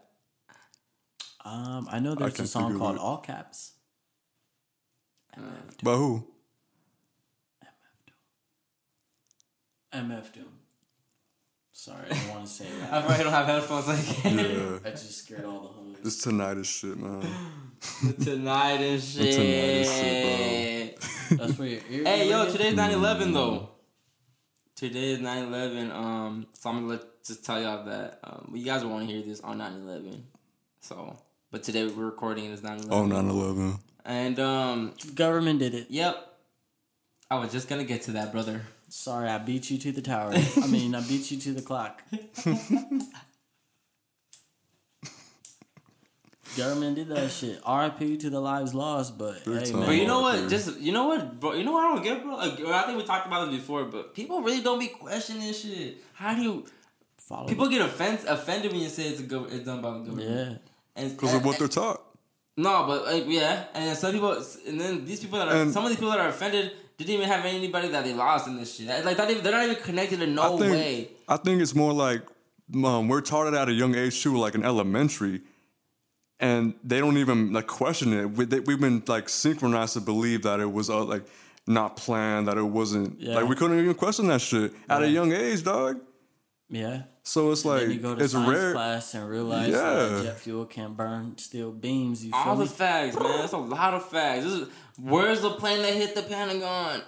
[1.45, 3.01] Um, I know there's a song called it.
[3.01, 3.73] All Caps.
[5.83, 6.27] By who?
[9.95, 10.45] MF Doom.
[11.73, 12.89] Sorry, I don't want to say that.
[12.93, 13.07] I that.
[13.07, 14.79] probably don't have headphones like Yeah.
[14.85, 15.97] I just scared all the hoes.
[16.03, 17.21] This tonight is shit, man.
[18.23, 19.35] tonight and shit.
[19.35, 22.05] Tonight and shit, That's where your ear.
[22.05, 23.71] Hey, yo, today's 9 11 though.
[24.77, 25.91] Today is 9 11.
[25.91, 29.25] Um, so I'm gonna let, just tell y'all that um, you guys want to hear
[29.25, 30.25] this on 9 11.
[30.81, 31.17] So,
[31.51, 32.93] but today we're recording it as 9 11.
[32.93, 33.79] Oh, 9 11.
[34.05, 35.87] And, um, government did it.
[35.91, 36.31] yep.
[37.31, 38.61] I was just gonna get to that, brother.
[38.97, 40.33] Sorry, I beat you to the tower.
[40.63, 42.01] I mean, I beat you to the clock.
[46.57, 47.61] Government did that shit.
[47.69, 50.49] RIP to the lives lost, but Big hey man, But you know what?
[50.49, 51.55] Just you know what, bro?
[51.55, 52.37] You know what I don't get, bro?
[52.37, 55.97] Like, I think we talked about it before, but people really don't be questioning shit.
[56.15, 56.65] How do you?
[57.19, 59.99] follow People get offense, offended when you say it's a gov- it's done by the
[60.05, 60.61] government.
[60.97, 62.01] Yeah, Because of what they're taught.
[62.57, 64.31] No, but like yeah, and then some people,
[64.69, 67.15] and then these people that are And- some of these people that are offended didn't
[67.15, 68.89] even have anybody that they lost in this shit.
[69.05, 71.09] Like that, they're not even connected in no I think, way.
[71.29, 72.23] I think it's more like
[72.75, 75.43] um, we're taught it at a young age too, like in elementary,
[76.41, 78.31] and they don't even like question it.
[78.31, 81.25] We, they, we've been like synchronized to believe that it was uh, like
[81.67, 83.37] not planned, that it wasn't Yeah.
[83.37, 86.01] like we couldn't even question that shit at a young age, dog.
[86.69, 87.03] yeah.
[87.27, 88.73] So it's like you go to it's science rare.
[88.75, 89.95] class and realize Yeah.
[89.95, 92.23] that jet fuel can't burn steel beams.
[92.23, 92.69] You All feel the me?
[92.69, 93.39] facts, man.
[93.39, 94.45] That's a lot of facts.
[94.45, 94.69] This is,
[94.99, 97.03] where's the plane that hit the Pentagon?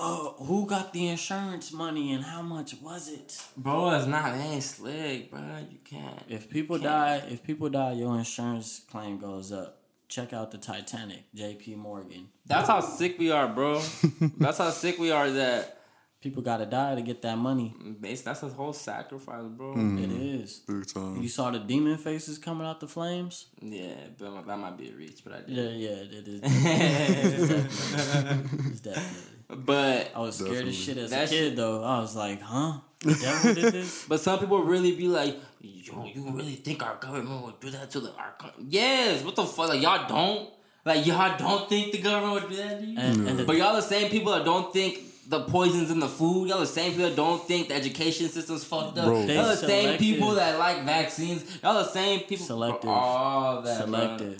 [0.00, 3.42] Oh, who got the insurance money and how much was it?
[3.56, 4.34] Bro, it's not.
[4.34, 5.40] It ain't slick, bro.
[5.70, 6.22] You can't.
[6.28, 9.82] If people die, if people die, your insurance claim goes up.
[10.06, 11.74] Check out the Titanic, J.P.
[11.74, 12.28] Morgan.
[12.46, 13.82] That's how sick we are, bro.
[14.38, 15.28] that's how sick we are.
[15.30, 15.77] That
[16.20, 17.72] People gotta die to get that money.
[18.00, 18.22] base.
[18.22, 19.72] That's a whole sacrifice, bro.
[19.74, 19.98] Hmm.
[19.98, 20.58] It is.
[20.66, 21.22] Big time.
[21.22, 23.46] You saw the demon faces coming out the flames.
[23.62, 25.50] Yeah, but that might be a reach, but I did.
[25.50, 26.40] Yeah, yeah, it is.
[26.42, 28.70] It's definitely.
[28.72, 29.64] It's definitely.
[29.64, 30.70] But I was scared Definitely.
[30.70, 31.82] as shit as That a kid, though.
[31.82, 32.80] I was like, huh?
[33.00, 34.04] The devil did this?
[34.08, 37.90] But some people really be like, yo, you really think our government would do that
[37.92, 38.64] to the our country?
[38.68, 39.68] Yes, what the fuck?
[39.68, 40.50] Like y'all don't?
[40.84, 42.98] Like y'all don't think the government would do that to you?
[42.98, 44.98] And, and the, But y'all the same people that don't think
[45.28, 46.48] the poisons in the food.
[46.48, 49.04] Y'all the same people that don't think the education system's fucked up.
[49.04, 49.20] Bro.
[49.26, 51.44] Y'all the They same people that like vaccines.
[51.62, 52.46] Y'all the same people.
[52.46, 52.88] Selective.
[52.90, 53.78] All that.
[53.78, 53.86] bro.
[53.86, 54.38] selective.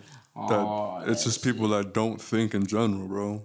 [0.49, 3.43] that All it's that just people that don't think in general, bro,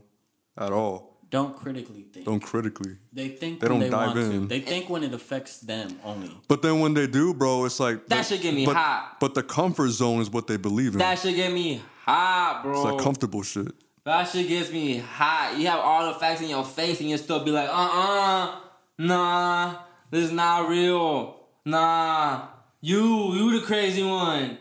[0.58, 1.12] at all.
[1.30, 2.26] Don't critically think.
[2.28, 2.96] Don't critically.
[3.12, 4.32] They think They when don't they dive want to.
[4.36, 4.48] in.
[4.48, 6.30] They think when it affects them only.
[6.48, 9.18] But then when they do, bro, it's like That but- should get me but, hot.
[9.20, 11.00] But the comfort zone is what they believe in.
[11.00, 12.74] That should get me hot, bro.
[12.84, 13.74] it's like comfortable shit.
[14.06, 15.56] That shit gets me hot.
[15.58, 18.60] You have all the facts in your face and you still be like, uh uh,
[18.98, 19.76] nah,
[20.12, 21.40] this is not real.
[21.66, 22.48] Nah,
[22.82, 24.58] you, you the crazy one.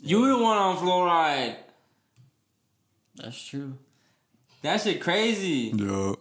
[0.00, 1.56] You the one on fluoride.
[3.16, 3.76] That's true.
[4.62, 5.72] That shit crazy.
[5.74, 6.14] Yeah.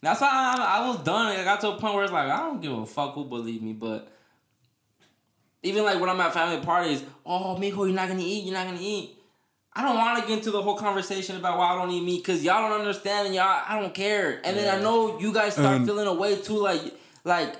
[0.00, 1.36] That's why I, I was done.
[1.36, 3.62] I got to a point where it's like, I don't give a fuck who believe
[3.62, 4.12] me, but
[5.64, 8.66] even like when I'm at family parties, oh, Miko, you're not gonna eat, you're not
[8.66, 9.13] gonna eat.
[9.76, 12.22] I don't want to get into the whole conversation about why I don't eat meat
[12.24, 14.40] because y'all don't understand and y'all, I don't care.
[14.44, 16.80] And then I know you guys start And- feeling way too, like,
[17.24, 17.56] like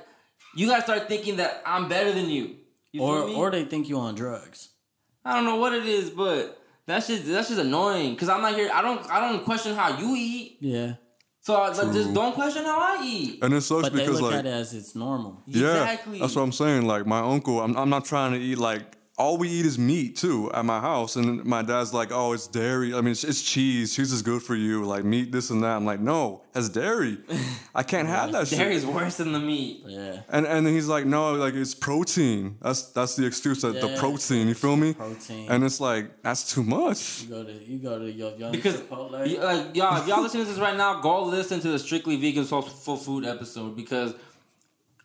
[0.55, 2.57] you guys start thinking that I'm better than you.
[2.93, 3.35] You Or feel me?
[3.35, 4.69] or they think you on drugs.
[5.25, 8.55] I don't know what it is, but that's just that's just annoying because I'm not
[8.55, 8.71] here.
[8.73, 10.93] I don't I don't question how you eat, Yeah.
[11.41, 13.43] so I, like, just don't question how I eat.
[13.43, 15.43] And it sucks But they look like at it as it's normal.
[15.47, 16.21] Yeah, Exactly.
[16.21, 16.87] that's what I'm saying.
[16.87, 20.17] Like my uncle, I'm, I'm not trying to eat like all we eat is meat
[20.17, 22.93] too at my house, and my dad's like, "Oh, it's dairy.
[22.95, 23.95] I mean, it's, it's cheese.
[23.95, 24.85] Cheese is good for you.
[24.85, 27.19] Like meat, this and that." I'm like, "No, that's dairy.
[27.77, 29.83] I can't have that shit." Dairy's worse than the meat.
[29.87, 30.23] Yeah.
[30.31, 32.57] And and then he's like, "No, like it's protein.
[32.61, 33.63] That's that's the excuse.
[33.63, 34.49] That the Yeah, protein.
[34.49, 34.95] You feel me?
[34.95, 35.49] protein.
[35.49, 37.23] And it's like that's too much.
[37.23, 39.13] You go to you go to your young Because Chipotle.
[39.13, 42.17] y- like y'all, if y'all listening to this right now, go listen to the Strictly
[42.17, 44.13] Vegan Soulful Food episode because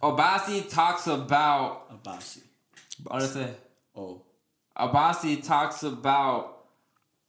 [0.01, 2.41] Obasi talks about Abasi.
[3.03, 3.53] what did I say?
[3.99, 4.21] Oh.
[4.77, 6.63] Abasi talks about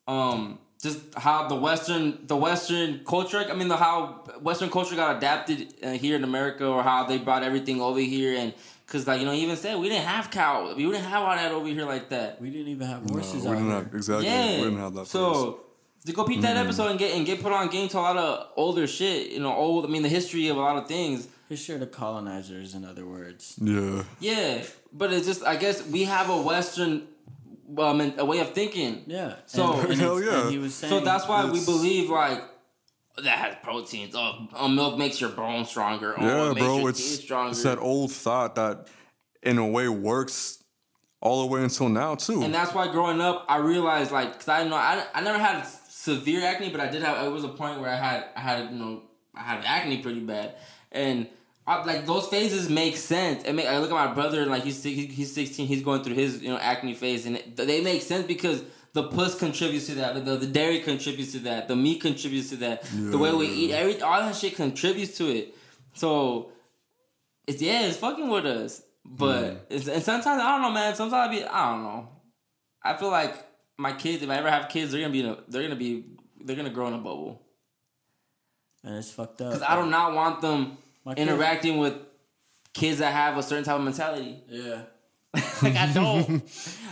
[0.06, 5.16] um just how the western the western culture I mean the how western culture got
[5.16, 8.54] adapted uh, here in America or how they brought everything over here and
[8.86, 11.34] cuz like you know he even said we didn't have cow we didn't have all
[11.36, 12.40] that over here like that.
[12.40, 13.74] We didn't even have No, we horses out didn't here.
[13.74, 14.26] have exactly.
[14.26, 14.56] Yeah.
[14.58, 15.00] We didn't have that.
[15.00, 15.10] place.
[15.10, 15.60] So
[16.06, 16.64] to go peep that Mm.
[16.64, 19.40] episode and get and get put on game to a lot of older shit, you
[19.40, 21.28] know, old I mean the history of a lot of things.
[21.50, 23.56] History of the colonizers, in other words.
[23.60, 27.08] yeah, Yeah, but it's just I guess we have a western
[27.76, 29.02] um, a way of thinking.
[29.08, 29.34] Yeah.
[29.46, 30.42] So- and, and Hell yeah.
[30.42, 32.42] and he was saying So that's why we believe like
[33.22, 34.14] that has proteins.
[34.14, 36.14] Oh, oh, milk makes your bones stronger.
[36.16, 36.78] Oh, yeah, it makes bro.
[36.78, 37.50] your It's teeth stronger.
[37.50, 38.86] it's that old thought that
[39.42, 40.62] in a way works
[41.20, 42.42] all the way until now too.
[42.42, 45.62] and that's why growing up, I realized like because I know I, I never had
[45.64, 47.26] severe acne, but I did have.
[47.26, 49.02] It was a point where I had I had you know
[49.34, 50.54] I had acne pretty bad,
[50.92, 51.26] and
[51.70, 53.44] I, like those phases make sense.
[53.44, 56.16] And make, I look at my brother and like he's he's sixteen, he's going through
[56.16, 58.62] his you know acne phase, and it, they make sense because.
[58.92, 60.24] The puss contributes to that.
[60.24, 61.68] The, the dairy contributes to that.
[61.68, 62.82] The meat contributes to that.
[63.12, 65.54] The way we eat, every all that shit contributes to it.
[65.94, 66.50] So
[67.46, 68.82] it's yeah, it's fucking with us.
[69.04, 70.96] But it's, and sometimes I don't know, man.
[70.96, 72.08] Sometimes I be I don't know.
[72.82, 73.36] I feel like
[73.78, 76.06] my kids, if I ever have kids, they're gonna be in a, they're gonna be
[76.44, 77.40] they're gonna grow in a bubble.
[78.82, 79.52] and it's fucked up.
[79.52, 81.94] Because I do not want them My kid- interacting with
[82.72, 84.42] kids that have a certain type of mentality.
[84.48, 84.82] Yeah.
[85.62, 86.42] like I don't.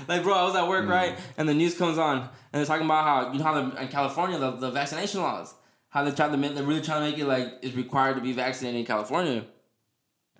[0.08, 2.84] like bro, I was at work right, and the news comes on, and they're talking
[2.84, 5.54] about how you know how the, in California the, the vaccination laws,
[5.88, 8.22] how they try to make they're really trying to make it like it's required to
[8.22, 9.44] be vaccinated in California,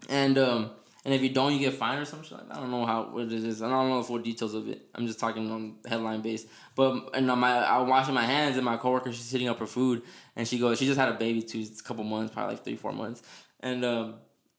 [0.08, 0.70] and um
[1.04, 2.36] and if you don't, you get fined or something.
[2.36, 2.58] Like that.
[2.58, 3.62] I don't know how what it is.
[3.62, 4.88] I don't know the full details of it.
[4.94, 6.44] I'm just talking on headline base.
[6.74, 10.02] But and my I'm washing my hands, and my coworker she's hitting up her food,
[10.36, 12.92] and she goes, she just had a baby a couple months, probably like three four
[12.92, 13.22] months,
[13.60, 14.14] and um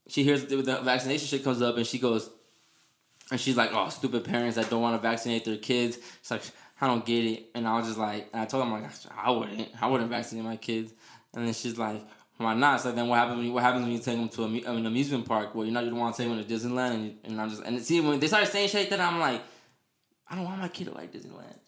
[0.08, 2.30] she hears the, the vaccination shit comes up, and she goes.
[3.32, 6.42] And she's like, "Oh, stupid parents that don't want to vaccinate their kids." It's like,
[6.82, 9.30] "I don't get it." And I was just like, I told her, "I'm like, I
[9.30, 10.94] wouldn't, I wouldn't vaccinate my kids."
[11.36, 12.04] And then she's like,
[12.38, 13.38] "Why not?" So then, what happens?
[13.38, 15.54] When you, what happens when you take them to an amusement park?
[15.54, 17.62] Well, you know, you don't want to take them to Disneyland, and, and I'm just
[17.62, 19.44] and see when they started saying shit that, I'm like,
[20.28, 21.60] I don't want my kid to like Disneyland.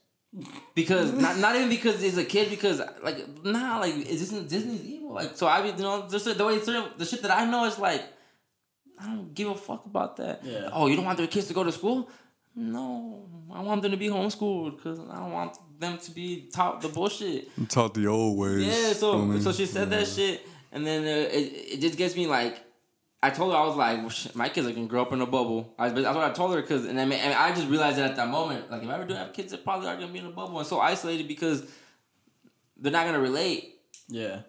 [0.73, 4.83] Because not not even because he's a kid, because like nah, like is this Disney's
[4.83, 5.13] evil?
[5.13, 7.65] Like so I be you know just the way certain the shit that I know
[7.65, 8.01] is like
[8.97, 10.39] I don't give a fuck about that.
[10.43, 10.69] Yeah.
[10.71, 12.09] Oh, you don't want their kids to go to school?
[12.55, 16.81] No, I want them to be homeschooled because I don't want them to be taught
[16.81, 17.49] the bullshit.
[17.67, 18.65] Taught the old ways.
[18.65, 22.27] Yeah, so so she said that shit, and then uh, it it just gets me
[22.27, 22.63] like.
[23.23, 25.21] I told her I was like, well, shit, my kids are gonna grow up in
[25.21, 25.73] a bubble.
[25.77, 28.09] I, that's what I told her because, and I mean, and I just realized that
[28.11, 30.19] at that moment, like if I ever do have kids, they probably are gonna be
[30.19, 31.63] in a bubble and so isolated because
[32.77, 33.75] they're not gonna relate
[34.09, 34.39] Yeah.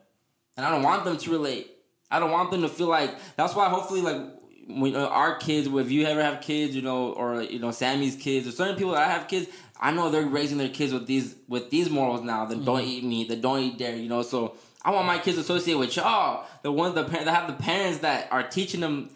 [0.56, 1.70] and I don't want them to relate.
[2.10, 3.14] I don't want them to feel like.
[3.36, 4.20] That's why hopefully like
[4.68, 8.16] when uh, our kids, if you ever have kids, you know, or you know Sammy's
[8.16, 9.48] kids, or certain people that have kids,
[9.80, 12.44] I know they're raising their kids with these with these morals now.
[12.46, 14.22] That don't eat meat, that don't eat dairy, you know.
[14.22, 17.62] So I want my kids to associate with y'all, the ones that that have the
[17.62, 19.10] parents that are teaching them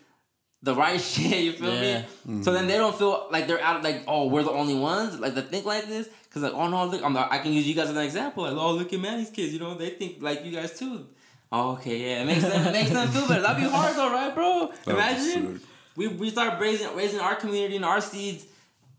[0.62, 1.42] the right shit.
[1.44, 2.04] You feel Yeah.
[2.24, 2.42] me?
[2.42, 3.82] So then they don't feel like they're out.
[3.82, 6.08] Like oh, we're the only ones like that think like this.
[6.30, 8.42] Cause like oh no, look, I'm the, I can use you guys as an example.
[8.44, 11.06] Like oh look at Manny's kids, you know they think like you guys too.
[11.50, 13.40] Oh, okay, yeah, it makes them it makes them feel better.
[13.42, 14.70] That'd be hard though, right, bro?
[14.84, 15.60] That Imagine
[15.96, 18.44] we we start raising raising our community and our seeds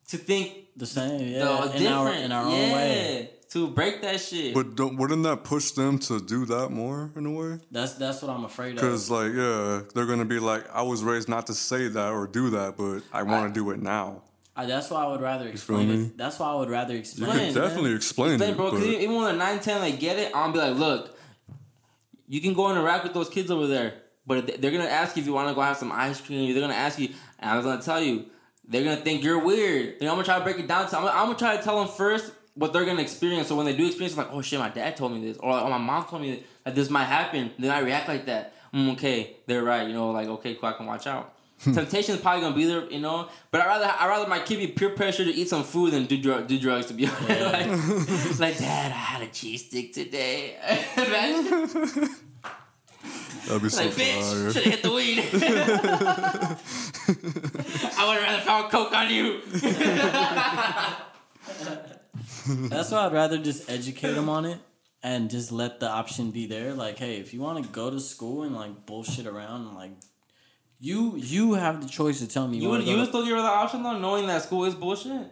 [0.10, 3.30] to think The same, the in different our in our own yeah, way.
[3.52, 4.54] To break that shit.
[4.54, 7.60] But don't, wouldn't that push them to do that more in a way?
[7.72, 8.76] That's that's what I'm afraid of.
[8.76, 12.28] Because like, yeah, they're gonna be like, I was raised not to say that or
[12.28, 14.22] do that, but I want to do it now.
[14.56, 16.18] I, that's why I would rather explain it.
[16.18, 17.60] That's why I would rather You explain could Explain, it.
[17.60, 17.68] man.
[17.70, 18.72] definitely explain Explain, it, bro.
[18.72, 21.16] Because even when they're 9, 10, they get it, I'm be like, look,
[22.28, 23.94] you can go interact with those kids over there,
[24.26, 26.52] but they're gonna ask you if you want to go have some ice cream.
[26.54, 28.26] They're gonna ask you, and I was gonna tell you,
[28.68, 30.00] they're gonna think you're weird.
[30.00, 30.90] Then I'm gonna try to break it down.
[30.90, 33.48] To, I'm, I'm gonna try to tell them first what they're gonna experience.
[33.48, 35.70] So when they do experience, like, oh shit, my dad told me this, or oh,
[35.70, 37.52] my mom told me that this might happen.
[37.58, 38.54] Then I react like that.
[38.74, 39.88] Mm, okay, they're right.
[39.88, 41.34] You know, like okay, cool, I can watch out.
[41.64, 43.30] Temptation is probably gonna be there, you know.
[43.50, 46.06] But I rather I rather my kid be peer pressure to eat some food than
[46.06, 46.88] do drug, do drugs.
[46.88, 50.56] To be honest, like, like, Dad, I had a cheese stick today.
[50.98, 51.68] Imagine,
[53.48, 55.20] that'd be so like, bitch, should have hit the weed.
[57.98, 59.42] I would have rather found coke on you.
[62.70, 64.60] That's why I'd rather just educate them on it
[65.04, 66.74] and just let the option be there.
[66.74, 69.92] Like, hey, if you want to go to school and like bullshit around, like
[70.80, 73.36] you you have the choice to tell me you, You would you would still give
[73.36, 75.32] her the option though, knowing that school is bullshit.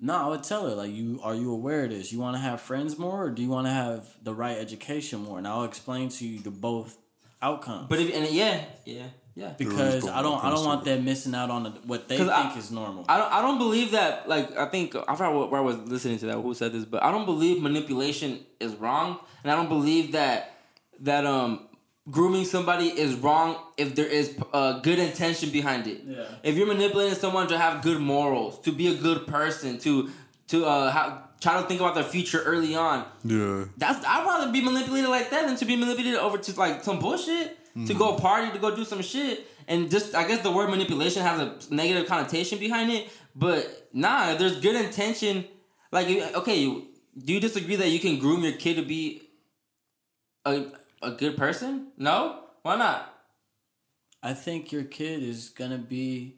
[0.00, 2.12] no, I would tell her like, you are you aware of this?
[2.12, 5.20] You want to have friends more, or do you want to have the right education
[5.20, 5.38] more?
[5.38, 6.96] And I'll explain to you the both
[7.42, 7.86] outcomes.
[7.88, 9.06] But if and yeah, yeah,
[9.36, 9.52] yeah.
[9.56, 12.56] because I don't I don't want them missing out on the, what they think I-
[12.58, 13.04] is normal.
[13.08, 14.28] I don't, I don't believe that.
[14.28, 16.38] Like, I think I forgot where I was listening to that.
[16.40, 16.84] Who said this?
[16.84, 20.54] But I don't believe manipulation is wrong, and I don't believe that
[21.00, 21.68] that um
[22.10, 26.02] grooming somebody is wrong if there is uh, good intention behind it.
[26.06, 26.24] Yeah.
[26.42, 30.10] If you're manipulating someone to have good morals, to be a good person, to
[30.48, 34.50] to uh have, try to think about their future early on, Yeah, that's I'd rather
[34.52, 38.14] be manipulated like that than to be manipulated over to like some bullshit to go
[38.14, 39.46] party to go do some shit.
[39.68, 44.34] And just I guess the word manipulation has a negative connotation behind it, but nah,
[44.34, 45.44] there's good intention.
[45.92, 49.22] Like okay, do you disagree that you can groom your kid to be
[50.44, 50.66] a
[51.02, 51.88] a good person?
[51.96, 53.12] No, why not?
[54.22, 56.36] I think your kid is gonna be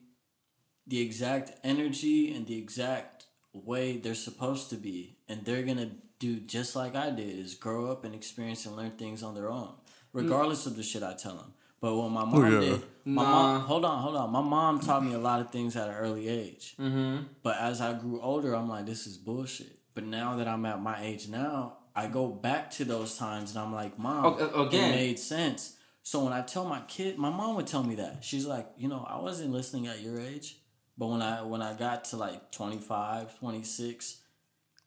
[0.87, 6.41] the exact energy and the exact way they're supposed to be, and they're gonna do
[6.41, 9.75] just like I did: is grow up and experience and learn things on their own,
[10.23, 11.53] regardless of the shit I tell them.
[11.81, 12.61] But what my mom yeah.
[12.61, 13.31] did, my Nah.
[13.31, 15.95] mom, hold on, hold on, my mom taught me a lot of things at an
[15.95, 16.75] early age.
[16.79, 17.25] Mm-hmm.
[17.43, 19.79] But as I grew older, I'm like, this is bullshit.
[19.95, 23.61] But now that I'm at my age now, I go back to those times and
[23.61, 24.91] I'm like, Mom, O- again.
[24.93, 25.77] it made sense.
[26.03, 28.25] So when I tell my kid, my mom would tell me that.
[28.25, 30.57] She's like, you know, I wasn't listening at your age.
[30.97, 34.19] But when I when I got to like 25, 26,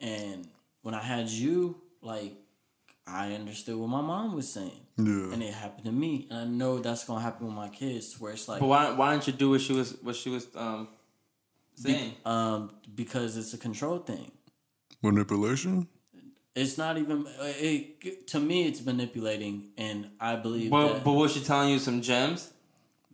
[0.01, 0.47] and
[0.81, 2.33] when I had you, like
[3.07, 4.80] I understood what my mom was saying.
[4.97, 5.33] Yeah.
[5.33, 6.27] And it happened to me.
[6.29, 9.11] And I know that's gonna happen with my kids where it's like But why why
[9.13, 10.87] didn't you do what she was what she was um
[11.75, 12.13] saying?
[12.25, 14.31] um because it's a control thing.
[15.01, 15.87] Manipulation.
[16.53, 21.33] It's not even it, to me it's manipulating and I believe But that but was
[21.33, 22.51] she telling you some gems?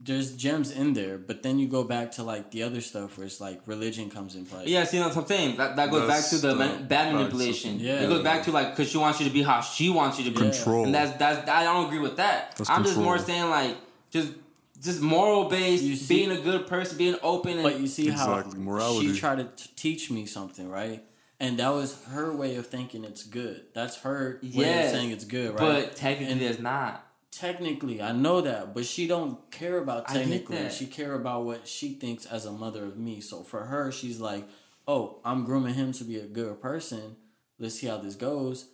[0.03, 3.25] There's gems in there, but then you go back to like the other stuff where
[3.27, 4.63] it's like religion comes in play.
[4.67, 5.57] Yeah, see, that's what I'm saying.
[5.57, 7.79] That, that goes back to the the- man- bad manipulation.
[7.79, 8.01] Yeah.
[8.03, 10.25] It goes back to like because she wants you to be how she wants you
[10.25, 10.37] to be.
[10.49, 10.85] Control.
[10.85, 12.55] And that's that's I don't agree with that.
[12.57, 13.75] That's I'm just more saying like
[14.11, 14.31] just
[14.81, 17.53] just moral based, You see- being a good person, being open.
[17.53, 19.11] And, But you see Exactly, how morality.
[19.13, 21.03] she tried to t- teach me something, right?
[21.39, 23.63] And that was her way of thinking it's good.
[23.73, 25.57] That's her way of saying it's good, right?
[25.57, 27.03] but technically And it's not.
[27.37, 30.69] Technically, I know that, but she don't care about technically.
[30.69, 33.21] She care about what she thinks as a mother of me.
[33.21, 34.47] So for her, she's like,
[34.87, 37.17] "Oh, I'm grooming him to be a good person.
[37.59, 38.69] Let's see how this goes.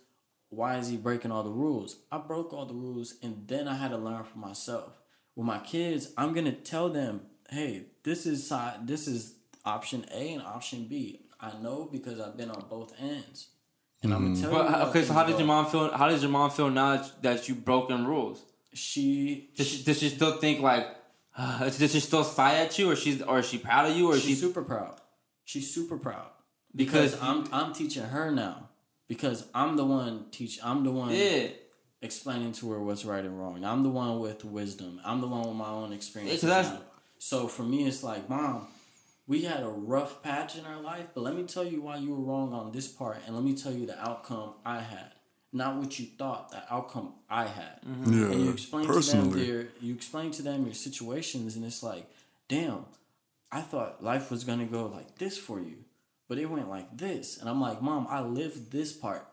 [0.48, 1.96] Why is he breaking all the rules?
[2.10, 4.98] I broke all the rules, and then I had to learn for myself.
[5.36, 8.86] With my kids, I'm gonna tell them, "Hey, this is side.
[8.86, 9.34] This is
[9.64, 11.20] option A and option B.
[11.40, 13.48] I know because I've been on both ends."
[14.02, 14.40] And I'm gonna mm.
[14.40, 14.58] tell you.
[14.58, 15.90] But how okay, so how did your mom feel?
[15.92, 18.42] How does your mom feel now that, that you broken rules?
[18.74, 20.86] She Does she, does she still think like?
[21.38, 24.14] does she still sigh at you, or she's or is she proud of you, or
[24.14, 24.34] She's she?
[24.34, 24.96] super proud.
[25.44, 26.26] She's super proud
[26.74, 28.68] because, Because- I'm I'm teaching her now
[29.08, 30.58] because I'm the one teach.
[30.62, 31.48] I'm the one Yeah,
[32.02, 33.64] explaining to her what's right and wrong.
[33.64, 35.00] I'm the one with wisdom.
[35.04, 36.42] I'm the one with my own experience.
[36.42, 36.82] Yeah, 'cause that's-
[37.18, 38.66] So for me, it's like, mom,
[39.26, 42.10] we had a rough patch in our life, but let me tell you why you
[42.10, 45.12] were wrong on this part, and let me tell you the outcome I had,
[45.54, 46.50] not what you thought.
[46.50, 47.80] The outcome I had.
[47.86, 48.12] Mm-hmm.
[48.12, 48.26] Yeah.
[48.32, 49.46] And you explain to them personally.
[49.46, 52.06] their you explain to them your situations and it's like,
[52.48, 52.86] damn,
[53.50, 55.84] I thought life was gonna go like this for you.
[56.28, 57.38] But it went like this.
[57.38, 59.26] And I'm like, Mom, I lived this part.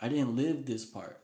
[0.00, 1.19] I didn't live this part.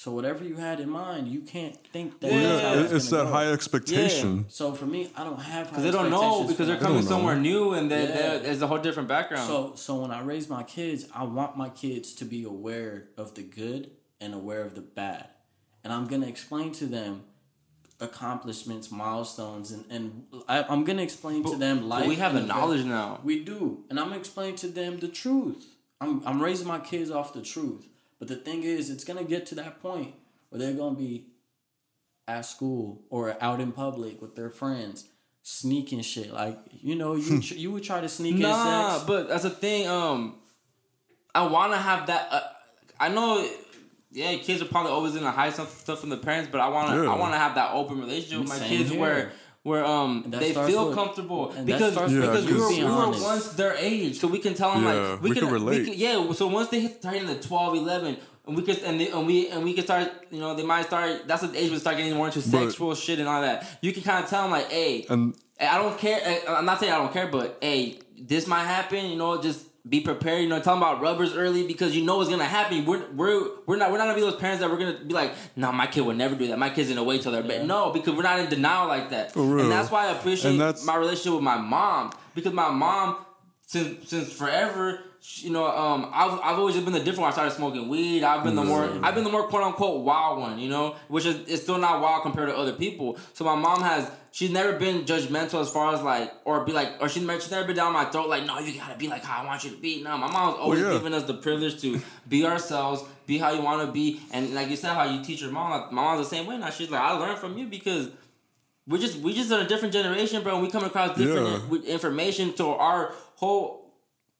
[0.00, 3.24] So whatever you had in mind, you can't think that Yeah, Yeah, it's, it's that
[3.24, 3.32] go.
[3.32, 4.36] high expectation.
[4.38, 4.42] Yeah.
[4.48, 7.10] So for me, I don't have because they don't know because they're coming don't know.
[7.10, 8.38] somewhere new and they, Yeah.
[8.38, 9.46] they, there's a whole different background.
[9.46, 13.34] So so when I raise my kids, I want my kids to be aware of
[13.34, 13.90] the good
[14.22, 15.28] and aware of the bad.
[15.84, 17.24] And I'm gonna explain to them
[18.00, 22.04] accomplishments, milestones, and, and I, I'm gonna explain to them life.
[22.04, 23.20] But we have the knowledge now.
[23.22, 23.84] We do.
[23.90, 25.62] And I'm gonna explain to them the truth.
[26.00, 27.89] I'm I'm raising my kids off the truth.
[28.20, 30.14] But the thing is, it's gonna get to that point
[30.50, 31.26] where they're gonna be
[32.28, 35.06] at school or out in public with their friends
[35.42, 36.32] sneaking shit.
[36.32, 39.04] Like you know, you tr- you would try to sneak Nah, in sex.
[39.06, 39.88] but that's the thing.
[39.88, 40.36] Um,
[41.34, 42.28] I want to have that.
[42.30, 42.40] Uh,
[43.00, 43.48] I know.
[44.12, 46.90] Yeah, kids are probably always gonna hide some stuff from the parents, but I want
[46.90, 47.04] to.
[47.04, 47.10] Yeah.
[47.10, 49.00] I want to have that open relationship with my Same kids here.
[49.00, 49.32] where.
[49.62, 53.48] Where um they feel with- comfortable because starts with because we were, we were once
[53.50, 55.78] their age, so we can tell them Yeah, like we, we can, can relate.
[55.80, 58.98] We can, yeah, so once they hit turning the 12, 11, and we could and,
[58.98, 61.28] they, and we and we can start, you know, they might start.
[61.28, 63.66] That's the age we start getting more into But- sexual shit and all that.
[63.82, 66.40] You can kind of tell them like, hey, And I don't care.
[66.48, 69.04] I'm not saying I don't care, but hey, this might happen.
[69.10, 70.42] You know, just be prepared.
[70.42, 72.84] You know, them about rubbers early because you know what's gonna happen.
[72.84, 75.32] We're we're we're not we're not gonna be those parents that we're gonna be like,
[75.56, 76.58] no, my kid would never do that.
[76.58, 77.66] My kid's gonna wait till they're bed.
[77.66, 79.32] No, because we're not in denial like that.
[79.62, 83.16] And that's why I appreciate my relationship with my mom because my mom
[83.66, 85.00] since since forever.
[85.22, 87.28] You know, um, I've, I've always just been the different one.
[87.28, 88.22] I started smoking weed.
[88.22, 90.58] I've been the more, I've been the more quote unquote wild one.
[90.58, 93.18] You know, which is it's still not wild compared to other people.
[93.34, 96.92] So my mom has, she's never been judgmental as far as like, or be like,
[97.00, 99.24] or she's never, she's never been down my throat like, no, you gotta be like
[99.24, 100.02] how I want you to be.
[100.02, 100.92] No, my mom's oh, always yeah.
[100.92, 104.68] given us the privilege to be ourselves, be how you want to be, and like
[104.68, 105.70] you said, how you teach your mom.
[105.70, 106.70] Like, my mom's the same way now.
[106.70, 108.10] She's like, I learned from you because
[108.86, 110.54] we're just we just in a different generation, bro.
[110.54, 111.92] And we come across different Yeah.
[111.92, 113.78] information to our whole.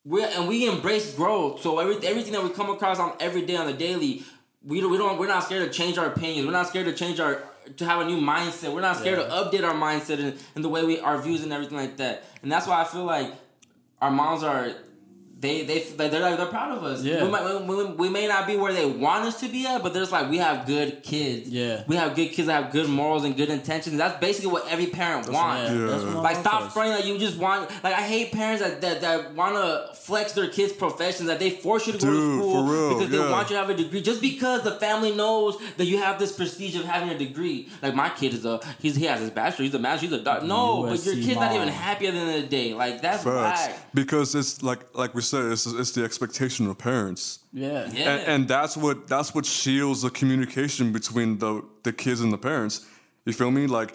[0.04, 1.60] We and we embrace growth.
[1.60, 4.24] So every, everything that we come across on every day on the daily,
[4.64, 6.46] we don't, we don't we're not scared to change our opinions.
[6.46, 7.42] We're not scared to change our
[7.76, 8.72] to have a new mindset.
[8.74, 9.26] We're not scared Yeah.
[9.26, 12.24] to update our mindset and, and the way we our views and everything like that.
[12.42, 13.32] And that's why I feel like
[14.00, 14.72] our moms are.
[15.40, 17.02] They they like they're like they're proud of us.
[17.02, 17.24] Yeah.
[17.24, 19.94] We, might, we, we may not be where they want us to be at, but
[19.94, 21.48] there's like we have good kids.
[21.48, 21.82] Yeah.
[21.86, 23.96] we have good kids that have good morals and good intentions.
[23.96, 25.70] That's basically what every parent wants.
[25.70, 27.70] Yeah, that's Like stop fronting like you just want.
[27.82, 31.48] Like I hate parents that that, that want to flex their kids' professions that they
[31.48, 33.74] force you to go to school for real, because they want you to have a
[33.74, 37.70] degree just because the family knows that you have this prestige of having a degree.
[37.80, 40.22] Like my kid is a he's he has his bachelor, he's a master, he's a
[40.22, 40.46] doctor.
[40.46, 42.74] No, but your USC kid's not even happy at the end of the day.
[42.74, 43.78] Like that's facts.
[43.94, 47.22] Because it's like like we said, it's it's the expectation of parents.
[47.52, 47.88] Yeah.
[47.92, 48.10] Yeah.
[48.10, 51.52] and, and that's what that's what shields the communication between the
[51.86, 52.86] the kids and the parents.
[53.26, 53.66] You feel me?
[53.66, 53.90] Like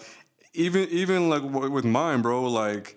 [0.54, 1.42] even even like
[1.76, 2.38] with mine, bro.
[2.64, 2.96] Like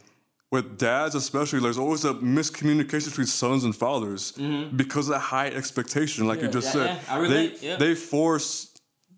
[0.51, 4.31] with dads especially, there's always a miscommunication between sons and fathers
[4.75, 6.79] because of that high expectation, like you just Mm-hmm.
[6.85, 7.01] Yeah, said.
[7.07, 7.75] yeah, I relate, they yeah.
[7.77, 8.49] they force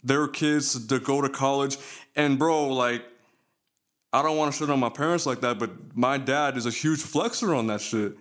[0.03, 1.78] their kids to go to college,
[2.15, 3.03] and bro, like.
[4.13, 6.69] I don't want to shit on my parents like that, but my dad is a
[6.69, 8.11] huge flexer on that shit.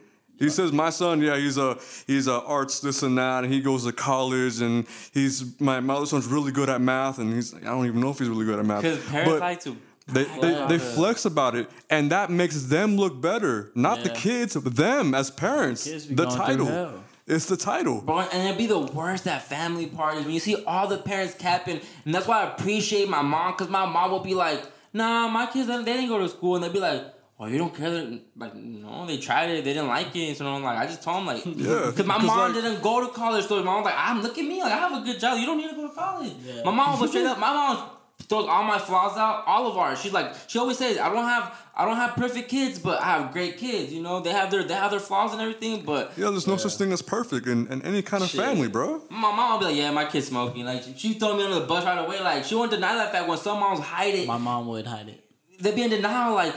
[0.41, 3.61] He says my son, yeah, he's a he's a arts this and that, and he
[3.61, 7.55] goes to college, and he's my my other son's really good at math, and he's
[7.55, 8.83] I don't even know if he's really good at math.
[8.83, 9.77] Because parents But like to.
[10.09, 14.57] they they, they flex about it, and that makes them look better, not the kids,
[14.57, 15.85] but them as parents.
[15.85, 18.01] The going title, it's the title.
[18.01, 21.35] Bro, and it'd be the worst at family parties when you see all the parents
[21.35, 24.63] capping, and that's why I appreciate my mom, cause my mom will be like,
[24.95, 27.05] "Nah, my kids they didn't go to school," and they'd be like,
[27.41, 30.47] "Oh, you don't care?" That, like, no, they tried it, they didn't like it, so
[30.47, 33.01] I'm like, I just told them like, Yeah, cause my 'cause, mom like- didn't go
[33.01, 35.19] to college, so my mom's like, "I'm look at me, like I have a good
[35.19, 36.63] job, you don't need to go to college." Yeah.
[36.65, 37.89] My mom was straight up, my mom
[38.29, 40.01] throws all my flaws out, all of ours.
[40.01, 43.05] She's like, she always says, "I don't have." I don't have perfect kids, but I
[43.07, 43.91] have great kids.
[43.91, 45.83] You know, they have their they have their flaws and everything.
[45.83, 48.41] But Yeah, there's no such thing as perfect in, in any kind of Shit.
[48.45, 49.01] family, bro.
[49.09, 51.65] My mom would be like, "Yeah, my kid's smoking." Like she throw me under the
[51.67, 52.21] bus right away.
[52.21, 54.27] Like she won't deny that fact when some moms hide it.
[54.27, 55.25] My mom would hide it.
[55.59, 56.35] They'd be in denial.
[56.35, 56.55] Like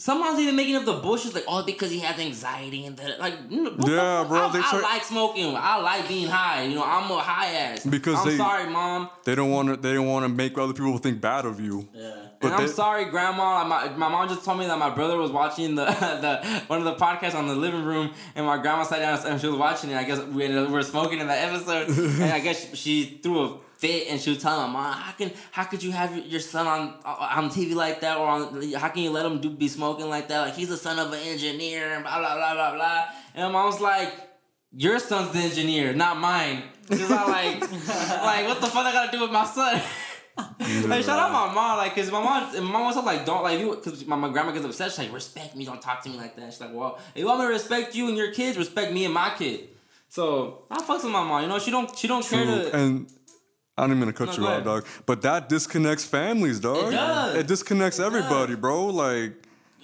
[0.00, 1.34] some moms even making up the bullshit.
[1.34, 3.18] Like oh, because he has anxiety and that.
[3.18, 5.54] Like Yeah, bro, I, they I like smoking.
[5.56, 6.62] I like being high.
[6.62, 7.84] You know, I'm a high ass.
[7.84, 9.10] Because I'm they- sorry, mom.
[9.24, 9.76] They don't want to.
[9.76, 11.88] They don't want to make other people think bad of you.
[11.92, 12.14] Yeah.
[12.40, 13.64] But and I'm they- sorry, Grandma.
[13.64, 16.84] My, my mom just told me that my brother was watching the the one of
[16.84, 19.90] the podcasts on the living room, and my grandma sat down and she was watching
[19.90, 19.96] it.
[19.96, 22.76] I guess we, ended up- we were smoking in that episode, and I guess she,
[22.76, 25.92] she threw a fit, and she was telling my mom, "How can how could you
[25.92, 29.24] have your- your son on on TV like that, or on, how can you let
[29.24, 30.40] him do be smoking like that?
[30.40, 33.04] Like he's the son of an engineer, and blah blah blah blah blah."
[33.34, 34.12] And my mom was like.
[34.76, 36.62] Your son's the engineer, not mine.
[36.90, 39.80] She's not like, like what the fuck I gotta do with my son?
[40.86, 43.58] Like shout out my mom, like, cause my mom, my mom was like, don't like,
[43.58, 44.90] you, cause my, my grandma gets upset.
[44.90, 46.52] She's like, respect me, don't talk to me like that.
[46.52, 49.06] She's like, well, if you want me to respect you and your kids, respect me
[49.06, 49.68] and my kid.
[50.10, 52.76] So I fucks with my mom, you know, she don't, she don't care to.
[52.76, 53.10] And
[53.78, 54.86] I don't even gonna cut No, you go out, dog.
[55.06, 56.88] But that disconnects families, dog.
[56.88, 57.36] It does.
[57.36, 58.86] It disconnects everybody, bro.
[58.86, 59.34] Like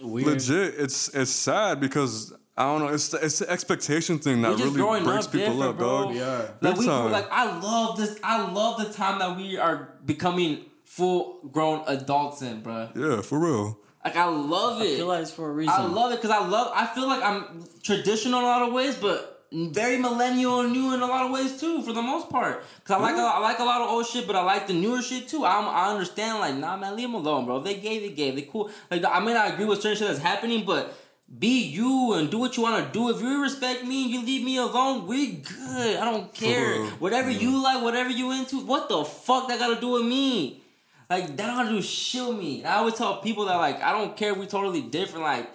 [0.02, 0.26] Weird.
[0.26, 2.88] legit, it's it's sad because I don't know.
[2.88, 6.04] It's the, it's the expectation thing that really breaks up people up, bro.
[6.04, 6.10] dog.
[6.10, 6.54] We are.
[6.60, 7.12] Like we, time.
[7.12, 8.18] like I love this.
[8.24, 12.88] I love the time that we are becoming full grown adults in, bro.
[12.96, 13.78] Yeah, for real.
[14.04, 14.94] Like I love it.
[14.94, 15.74] I feel like it's for a reason.
[15.74, 16.72] I love it because I love.
[16.74, 20.92] I feel like I'm traditional in a lot of ways, but very millennial and new
[20.92, 22.64] in a lot of ways too, for the most part.
[22.80, 24.74] Because I like a, I like a lot of old shit, but I like the
[24.74, 25.44] newer shit too.
[25.44, 26.40] I'm, I understand.
[26.40, 27.60] Like, nah, man, leave them alone, bro.
[27.60, 28.32] They gay, they gay.
[28.32, 28.70] They cool.
[28.90, 30.96] Like, I may not agree with certain shit that's happening, but.
[31.36, 33.08] Be you and do what you want to do.
[33.08, 35.96] If you respect me and you leave me alone, we good.
[35.96, 36.84] I don't care.
[37.00, 40.62] Whatever you like, whatever you into, what the fuck that got to do with me?
[41.08, 42.58] Like that don't do shit with me.
[42.58, 45.24] And I always tell people that like I don't care if we totally different.
[45.24, 45.50] Like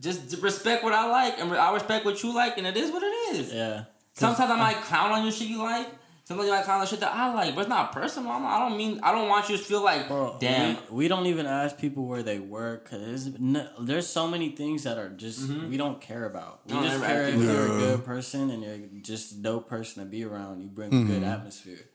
[0.00, 3.02] just respect what I like and I respect what you like, and it is what
[3.02, 3.52] it is.
[3.52, 3.84] Yeah.
[4.14, 5.88] Sometimes I might clown on your shit you like.
[6.24, 8.30] Sometimes you might clown on shit that I like, but it's not personal.
[8.30, 10.76] I'm- I don't mean I don't want you to feel like Bro, damn.
[10.88, 14.50] We, we don't even ask people where they work because there's, no, there's so many
[14.50, 15.68] things that are just mm-hmm.
[15.68, 16.60] we don't care about.
[16.66, 17.52] We Don't just care if people.
[17.52, 20.60] you're a good person and you're just a dope person to be around.
[20.62, 21.24] You bring a good mm-hmm.
[21.24, 21.88] atmosphere.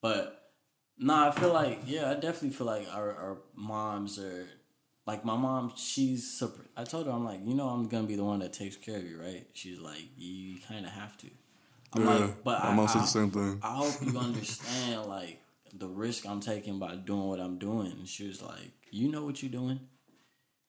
[0.00, 0.50] But
[0.98, 4.46] nah, I feel like yeah, I definitely feel like our, our moms are
[5.06, 5.72] like my mom.
[5.76, 6.64] She's super.
[6.76, 8.96] I told her I'm like you know I'm gonna be the one that takes care
[8.96, 9.46] of you, right?
[9.52, 11.26] She's like you kind of have to.
[11.94, 13.60] I'm Yeah, like, but my I, mom said I- the same thing.
[13.62, 15.40] I hope you understand like
[15.74, 17.92] the risk I'm taking by doing what I'm doing.
[17.92, 19.80] And she was like, You know what you're doing?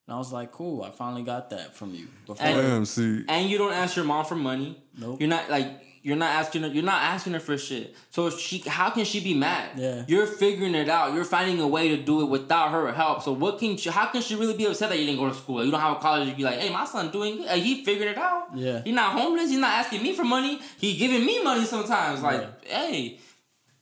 [0.08, 2.08] And I was like, Cool, I finally got that from you.
[2.26, 4.82] Before And- Damn, see, and you don't ask your mom for money.
[4.98, 5.20] Nope.
[5.22, 6.68] You're not like you're not asking her.
[6.68, 7.96] You're not asking her for shit.
[8.10, 9.72] So she, how can she be mad?
[9.78, 10.04] Yeah.
[10.06, 11.14] You're figuring it out.
[11.14, 13.24] You're finding a way to do it without her help.
[13.24, 13.90] So what can she?
[13.90, 15.64] How can she really be upset that you didn't go to school?
[15.64, 16.28] You don't have a college.
[16.28, 17.50] You be like, hey, my son doing good.
[17.58, 18.50] He figured it out.
[18.54, 18.82] Yeah.
[18.84, 19.50] He's not homeless.
[19.50, 20.60] He's not asking me for money.
[20.78, 22.22] He's giving me money sometimes.
[22.22, 23.20] Like, hey,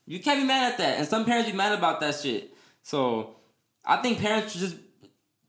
[0.05, 0.99] you can't be mad at that.
[0.99, 2.53] And some parents be mad about that shit.
[2.83, 3.35] So
[3.83, 4.75] I think parents should just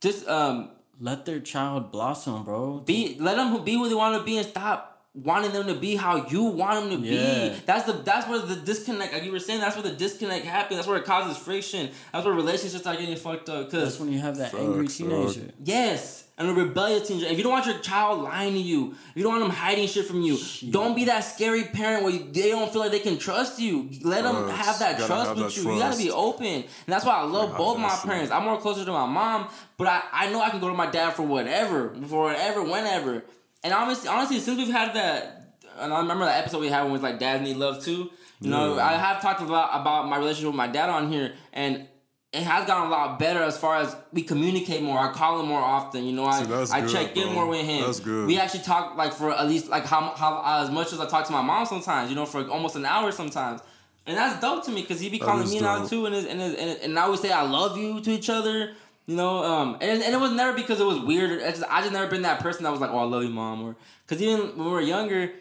[0.01, 2.79] just um let their child blossom, bro.
[2.79, 5.95] be let them be who they want to be and stop wanting them to be
[5.95, 7.49] how you want them to Yeah.
[7.51, 7.55] be.
[7.67, 9.13] That's the that's where the disconnect.
[9.13, 10.79] Like you were saying, that's where the disconnect happens.
[10.79, 11.91] That's where it causes friction.
[12.13, 13.71] That's where relationships start getting fucked up.
[13.71, 15.09] That's Cause when you have that angry Facts, dog.
[15.35, 15.53] teenager.
[15.63, 17.27] yes, and a rebellious teenager.
[17.27, 19.87] If you don't want your child lying to you, if you don't want them hiding
[19.87, 20.39] shit from you,
[20.71, 23.91] don't be that scary parent where you, they don't feel like they can trust you.
[24.03, 25.73] Let them have that trust have with that you.
[25.75, 28.05] You gotta be open, and that's why I love have both that my shit.
[28.07, 28.33] parents.
[28.33, 30.91] I'm more closer to my mom, but I, I know I can go to my
[30.91, 33.25] dad for whatever, for whatever, whenever.
[33.65, 36.91] And honestly, honestly, since we've had that, and I remember that episode we had when
[36.91, 38.11] it was like dads need love too.
[38.41, 38.87] You know, Yeah.
[38.87, 41.87] I have talked a lot about my relationship with my dad on here, and
[42.33, 44.99] it has gotten a lot better as far as we communicate more.
[44.99, 46.05] I call him more often.
[46.05, 47.83] You know, I See, I good, check in more with him.
[47.85, 48.27] That's good.
[48.27, 51.27] We actually talk like for at least like how how as much as I talk
[51.27, 52.11] to my mom sometimes.
[52.11, 53.61] You know, for almost an hour sometimes.
[54.05, 55.91] And that's dope to me because he be calling me now dope.
[55.91, 58.29] too, and his, and, his, and and now we say I love you to each
[58.29, 58.73] other.
[59.07, 61.31] You know, um, and, and it was never because it was weird.
[61.33, 63.31] It's just, I just never been that person that was like, "Oh, I love you,
[63.31, 63.77] mom," or
[64.07, 65.33] because even when we were younger,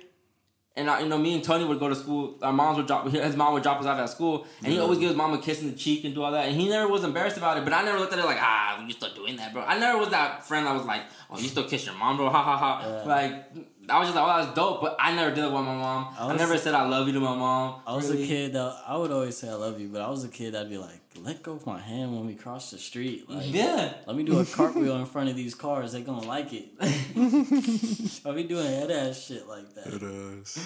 [0.76, 2.38] and I, you know, me and Tony would go to school.
[2.42, 3.08] Our moms would drop.
[3.08, 5.38] His mom would drop us off at school, and he always give his mom a
[5.38, 6.48] kiss in the cheek and do all that.
[6.48, 7.64] And he never was embarrassed about it.
[7.64, 9.64] But I never looked at it like, ah, you still doing that, bro.
[9.64, 12.30] I never was that friend that was like, oh, you still kiss your mom, bro?
[12.32, 12.82] Ha ha ha.
[12.84, 13.04] Yeah.
[13.04, 13.46] Like
[13.92, 14.82] I was just like, oh, that's dope.
[14.82, 16.16] But I never did it with my mom.
[16.18, 17.82] I I, never said I love you to my mom.
[17.86, 18.24] I was really.
[18.24, 20.56] a kid that I would always say I love you, but I was a kid
[20.56, 23.30] I'd be like, let go of my hand when we cross the street.
[23.30, 23.94] Like, Yeah.
[24.08, 25.92] let me do a cartwheel in front of these cars.
[25.92, 26.70] They gonna like it.
[28.26, 29.88] I'll be doing head ass shit like that.
[29.88, 30.58] It is.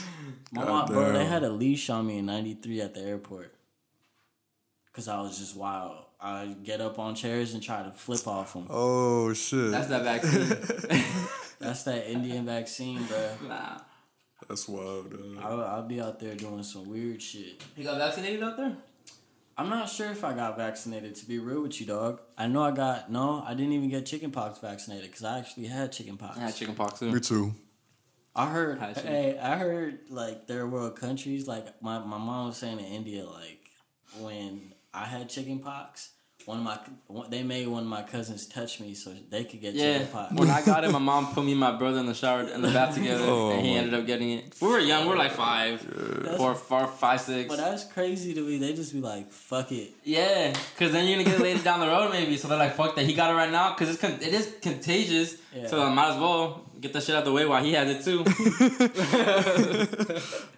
[0.52, 3.52] My mom, bro, they had a leash on me in '93 at the airport.
[4.94, 5.98] Cause I was just wild.
[6.22, 8.68] I get up on chairs and try to flip off them.
[8.70, 9.72] Oh shit.
[9.72, 11.04] That's that vaccine.
[11.60, 13.30] That's that Indian vaccine, bro.
[13.48, 13.80] nah.
[14.48, 15.12] That's wild.
[15.12, 15.44] dog.
[15.44, 17.64] I'll, I'll be out there doing some weird shit.
[17.76, 18.78] You got vaccinated out there?
[19.58, 21.16] I'm not sure if I got vaccinated.
[21.16, 23.42] To be real with you, dog, I know I got no.
[23.46, 26.38] I didn't even get chickenpox vaccinated because I actually had chickenpox.
[26.38, 27.12] I had chicken pox too.
[27.12, 27.56] Me too.
[28.36, 28.80] I heard.
[28.80, 32.86] Had Hey, I heard like there were countries like my my mom was saying in
[32.86, 33.62] India like
[34.20, 36.10] when I had chickenpox,
[36.46, 36.78] one of my
[37.08, 40.34] one, they made one of my cousins touch me so they could get Yeah, chickenpox.
[40.34, 42.62] when I got it, my mom put me and my brother in the shower in
[42.62, 44.56] the bath together, Oh, and he my- ended up getting it.
[44.62, 45.82] We were young, we were like five,
[46.38, 47.50] four, four, five, six.
[47.50, 48.58] But that's crazy to me.
[48.60, 51.80] They just be like, "Fuck it." Yeah, because then you're gonna get it later down
[51.80, 52.38] the road, maybe.
[52.38, 54.54] So they're like, "Fuck that, he got it right now," because it's con- it is
[54.62, 55.38] contagious.
[55.56, 55.68] Yeah.
[55.68, 57.90] So I might as well get that shit out of the way while he has
[57.90, 58.24] it too.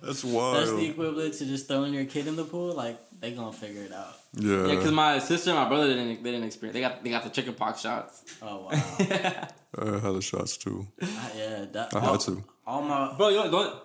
[0.01, 0.55] That's wild.
[0.57, 2.73] That's the equivalent to just throwing your kid in the pool.
[2.73, 4.15] Like they gonna figure it out.
[4.33, 4.67] yeah.
[4.67, 6.73] yeah, because my sister and my brother didn't they didn't experience.
[6.73, 8.23] They got they got the chicken pox shots.
[8.41, 8.69] Oh wow.
[9.79, 10.87] I had the shots too.
[11.01, 11.89] yeah, that.
[11.93, 12.43] I all, had to.
[12.65, 13.83] all my Bro, you don't.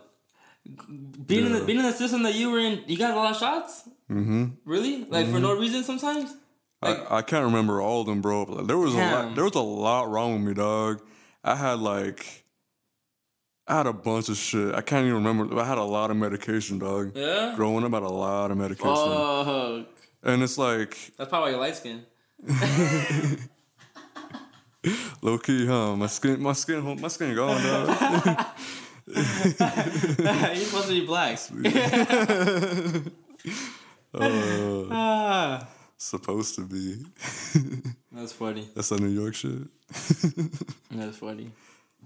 [1.26, 3.32] Being in the being in the system that you were in, you got a lot
[3.32, 3.88] of shots.
[4.10, 4.46] Mm-hmm.
[4.64, 5.04] Really?
[5.04, 6.34] Like for no reason sometimes.
[6.80, 8.46] Like I, I can't remember all of them, bro.
[8.46, 9.34] But there was a lot.
[9.34, 11.02] There was a lot wrong with me, dog.
[11.44, 12.41] I had like,
[13.72, 14.74] I had a bunch of shit.
[14.74, 15.58] I can't even remember.
[15.58, 17.16] I had a lot of medication, dog.
[17.16, 17.54] yeah.
[17.56, 19.86] Growing up, I had a lot of medication, Fuck.
[20.24, 22.04] and it's like That's probably why you're light skin.
[25.22, 25.96] low key, huh?
[25.96, 27.88] My skin, my skin, my skin gone, dog.
[29.06, 31.38] you're supposed to be black.
[34.14, 35.66] uh, ah.
[35.96, 37.06] supposed to be.
[38.12, 38.68] That's funny.
[38.74, 39.62] That's that New York shit.
[40.90, 41.50] That's funny.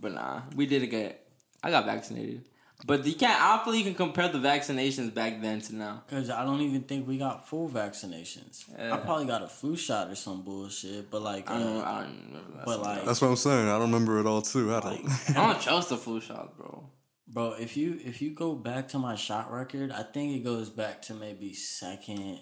[0.01, 1.26] But nah, we did get.
[1.67, 2.45] I got vaccinated.
[2.85, 3.41] But you can't.
[3.41, 6.03] I don't feel you can compare the vaccinations back then to now.
[6.11, 8.65] Cause I don't even think we got full vaccinations.
[8.79, 11.11] I probably got a flu shot or some bullshit.
[11.11, 11.79] But like, I don't.
[11.79, 12.65] uh, I don't remember that.
[12.67, 13.67] but like, That's what I'm saying.
[13.69, 14.75] I don't remember it all too.
[14.75, 15.09] I don't.
[15.31, 16.91] I don't trust the flu shot, bro.
[17.27, 20.69] bro, if you if you go back to my shot record, I think it goes
[20.69, 22.41] back to maybe second,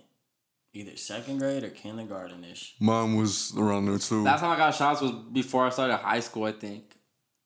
[0.72, 2.74] either second grade or kindergarten ish.
[2.80, 4.24] Mine was around there too.
[4.24, 6.93] Last time I got shots was before I started high school, I think,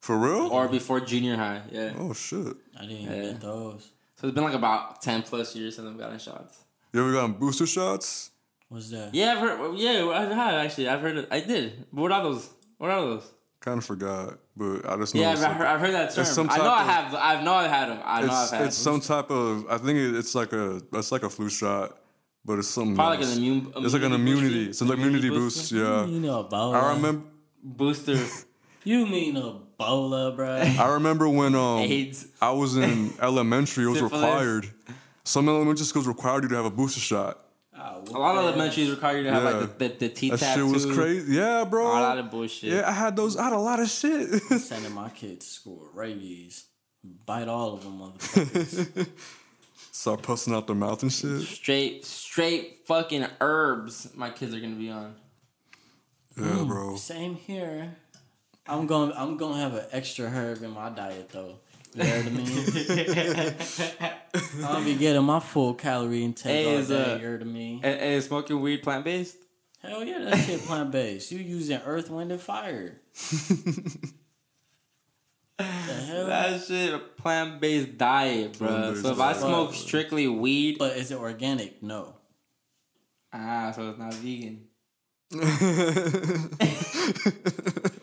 [0.00, 0.48] For real?
[0.48, 1.62] or before junior high.
[1.70, 1.92] Yeah.
[1.98, 2.56] oh shit!
[2.78, 3.22] I didn't even Yeah.
[3.32, 3.90] get those.
[4.16, 6.64] So it's been like about ten plus years since I've gotten shots.
[6.92, 8.30] You ever gotten booster shots?
[8.68, 9.14] What's that?
[9.14, 9.76] Yeah, I've heard.
[9.78, 10.88] Yeah, I've had actually.
[10.88, 11.16] I've heard.
[11.18, 11.84] It, I did.
[11.92, 12.48] But what are those?
[12.78, 13.30] What are those?
[13.60, 15.20] Kind of forgot, but I just know.
[15.20, 16.24] Yeah, I've like- heard, I've heard that term.
[16.24, 17.14] Some I know type I have.
[17.14, 18.00] I know I've had them.
[18.04, 18.66] I know it's, I've had.
[18.68, 19.66] it's some type of.
[19.68, 20.80] I think it, it's like a.
[20.94, 21.98] It's like a flu shot,
[22.44, 22.94] but it's something.
[22.94, 23.72] Probably like an immune.
[23.78, 24.66] It's like an immunity.
[24.66, 24.70] booster?
[24.70, 25.72] It's an immunity boost.
[25.72, 26.74] Yeah, You know Ebola.
[26.82, 27.24] I remember.
[27.64, 28.16] booster.
[28.84, 29.34] You mean
[29.80, 30.56] Ebola, bro?
[30.56, 32.26] I remember when um AIDS.
[32.40, 33.84] I was in elementary.
[33.84, 34.22] It was Syphilis.
[34.24, 34.70] required.
[35.24, 37.38] Some elementary schools required you to have a booster shot.
[37.76, 39.50] Ah, A lot of elementaries require you to have Yeah.
[39.50, 41.34] like the the, the T That tab shit was crazy.
[41.34, 41.86] Yeah, bro.
[41.86, 42.72] A lot of bullshit.
[42.72, 43.36] yeah, I had those.
[43.36, 44.28] I had a lot of shit.
[44.60, 46.64] Sending my kids to school with rabies.
[47.24, 49.08] Bite all of them, motherfuckers.
[49.92, 51.42] Start pussing out their mouth and shit.
[51.42, 54.08] Straight, straight fucking herbs.
[54.14, 55.14] My kids are gonna be on.
[56.36, 56.96] Yeah, bro.
[56.96, 57.96] Same here.
[58.68, 59.12] I'm going.
[59.16, 61.56] I'm going to have an extra herb in my diet, though.
[61.94, 62.30] You know what I
[64.40, 64.64] mean?
[64.64, 67.12] I'll be getting my full calorie intake Hey, all is, day.
[67.12, 67.80] uh, you heard of me?
[67.82, 69.36] And, and smoking weed plant based.
[69.82, 71.32] Hell yeah, that shit plant based.
[71.32, 72.96] You using earth, wind, and fire.
[75.56, 76.26] the hell?
[76.26, 78.68] That shit a plant based diet, bro.
[78.68, 79.42] Plant-based So if I diet.
[79.42, 81.82] smoke strictly weed, but is it organic?
[81.82, 82.14] No.
[83.32, 84.64] ah, so it's not vegan.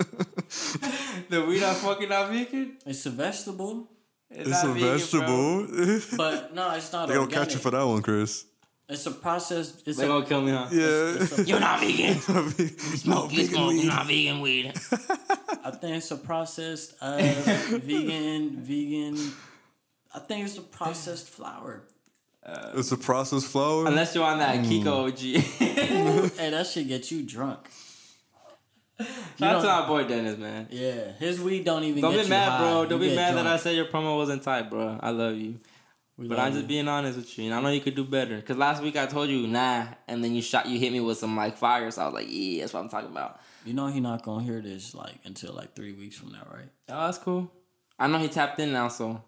[1.30, 2.78] The weed I'm smoking not vegan.
[2.86, 3.88] It's a vegetable,
[4.30, 5.66] It's not a vegan, bro.
[5.66, 6.02] vegetable.
[6.18, 7.48] but no, it's not they gonna organic.
[7.50, 8.46] catch you for that one, Chris.
[8.88, 9.82] It's a process.
[9.86, 10.68] It's They a, gonna kill me, huh?
[10.72, 11.26] Yeah.
[11.46, 12.16] You're not vegan.
[12.16, 14.74] you Smoke, you smoke, you're not vegan weed.
[15.64, 19.18] I think it's a processed uh, vegan vegan.
[20.14, 21.84] I think it's a processed flour.
[22.76, 23.88] It's a processed flour.
[23.88, 25.18] Unless you're on that Kiko OG.
[26.38, 27.68] Hey, that should get you drunk.
[29.40, 30.68] Shout out to don't- our boy Dennis, man.
[30.72, 32.02] Yeah, his weed don't even.
[32.02, 32.58] Don't get be you mad, high.
[32.60, 32.86] bro.
[32.86, 34.98] Don't be get mad that I said your promo wasn't tight, bro.
[35.02, 35.60] I love you.
[36.18, 36.68] We But love I'm just you.
[36.70, 38.42] being honest with you, and I know you could do better.
[38.42, 41.18] Cause last week I told you nah, and then you shot, you hit me with
[41.18, 41.92] some like fire.
[41.92, 43.42] So I was like, yeah, that's what I'm talking about.
[43.66, 46.70] You know he not gonna hear this like until like three weeks from now, right?
[46.88, 47.52] Oh, that's cool.
[48.00, 49.22] I know he tapped in now, so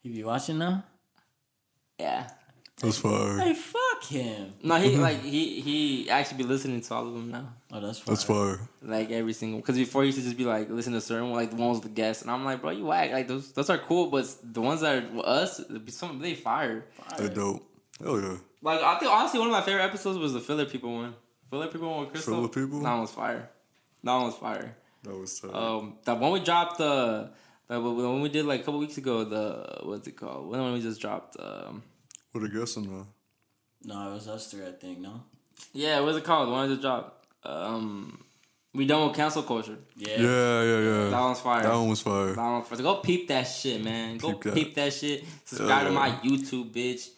[0.00, 0.84] He be watching now.
[1.98, 2.28] yeah.
[2.80, 3.38] That's fire.
[3.38, 4.54] Hey, fuck him.
[4.62, 8.00] No, he like he he actually be listening to all of them now, Oh, that's
[8.00, 8.12] fine.
[8.12, 8.60] That's fire.
[8.82, 9.62] like every single.
[9.62, 11.76] Cause before you used to just be like listen to certain one, like the ones
[11.78, 13.10] with the guests, and I'm like, bro, you whack.
[13.12, 16.84] Like those those are cool, but the ones that are us, some they fire.
[17.16, 17.66] They dope.
[17.98, 18.36] Hell yeah.
[18.60, 21.14] Like I think honestly, one of my favorite episodes was the filler people one.
[21.48, 22.34] Filler people one with Crystal.
[22.34, 22.80] Filler People?
[22.80, 23.48] That one was fire.
[24.04, 24.76] That one was fire.
[25.02, 25.54] That was tight.
[25.54, 27.30] Um, that one we dropped the.
[27.68, 30.48] that when we did like a couple weeks ago, the what's it called?
[30.48, 31.82] When when we just dropped, um,
[32.32, 33.06] what a guess on that.
[33.84, 35.00] No, it was us three, I think.
[35.00, 35.24] No.
[35.72, 36.48] yeah, what's it called?
[36.48, 37.21] The one I just dropped.
[37.44, 38.24] Um,
[38.74, 39.76] we done with cancel culture.
[39.96, 40.16] Yeah.
[40.20, 41.10] Yeah, yeah, yeah.
[41.10, 41.62] That one's fire.
[41.62, 42.28] That one was fire.
[42.34, 42.78] That one was fire.
[42.78, 44.16] Go peep that shit, man.
[44.18, 44.84] Go Peep peep that.
[44.86, 45.24] that, shit.
[45.44, 47.08] Subscribe to my YouTube, bitch.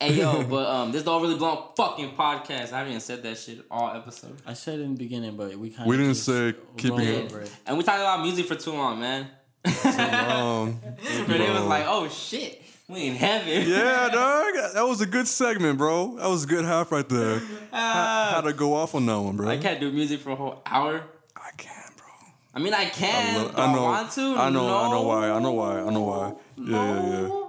[0.00, 2.72] Hey yo, but um, this is the overly blown fucking podcast.
[2.72, 4.36] I haven't even said that shit all episode.
[4.44, 7.50] I said in the beginning, but we kind We didn't say keeping it- it.
[7.66, 9.28] And we talked about music for too long, man.
[9.64, 10.80] Um,
[11.26, 13.68] But it was like, oh shit, we in heaven.
[13.68, 14.54] yeah, dog.
[14.74, 16.16] That was a good segment, bro.
[16.16, 17.40] That was a good half right there.
[17.72, 18.30] Ah.
[18.34, 19.48] How to go off on that one, bro.
[19.48, 21.02] I can't do music for a whole hour.
[21.36, 22.06] I can, bro.
[22.54, 23.42] I mean, I can.
[23.42, 24.20] lo- do I, want to?
[24.36, 24.68] I know.
[24.76, 25.30] I know why.
[25.30, 25.80] I know why.
[25.80, 26.34] I know why.
[26.58, 27.42] Yeah, yeah, yeah.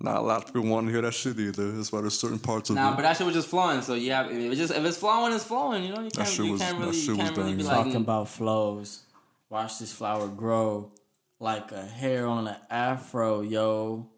[0.00, 1.70] Not a lot of people want to hear that shit either.
[1.70, 2.96] That's why there's certain parts of Nah, it.
[2.96, 3.82] but that shit was just flowing.
[3.82, 5.84] So yeah, if it's just if it's flowing, it's flowing.
[5.84, 7.50] You know, you can't, shit you was- can't that really, shit you was can't really
[7.54, 7.66] be banging.
[7.68, 9.02] like, Talking about flows.
[9.48, 10.90] Watch this flower grow
[11.38, 14.08] like a hair on an afro, yo.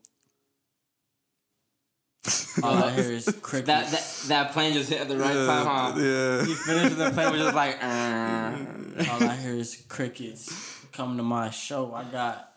[2.63, 3.67] All I hear is crickets.
[3.67, 5.93] that, that that plane just hit at the right yeah, time, huh?
[6.01, 6.43] yeah.
[6.47, 7.77] You finished the plane was just like.
[9.11, 10.49] All I hear is crickets.
[10.93, 11.93] Come to my show.
[11.93, 12.53] I got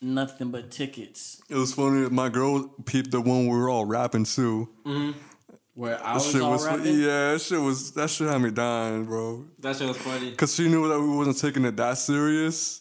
[0.00, 1.40] nothing but tickets.
[1.48, 2.08] It was funny.
[2.08, 4.68] My girl peeped the one we were all rapping too.
[5.74, 6.98] Where I That was shit all was rapping.
[6.98, 7.32] yeah.
[7.32, 9.44] That shit was that shit had me dying, bro.
[9.60, 10.32] that shit was funny.
[10.32, 12.80] Cause she knew that we wasn't taking it that serious.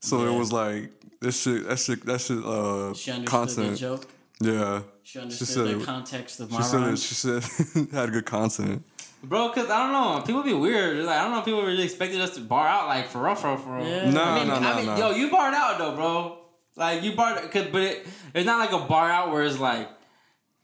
[0.00, 0.30] So Yeah.
[0.34, 1.66] it was like this shit.
[1.68, 2.06] That shit.
[2.06, 2.38] That shit.
[2.44, 4.06] Uh, She understood the joke.
[4.40, 4.82] Yeah.
[5.02, 6.80] She understood said the context of my She said.
[6.80, 7.02] It, rhymes.
[7.02, 7.42] she said
[7.92, 8.84] had good content.
[9.22, 10.98] Bro, cause I don't know, people be weird.
[11.04, 13.34] Like I don't know, if people really expected us to bar out like for real,
[13.34, 13.86] for real, for real.
[13.86, 14.10] Yeah.
[14.10, 14.96] No, I mean, no, I no, mean, no.
[14.96, 16.38] yo, you barred out though, bro.
[16.76, 19.88] Like you barred, cause but it, it's not like a bar out where it's like,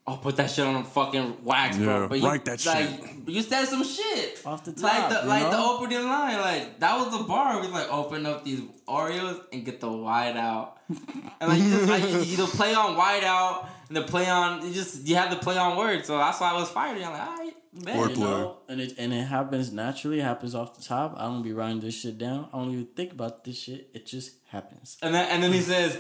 [0.06, 2.08] oh, put that shit on a fucking wax, Yeah, bro.
[2.08, 3.28] But you, write that like, shit.
[3.28, 6.80] You said some shit Off the top, like the you like the opening line, like
[6.80, 7.60] that was the bar.
[7.60, 11.88] We like open up these Oreos and get the white out, and like you just
[11.88, 15.16] like you, you the play on white out and the play on you just you
[15.16, 16.06] have the play on words.
[16.06, 17.00] So that's why I was fired.
[17.00, 17.54] I'm like, all right,
[17.84, 18.10] man.
[18.10, 20.20] You know, and it and it happens naturally.
[20.20, 21.14] It happens off the top.
[21.16, 22.48] I don't be writing this shit down.
[22.52, 23.90] I don't even think about this shit.
[23.94, 24.98] It just happens.
[25.02, 25.98] And then and then he says,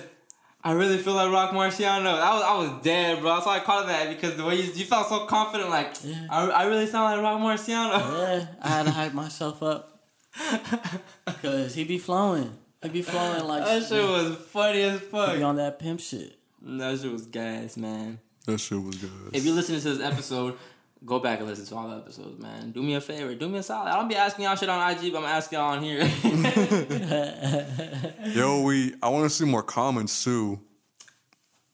[0.64, 2.06] I really feel like Rock Marciano.
[2.20, 3.34] I was I was dead, bro.
[3.34, 5.92] That's why I called it that because the way you, you felt so confident, like
[6.04, 6.26] Yeah.
[6.30, 7.98] I, I really sound like Rock Marciano.
[7.98, 10.00] Yeah, I had to hype myself up
[11.26, 12.56] because he be flowing.
[12.82, 15.36] He be flowing like that shit was funny as he fuck.
[15.36, 16.36] be on that pimp shit.
[16.62, 18.18] That shit was gas, man.
[18.46, 19.10] That shit was good.
[19.32, 20.56] If you're listening to this episode,
[21.04, 22.70] go back and listen to all the episodes, man.
[22.72, 23.90] Do me a favor, do me a solid.
[23.90, 26.02] I don't be asking y'all shit on IG, but I'm asking y'all on here.
[28.34, 28.94] Yo, we.
[29.02, 30.60] I want to see more comments too.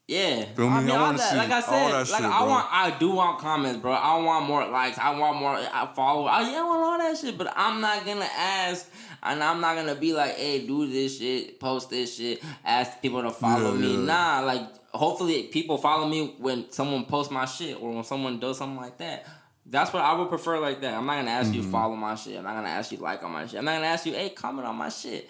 [0.07, 0.75] yeah, Feel me?
[0.75, 1.31] I mean, I all that.
[1.31, 2.49] see Like I said, like shit, I bro.
[2.49, 3.93] want, I do want comments, bro.
[3.93, 4.97] I want more likes.
[4.97, 6.25] I want more uh, I follow.
[6.25, 8.89] I, yeah, I want all that shit, but I'm not gonna ask.
[9.21, 13.21] And I'm not gonna be like, hey, do this shit, post this shit, ask people
[13.21, 13.93] to follow Yeah, me.
[13.95, 13.99] yeah.
[14.05, 14.61] Nah, like,
[14.93, 18.97] hopefully people follow me when someone posts my shit or when someone does something like
[18.99, 19.25] that.
[19.65, 20.95] That's what I would prefer like that.
[20.95, 21.69] I'm not gonna ask you Mm-hmm.
[21.71, 22.37] to follow my shit.
[22.37, 23.59] I'm not gonna ask you like on my shit.
[23.59, 25.29] I'm not gonna ask you, hey, comment on my shit.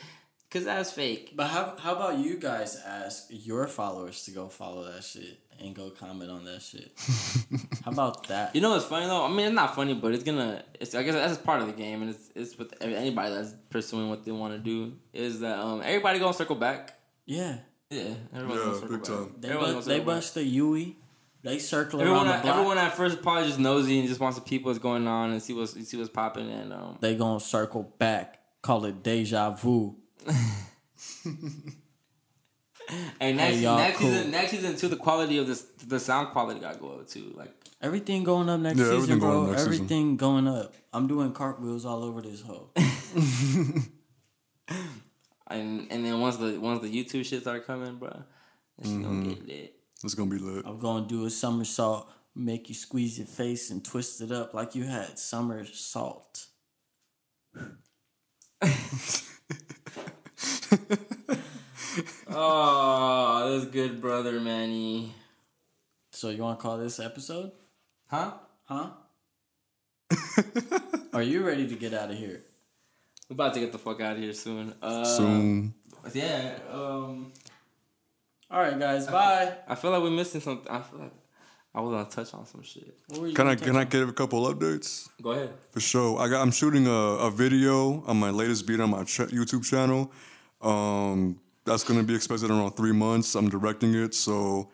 [0.52, 1.34] Cause that's fake.
[1.36, 5.76] But how how about you guys ask your followers to go follow that shit and
[5.76, 6.91] go comment on that shit?
[7.86, 8.56] how about that?
[8.56, 9.26] You know what's funny though?
[9.26, 10.64] I mean, it's not funny, but it's gonna.
[10.80, 14.10] It's I guess that's part of the game, and it's it's with anybody that's pursuing
[14.10, 14.94] what they want to do.
[15.14, 16.98] Is that um everybody gonna circle back?
[17.27, 17.57] Yeah,
[17.90, 19.03] Yeah, everyone's Yeah, gonna big back.
[19.03, 19.36] time.
[19.40, 20.95] they Everyone's bust, they bust the Yui.
[21.41, 22.56] They circle Everyone, around the at, block.
[22.56, 25.41] everyone at first probably just nosy and just wants to peep what's going on and
[25.41, 26.98] see what's see what's popping and um.
[26.99, 28.40] they gonna circle back.
[28.61, 29.95] Call it deja vu.
[33.22, 34.10] And next, Hey, next cool.
[34.10, 37.07] season, next season too, the quality of this, the sound quality got to go up
[37.07, 37.32] too.
[37.36, 39.41] Like, Everything going up next Yeah, season, everything going bro.
[39.44, 39.74] up next season.
[39.76, 40.74] everything going up.
[40.91, 42.72] I'm doing cartwheels all over this hoe.
[45.49, 48.23] and and then once the once the YouTube shit start coming, bro,
[48.77, 49.03] it's Mm-hmm.
[49.03, 49.73] gonna get lit.
[50.03, 50.65] It's gonna be lit.
[50.65, 54.76] I'm gonna do a somersault, make you squeeze your face and twist it up like
[54.76, 56.45] you had somersault.
[58.65, 59.23] salt.
[62.31, 65.13] Oh, that's good, brother, Manny.
[66.11, 67.51] So you want to call this episode?
[68.07, 68.34] Huh?
[68.65, 68.89] Huh?
[71.13, 72.43] Are you ready to get out of here?
[73.30, 74.73] We're about to get the fuck out of here soon.
[74.81, 75.73] Uh, Soon.
[76.14, 76.57] Yeah.
[76.72, 77.31] Um,
[78.49, 79.06] All right, guys.
[79.07, 79.53] Bye.
[79.68, 80.68] I feel like we're missing something.
[80.72, 81.14] I feel like
[81.76, 82.97] I was gonna touch on some shit.
[83.10, 85.10] What were you Can I gonna can I give a couple updates?
[85.22, 85.51] Go ahead.
[85.72, 86.19] For sure.
[86.19, 86.41] I got.
[86.41, 86.91] I'm shooting a,
[87.27, 90.11] a video on my latest beat on my ch- YouTube channel.
[90.61, 93.35] Um, that's gonna be expected in around three months.
[93.35, 94.72] I'm directing it, so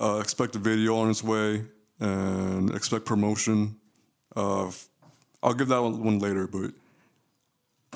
[0.00, 1.64] uh, expect a video on its way
[2.00, 3.76] and expect promotion.
[4.34, 4.88] Uh, f-
[5.42, 6.70] I'll give that one, one later, but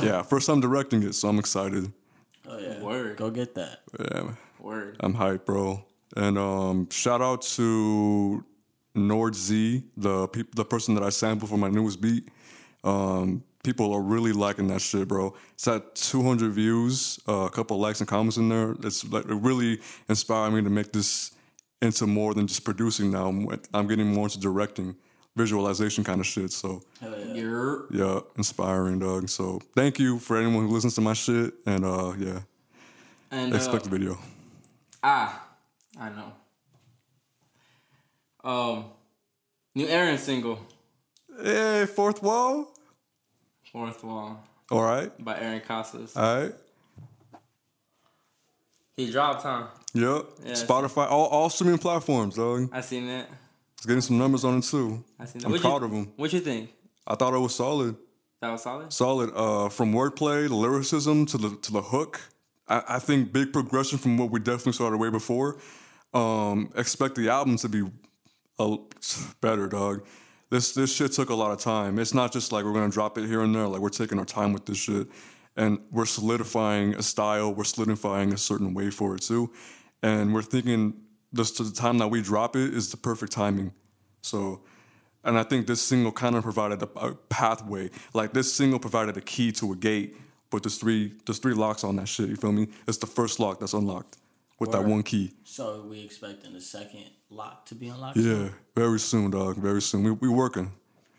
[0.03, 1.93] yeah, first time directing it, so I'm excited.
[2.49, 2.81] Oh yeah.
[2.81, 3.17] Word.
[3.17, 3.81] Go get that.
[3.99, 4.97] Yeah, Word.
[5.01, 5.85] I'm hyped, bro.
[6.17, 8.45] And um, shout out to
[8.95, 12.29] Nord Z, the peop- the person that I sampled for my newest beat.
[12.85, 15.35] Um, people are really liking that shit, bro.
[15.55, 18.77] It's at 200 views, uh, a couple likes and comments in there.
[18.85, 21.33] It's like it really inspired me to make this
[21.83, 23.11] into more than just producing.
[23.11, 24.95] Now I'm, I'm getting more into directing,
[25.37, 26.51] visualization kind of shit.
[26.51, 27.77] So Hell yeah.
[27.91, 29.29] Yeah, inspiring, dog.
[29.29, 32.41] So thank you for anyone who listens to my shit, and uh, yeah,
[33.31, 34.19] and uh, expect the video.
[35.03, 35.47] ah,
[36.01, 36.33] I know.
[38.43, 38.85] Um,
[39.75, 40.59] new Aaron single,
[41.43, 42.73] Hey, fourth wall.
[43.73, 45.11] Fourth Wall All right.
[45.23, 46.17] by Aaron Casas.
[46.17, 46.55] All right.
[48.97, 49.67] He dropped, huh?
[49.93, 50.27] Yep.
[50.45, 52.71] Yeah, Spotify, all, all streaming platforms, dog.
[52.73, 53.29] I seen that.
[53.87, 55.05] Getting some numbers on it too.
[55.19, 55.47] I seen that.
[55.47, 56.13] I'm What'd proud you, of him.
[56.17, 56.71] What you think?
[57.07, 57.97] I thought it was solid.
[58.41, 58.93] That was solid.
[58.93, 59.31] Solid.
[59.35, 62.21] Uh, from wordplay, the lyricism to the to the hook.
[62.69, 65.59] I, I think big progression from what we definitely started way before.
[66.13, 67.85] Um, expect the album to be
[68.59, 68.77] a,
[69.41, 70.05] better, dog.
[70.51, 71.99] This this shit took a lot of time.
[71.99, 73.69] It's not just like we're gonna drop it here and there.
[73.69, 75.07] Like we're taking our time with this shit,
[75.57, 77.55] and we're solidifying a style.
[77.55, 79.53] We're solidifying a certain way for it too,
[80.03, 80.95] and we're thinking
[81.37, 83.73] just the time that we drop it is the perfect timing.
[84.23, 84.63] So,
[85.25, 87.91] and I think this single kind of provided a, a pathway.
[88.15, 90.17] Like this single provided a key to a gate,
[90.51, 92.29] but there's three there's three locks on that shit.
[92.29, 92.69] You feel me?
[92.89, 94.17] It's the first lock that's unlocked
[94.59, 95.33] with that one key.
[95.45, 98.17] So we expecting the second lock to be unlocked.
[98.17, 99.57] Yeah, very soon, dog.
[99.57, 100.03] Very soon.
[100.05, 100.73] We we working.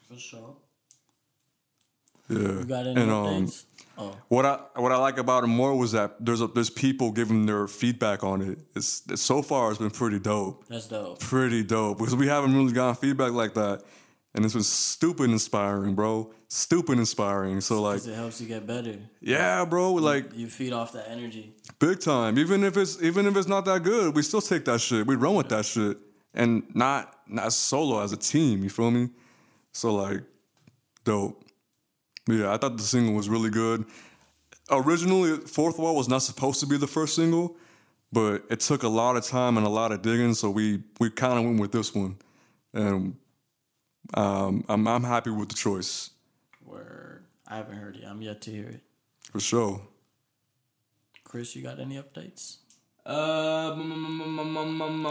[0.08, 0.56] For sure.
[2.30, 2.38] Yeah.
[2.38, 3.52] You got any and um?
[3.98, 7.12] Oh, what I what I like about it more was that there's a, there's people
[7.12, 8.60] giving their feedback on it.
[8.76, 10.66] It's, it's so far it's been pretty dope.
[10.68, 11.20] that's dope.
[11.20, 13.84] Pretty dope because we haven't really gotten feedback like that,
[14.34, 16.32] and it's been stupid inspiring, bro.
[16.50, 17.60] Stupid inspiring.
[17.60, 18.96] So like, it helps you get better.
[19.20, 19.94] yeah, bro.
[19.94, 21.54] Like You feed off that energy.
[21.80, 22.38] Big time.
[22.40, 25.06] Even if it's even if it's not that good, we still take that shit.
[25.06, 25.98] We run with that shit,
[26.34, 28.64] and not not solo as a team.
[28.64, 29.10] You feel me?
[29.74, 30.24] So like,
[31.04, 31.44] dope.
[32.28, 33.86] Yeah, I thought the single was really good.
[34.70, 37.56] Originally, Fourth Wall was not supposed to be the first single,
[38.12, 40.34] but it took a lot of time and a lot of digging.
[40.34, 42.18] So we we kind of went with this one,
[42.74, 43.16] and
[44.14, 46.12] um, I'm I'm happy with the choice
[46.66, 47.24] Word.
[47.48, 48.04] I haven't heard it.
[48.06, 48.82] I'm yet to hear it.
[49.32, 49.82] for sure.
[51.24, 52.58] Chris, you got any updates?
[53.08, 53.74] Uh,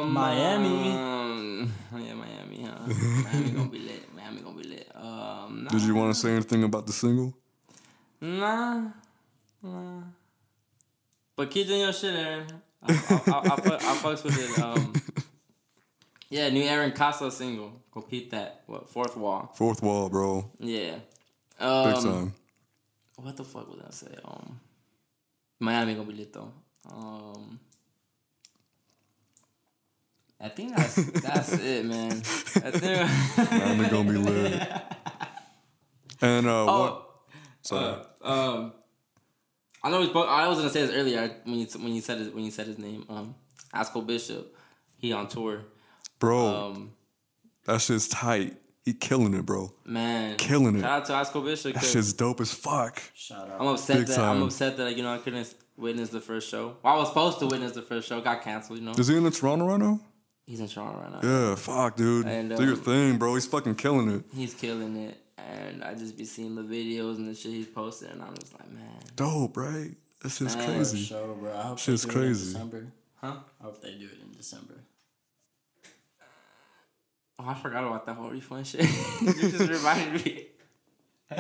[0.05, 0.91] Miami.
[0.93, 2.87] Um, yeah, Miami, huh?
[3.25, 4.15] Miami gonna be lit.
[4.15, 4.91] Miami gonna be lit.
[4.95, 7.33] Um, nah, Did you want to say anything about the single?
[8.21, 8.89] Nah,
[9.63, 10.03] nah.
[11.37, 12.47] But keep doing your shit, Aaron.
[12.83, 14.59] I, I, I, I, fuck- I fucks with it.
[14.63, 14.93] Um,
[16.29, 17.73] yeah, new Aaron Casa single.
[17.93, 18.63] Go peep that.
[18.67, 19.53] What fourth wall?
[19.57, 20.51] Fourth Wall, bro.
[20.59, 20.97] Yeah.
[21.59, 22.35] Big Um, time.
[23.17, 24.15] what the fuck was I say?
[24.23, 24.61] Um,
[25.61, 26.53] Miami gonna be lit though.
[26.91, 27.59] Um,
[30.41, 32.13] I think that's that's it, man.
[32.13, 33.51] I think.
[33.51, 34.69] Miami gonna be lit.
[36.21, 36.75] And uh, what?
[36.75, 37.05] oh,
[37.63, 38.03] Sorry.
[38.25, 38.73] uh, um,
[39.83, 40.29] I know we spoke.
[40.29, 42.67] I was gonna say this earlier when you when you said his, when you said
[42.67, 43.05] his name.
[43.09, 43.35] Um,
[43.73, 44.55] Ice Cold Bishop.
[44.99, 45.61] He on tour.
[46.19, 46.93] bro, Um,
[47.67, 48.57] that shit's tight.
[48.85, 49.73] He killing it, bro.
[49.85, 50.81] man, Killing it.
[50.81, 51.75] Shout out to Ice Cold Bishop.
[51.75, 53.03] That 'cause shit's dope as fuck.
[53.15, 53.61] Shout out.
[53.61, 56.77] I'm upset Big that I'm upset that you know I couldn't witness the first show.
[56.83, 58.21] Well, I was supposed to witness the first show.
[58.21, 58.79] Got canceled.
[58.79, 58.93] You know.
[58.93, 60.01] Is he in the Toronto right now?
[60.47, 61.29] He's in Toronto right now.
[61.49, 62.27] Yeah, fuck, dude.
[62.27, 63.35] And, Do your um, thing, bro.
[63.35, 64.25] He's fucking killing it.
[64.33, 68.11] He's killing it, and I just be seeing the videos and the shit he's posting,
[68.11, 69.91] and I'm just like, man, Dope, right?
[70.23, 70.99] That shit's Man, For crazy.
[70.99, 71.53] sure, bro.
[71.57, 72.53] I hope Shit's they do it in crazy.
[72.53, 72.87] December.
[73.17, 73.37] Huh?
[73.61, 74.75] I hope they do it in December.
[77.39, 78.81] Oh, I forgot about that whole refund shit.
[79.21, 80.47] you just reminded me.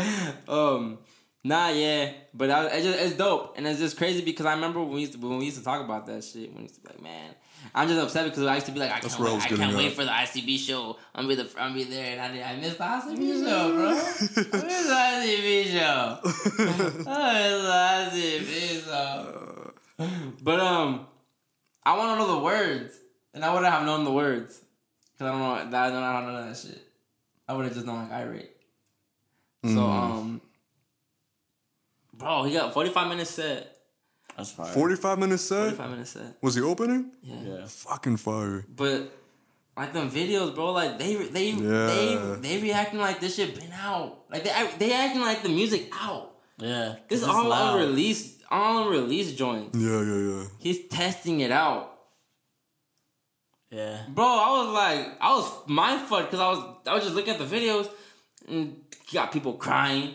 [0.49, 0.99] um,
[1.43, 4.81] nah, yeah, but I, it's just it's dope, and it's just crazy because I remember
[4.81, 6.49] when we used to when we used to talk about that shit.
[6.51, 7.35] When we used to be like, man,
[7.75, 9.49] I'm just upset because I used to be like, I can't, where I wait, I
[9.57, 10.97] can't wait for the ICB show.
[11.15, 13.89] I'm be the I'm be there, and I did, I missed the ICB show, bro.
[13.89, 14.43] I missed the
[15.17, 16.19] ICB show.
[17.11, 19.73] I missed the ICB show.
[20.43, 21.07] But um,
[21.85, 22.95] I want to know the words,
[23.35, 24.61] and I wouldn't have known the words
[25.13, 25.71] because I don't know.
[25.71, 26.83] that I don't know how to know that shit.
[27.49, 28.51] I would have just known like irate.
[29.65, 29.79] So Mm.
[29.79, 30.41] um,
[32.13, 33.76] bro, he got forty five minutes set.
[34.37, 34.67] That's fire.
[34.67, 35.63] 45 minutes set?
[35.63, 36.37] Forty five minutes set.
[36.43, 37.11] Was he opening?
[37.23, 37.37] Yeah.
[37.43, 37.67] Yeah.
[37.67, 38.65] Fucking fire.
[38.69, 39.11] But
[39.77, 41.87] like them videos, bro, like they they Yeah.
[41.87, 44.25] they they reacting like this shit been out.
[44.31, 46.33] Like they they acting like the music out.
[46.59, 46.95] Yeah.
[46.95, 47.81] 'cause This it's all loud.
[47.81, 49.77] unreleased, all unreleased joints.
[49.79, 50.45] Yeah, yeah, yeah.
[50.59, 51.93] He's testing it out.
[53.71, 53.99] Yeah.
[54.09, 57.35] Bro, I was like, I was mind fucked because I was, I was just looking
[57.35, 57.89] at the videos,
[58.49, 58.77] and
[59.13, 60.15] got people crying.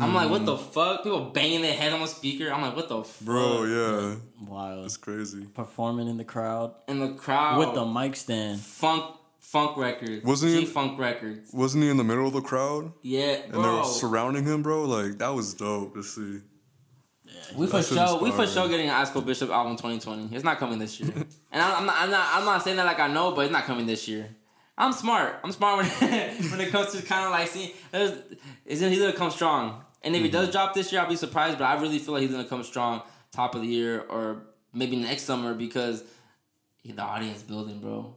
[0.00, 0.72] I'm like, what the mm.
[0.72, 1.02] fuck?
[1.02, 2.52] People banging their head on the speaker.
[2.52, 3.26] I'm like, what the fuck?
[3.26, 4.14] Bro, yeah.
[4.46, 4.84] Wild.
[4.84, 5.44] That's crazy.
[5.54, 8.60] Performing in the crowd In the crowd with the mic stand.
[8.60, 9.04] funk,
[9.38, 11.50] funk records, Wasn't he- G funk records.
[11.52, 12.92] Wasn't he in the middle of the crowd?
[13.02, 13.78] Yeah, And they bro.
[13.78, 14.84] were surrounding him, bro?
[14.84, 16.40] Like, that was dope to see.
[17.56, 18.48] We for That shit sure, we for inspiring.
[18.50, 20.34] sure getting an Ice Cold Bishop album 2020.
[20.34, 21.12] It's not coming this year,
[21.52, 23.52] and I'm, I'm not, I'm not, I'm not saying that like I know, but it's
[23.52, 24.34] not coming this year.
[24.76, 25.40] I'm smart.
[25.44, 25.86] I'm smart when
[26.50, 27.72] when it comes to kind of like seeing.
[28.64, 29.84] Isn't he's gonna come strong?
[30.02, 30.36] And if he Mm-hmm.
[30.36, 31.58] does drop this year, I'll be surprised.
[31.58, 33.02] But I really feel like he's gonna come strong
[33.32, 34.42] top of the year or
[34.72, 36.02] maybe next summer because
[36.84, 38.14] the audience building, bro.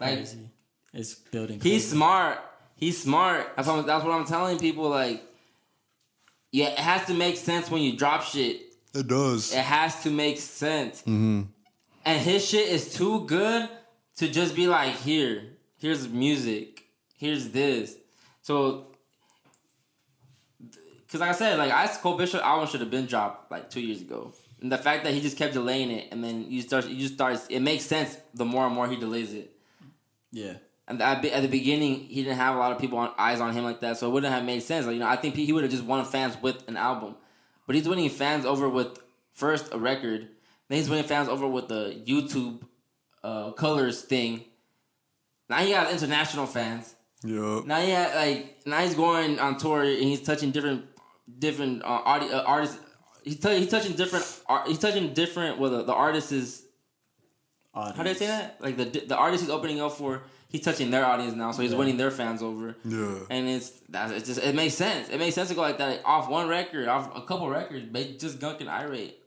[0.00, 0.48] Like Crazy.
[0.92, 1.60] It's building.
[1.60, 2.38] He's smart.
[2.76, 3.52] He's smart.
[3.56, 4.88] That's what, I'm, that's what I'm telling people.
[4.88, 5.22] Like,
[6.50, 8.60] yeah, it has to make sense when you drop shit.
[8.94, 9.52] It does.
[9.54, 11.00] It has to make sense.
[11.02, 11.42] Mm-hmm.
[12.04, 13.68] And his shit is too good
[14.16, 15.44] to just be like, here,
[15.78, 16.82] here's music,
[17.16, 17.94] here's this.
[18.42, 18.88] So,
[21.12, 23.82] because like I said, like Ice Cold Bishop album should have been dropped like two
[23.82, 24.32] years ago.
[24.62, 27.12] And the fact that he just kept delaying it, and then you start, you just
[27.12, 29.54] start, it makes sense the more and more he delays it.
[30.30, 30.54] Yeah.
[30.88, 33.62] And at, the beginning, he didn't have a lot of people on eyes on him
[33.62, 34.86] like that, so it wouldn't have made sense.
[34.86, 37.14] Like you know, I think he would have just won fans with an album,
[37.66, 38.98] but he's winning fans over with
[39.34, 40.28] first a record,
[40.68, 42.62] then he's winning fans over with the YouTube
[43.22, 44.44] uh, colors thing.
[45.50, 46.94] Now he has international fans.
[47.22, 47.60] Yeah.
[47.66, 50.86] Now he had like now he's going on tour and he's touching different
[51.38, 52.78] different uh, audi- uh, artists.
[53.24, 54.24] He's, t- he's touching different.
[54.46, 55.58] Art- he's touching different.
[55.58, 56.64] Well, the, the artist is
[57.74, 57.96] Audience.
[57.96, 58.56] how do I say that?
[58.60, 61.72] Like the the artist he's opening up for, he's touching their audience now, so he's
[61.72, 61.78] Yeah.
[61.78, 62.76] winning their fans over.
[62.84, 63.18] Yeah.
[63.30, 65.08] And it's that's it's just it makes sense.
[65.08, 67.86] It makes sense to go like that like, off one record, off a couple records,
[67.90, 69.18] but just gunking irate.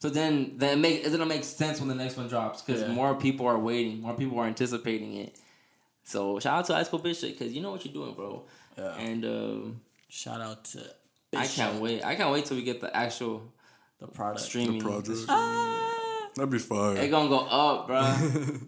[0.00, 2.80] So then then it make it's gonna make sense when the next one drops because
[2.82, 2.88] Yeah.
[2.88, 5.38] more people are waiting, more people are anticipating it.
[6.02, 8.44] So shout out to Ice Cold Bishop because you know what you're doing, bro.
[8.76, 8.94] Yeah.
[8.96, 10.80] And um, Shout out to.
[11.36, 12.04] I can't wait.
[12.04, 13.42] I can't wait till we get the actual
[14.00, 14.40] The product.
[14.44, 14.78] streaming.
[14.78, 15.18] The project.
[15.28, 17.08] Ah, That'd be It's fire.
[17.08, 17.98] gonna go up, bro.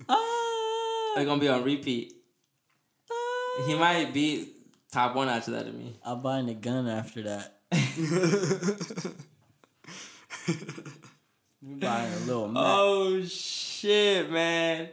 [0.08, 2.14] ah, It's gonna be on repeat.
[3.10, 3.64] ah.
[3.66, 4.52] He might be
[4.92, 5.94] top one after that to me.
[6.04, 7.52] I'm buying a gun after that.
[10.48, 12.62] I'm buying a little Mac.
[12.64, 14.88] Oh shit, man.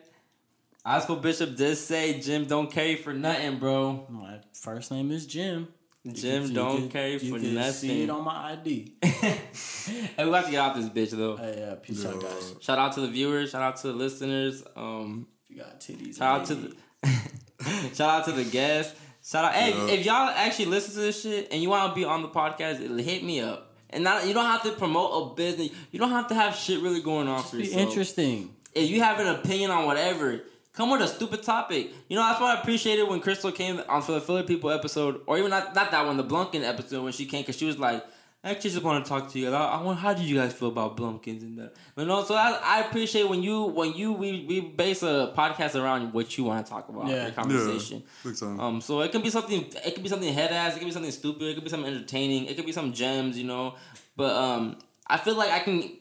[0.86, 4.06] Ice Cold Bishop did say Jim don't carry for nothing, bro.
[4.10, 5.68] My first name is Jim.
[6.03, 7.73] You Jim can- you don't can- carry you for can nothing.
[7.89, 8.93] See it on my ID.
[9.03, 11.38] hey, we have to get off this bitch though.
[11.38, 12.55] Hey, yeah, peace out, guys.
[12.61, 13.51] Shout out to the viewers.
[13.51, 14.63] Shout out to the listeners.
[14.75, 16.75] Um, If you got titties, shout out to the
[17.93, 18.99] shout out to the guests.
[19.25, 19.53] Shout out.
[19.53, 19.88] Hey, Yeah.
[19.93, 22.80] if y'all actually listen to this shit and you want to be on the podcast,
[22.99, 23.69] hit me up.
[23.89, 25.69] And not, you don't have to promote a business.
[25.91, 27.81] You don't have to have shit really going on for be yourself.
[27.88, 28.53] interesting.
[28.73, 30.41] if you have an opinion on whatever,
[30.74, 31.91] come with a stupid topic.
[32.10, 35.22] You know, that's why I appreciated when Crystal came on for the Philly People episode,
[35.28, 37.78] or even not not that one, the Blumpkin episode when she came, because she was
[37.80, 38.04] like,
[38.45, 39.50] I actually just want to talk to you.
[39.50, 41.76] I, I want, how did you guys feel about Blumpkins and that?
[41.95, 45.82] You know, so I, I appreciate when you when you we, we base a podcast
[45.82, 47.24] around what you want to talk about, Yeah.
[47.24, 48.04] your conversation.
[48.26, 48.32] Yeah.
[48.32, 48.60] Big.
[48.60, 49.66] Um, so it can be something.
[49.86, 50.76] It can be something head ass.
[50.76, 51.44] It can be something stupid.
[51.44, 52.45] It could be something entertaining.
[52.48, 53.76] It could be some gems, you know.
[54.18, 54.78] But um,
[55.08, 55.98] I feel like I can.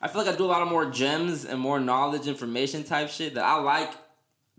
[0.00, 3.08] I feel like I do a lot of more gems and more knowledge, information type
[3.10, 3.90] shit that I like.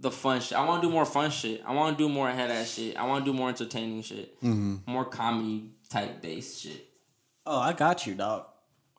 [0.03, 0.57] The fun shit.
[0.57, 1.63] I want to do more fun shit.
[1.65, 2.97] I want to do more head ass shit.
[2.97, 4.35] I want to do more entertaining shit.
[4.41, 4.75] Mm-hmm.
[4.85, 6.85] More comedy type based shit.
[7.45, 8.45] Oh, I got you, dog.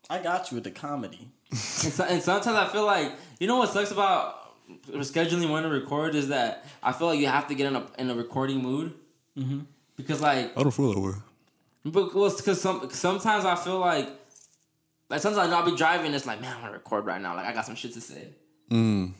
[0.09, 1.31] I got you with the comedy.
[1.51, 4.57] And, so, and sometimes I feel like you know what sucks about
[4.93, 7.87] scheduling when to record is that I feel like you have to get in a
[7.99, 8.95] in a recording mood
[9.39, 9.61] Mm-hmm.
[9.97, 11.13] because like I don't feel that way.
[11.85, 14.09] But well, because some sometimes I feel like
[15.11, 17.37] Like sometimes I'll be driving, it's like, man, I want to record right now.
[17.37, 18.29] Like I got some shit to say.
[18.71, 19.13] Mm.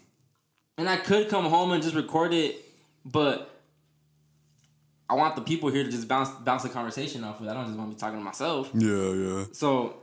[0.77, 2.57] And I could come home and just record it,
[3.05, 3.51] but
[5.09, 7.47] I want the people here to just bounce bounce the conversation off of.
[7.47, 7.51] it.
[7.51, 8.71] I don't just want to be talking to myself.
[8.75, 9.45] Yeah, yeah.
[9.53, 9.97] So,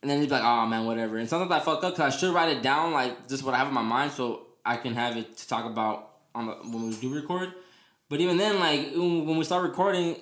[0.00, 2.16] and then he'd be like, "Oh man, whatever." And sometimes I fuck up because I
[2.16, 4.94] should write it down, like just what I have in my mind, so I can
[4.94, 7.52] have it to talk about on the, when we do record.
[8.08, 10.16] But even then, like when we start recording,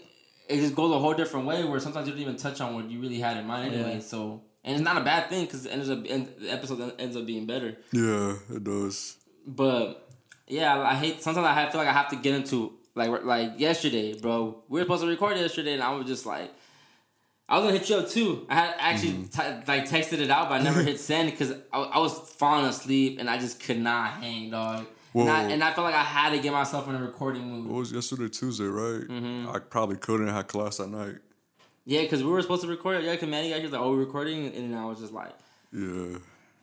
[0.48, 1.64] it just goes a whole different way.
[1.64, 3.94] Where sometimes you don't even touch on what you really had in mind anyway.
[3.94, 4.00] Yeah.
[4.00, 7.16] So, and it's not a bad thing because it ends up end, the episode ends
[7.16, 7.76] up being better.
[7.92, 9.16] Yeah, it does.
[9.56, 10.08] But
[10.46, 11.22] yeah, I hate.
[11.22, 14.62] Sometimes I have- feel like I have to get into like like yesterday, bro.
[14.68, 16.50] We were supposed to record yesterday, and I was just like,
[17.48, 18.46] I was gonna hit you up too.
[18.48, 19.60] I had actually Mm-hmm.
[19.60, 22.66] t- like texted it out, but I never hit send because I, I was falling
[22.66, 24.86] asleep and I just could not hang, dog.
[25.12, 27.66] And I, and I felt like I had to get myself in a recording mood.
[27.68, 29.02] It was yesterday, Tuesday, right?
[29.52, 31.16] I probably couldn't have class that night.
[31.84, 33.02] Yeah, because we were supposed to record.
[33.02, 35.32] Yeah, because Manny got here, like, oh, we're recording, and then I was just like.
[35.72, 36.18] Yeah.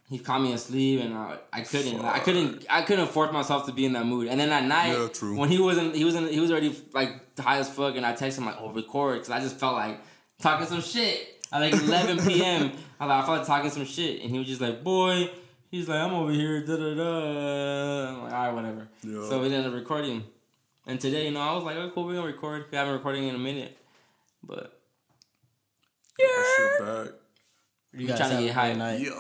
[0.09, 3.73] He caught me asleep, and I, I couldn't, I couldn't, I couldn't force myself to
[3.73, 4.27] be in that mood.
[4.29, 5.35] And then at night, Yeah, true.
[5.35, 8.37] when he wasn't, he wasn't, he was already like high as fuck, and I texted
[8.37, 9.99] him like, "Oh, record," because I just felt like
[10.39, 12.71] talking some shit at like 11 p.m.
[13.01, 15.29] I like, I felt like talking some shit, and he was just like, "Boy,"
[15.71, 18.09] he's like, "I'm over here," da da da.
[18.09, 18.87] I'm like, all right, whatever.
[19.03, 19.27] Yeah.
[19.27, 20.23] So we ended up recording,
[20.85, 23.27] and today, you know, I was like, "Oh, cool, we're gonna record." We haven't recording
[23.27, 23.77] in a minute,
[24.41, 24.79] but
[26.17, 26.27] yeah.
[26.55, 27.13] shit back.
[27.93, 28.77] You trying to get high hype.
[28.77, 28.99] great night.
[29.01, 29.19] Yeah.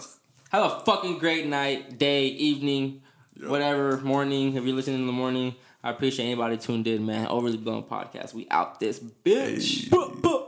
[0.51, 3.01] Have a fucking great night, day, evening,
[3.39, 3.49] Yep.
[3.49, 4.55] whatever, morning.
[4.55, 7.27] If you're listening in the morning, I appreciate anybody tuned in, man.
[7.27, 8.33] Overly Blown Podcast.
[8.33, 9.89] We out this bitch.
[9.91, 10.46] Hey.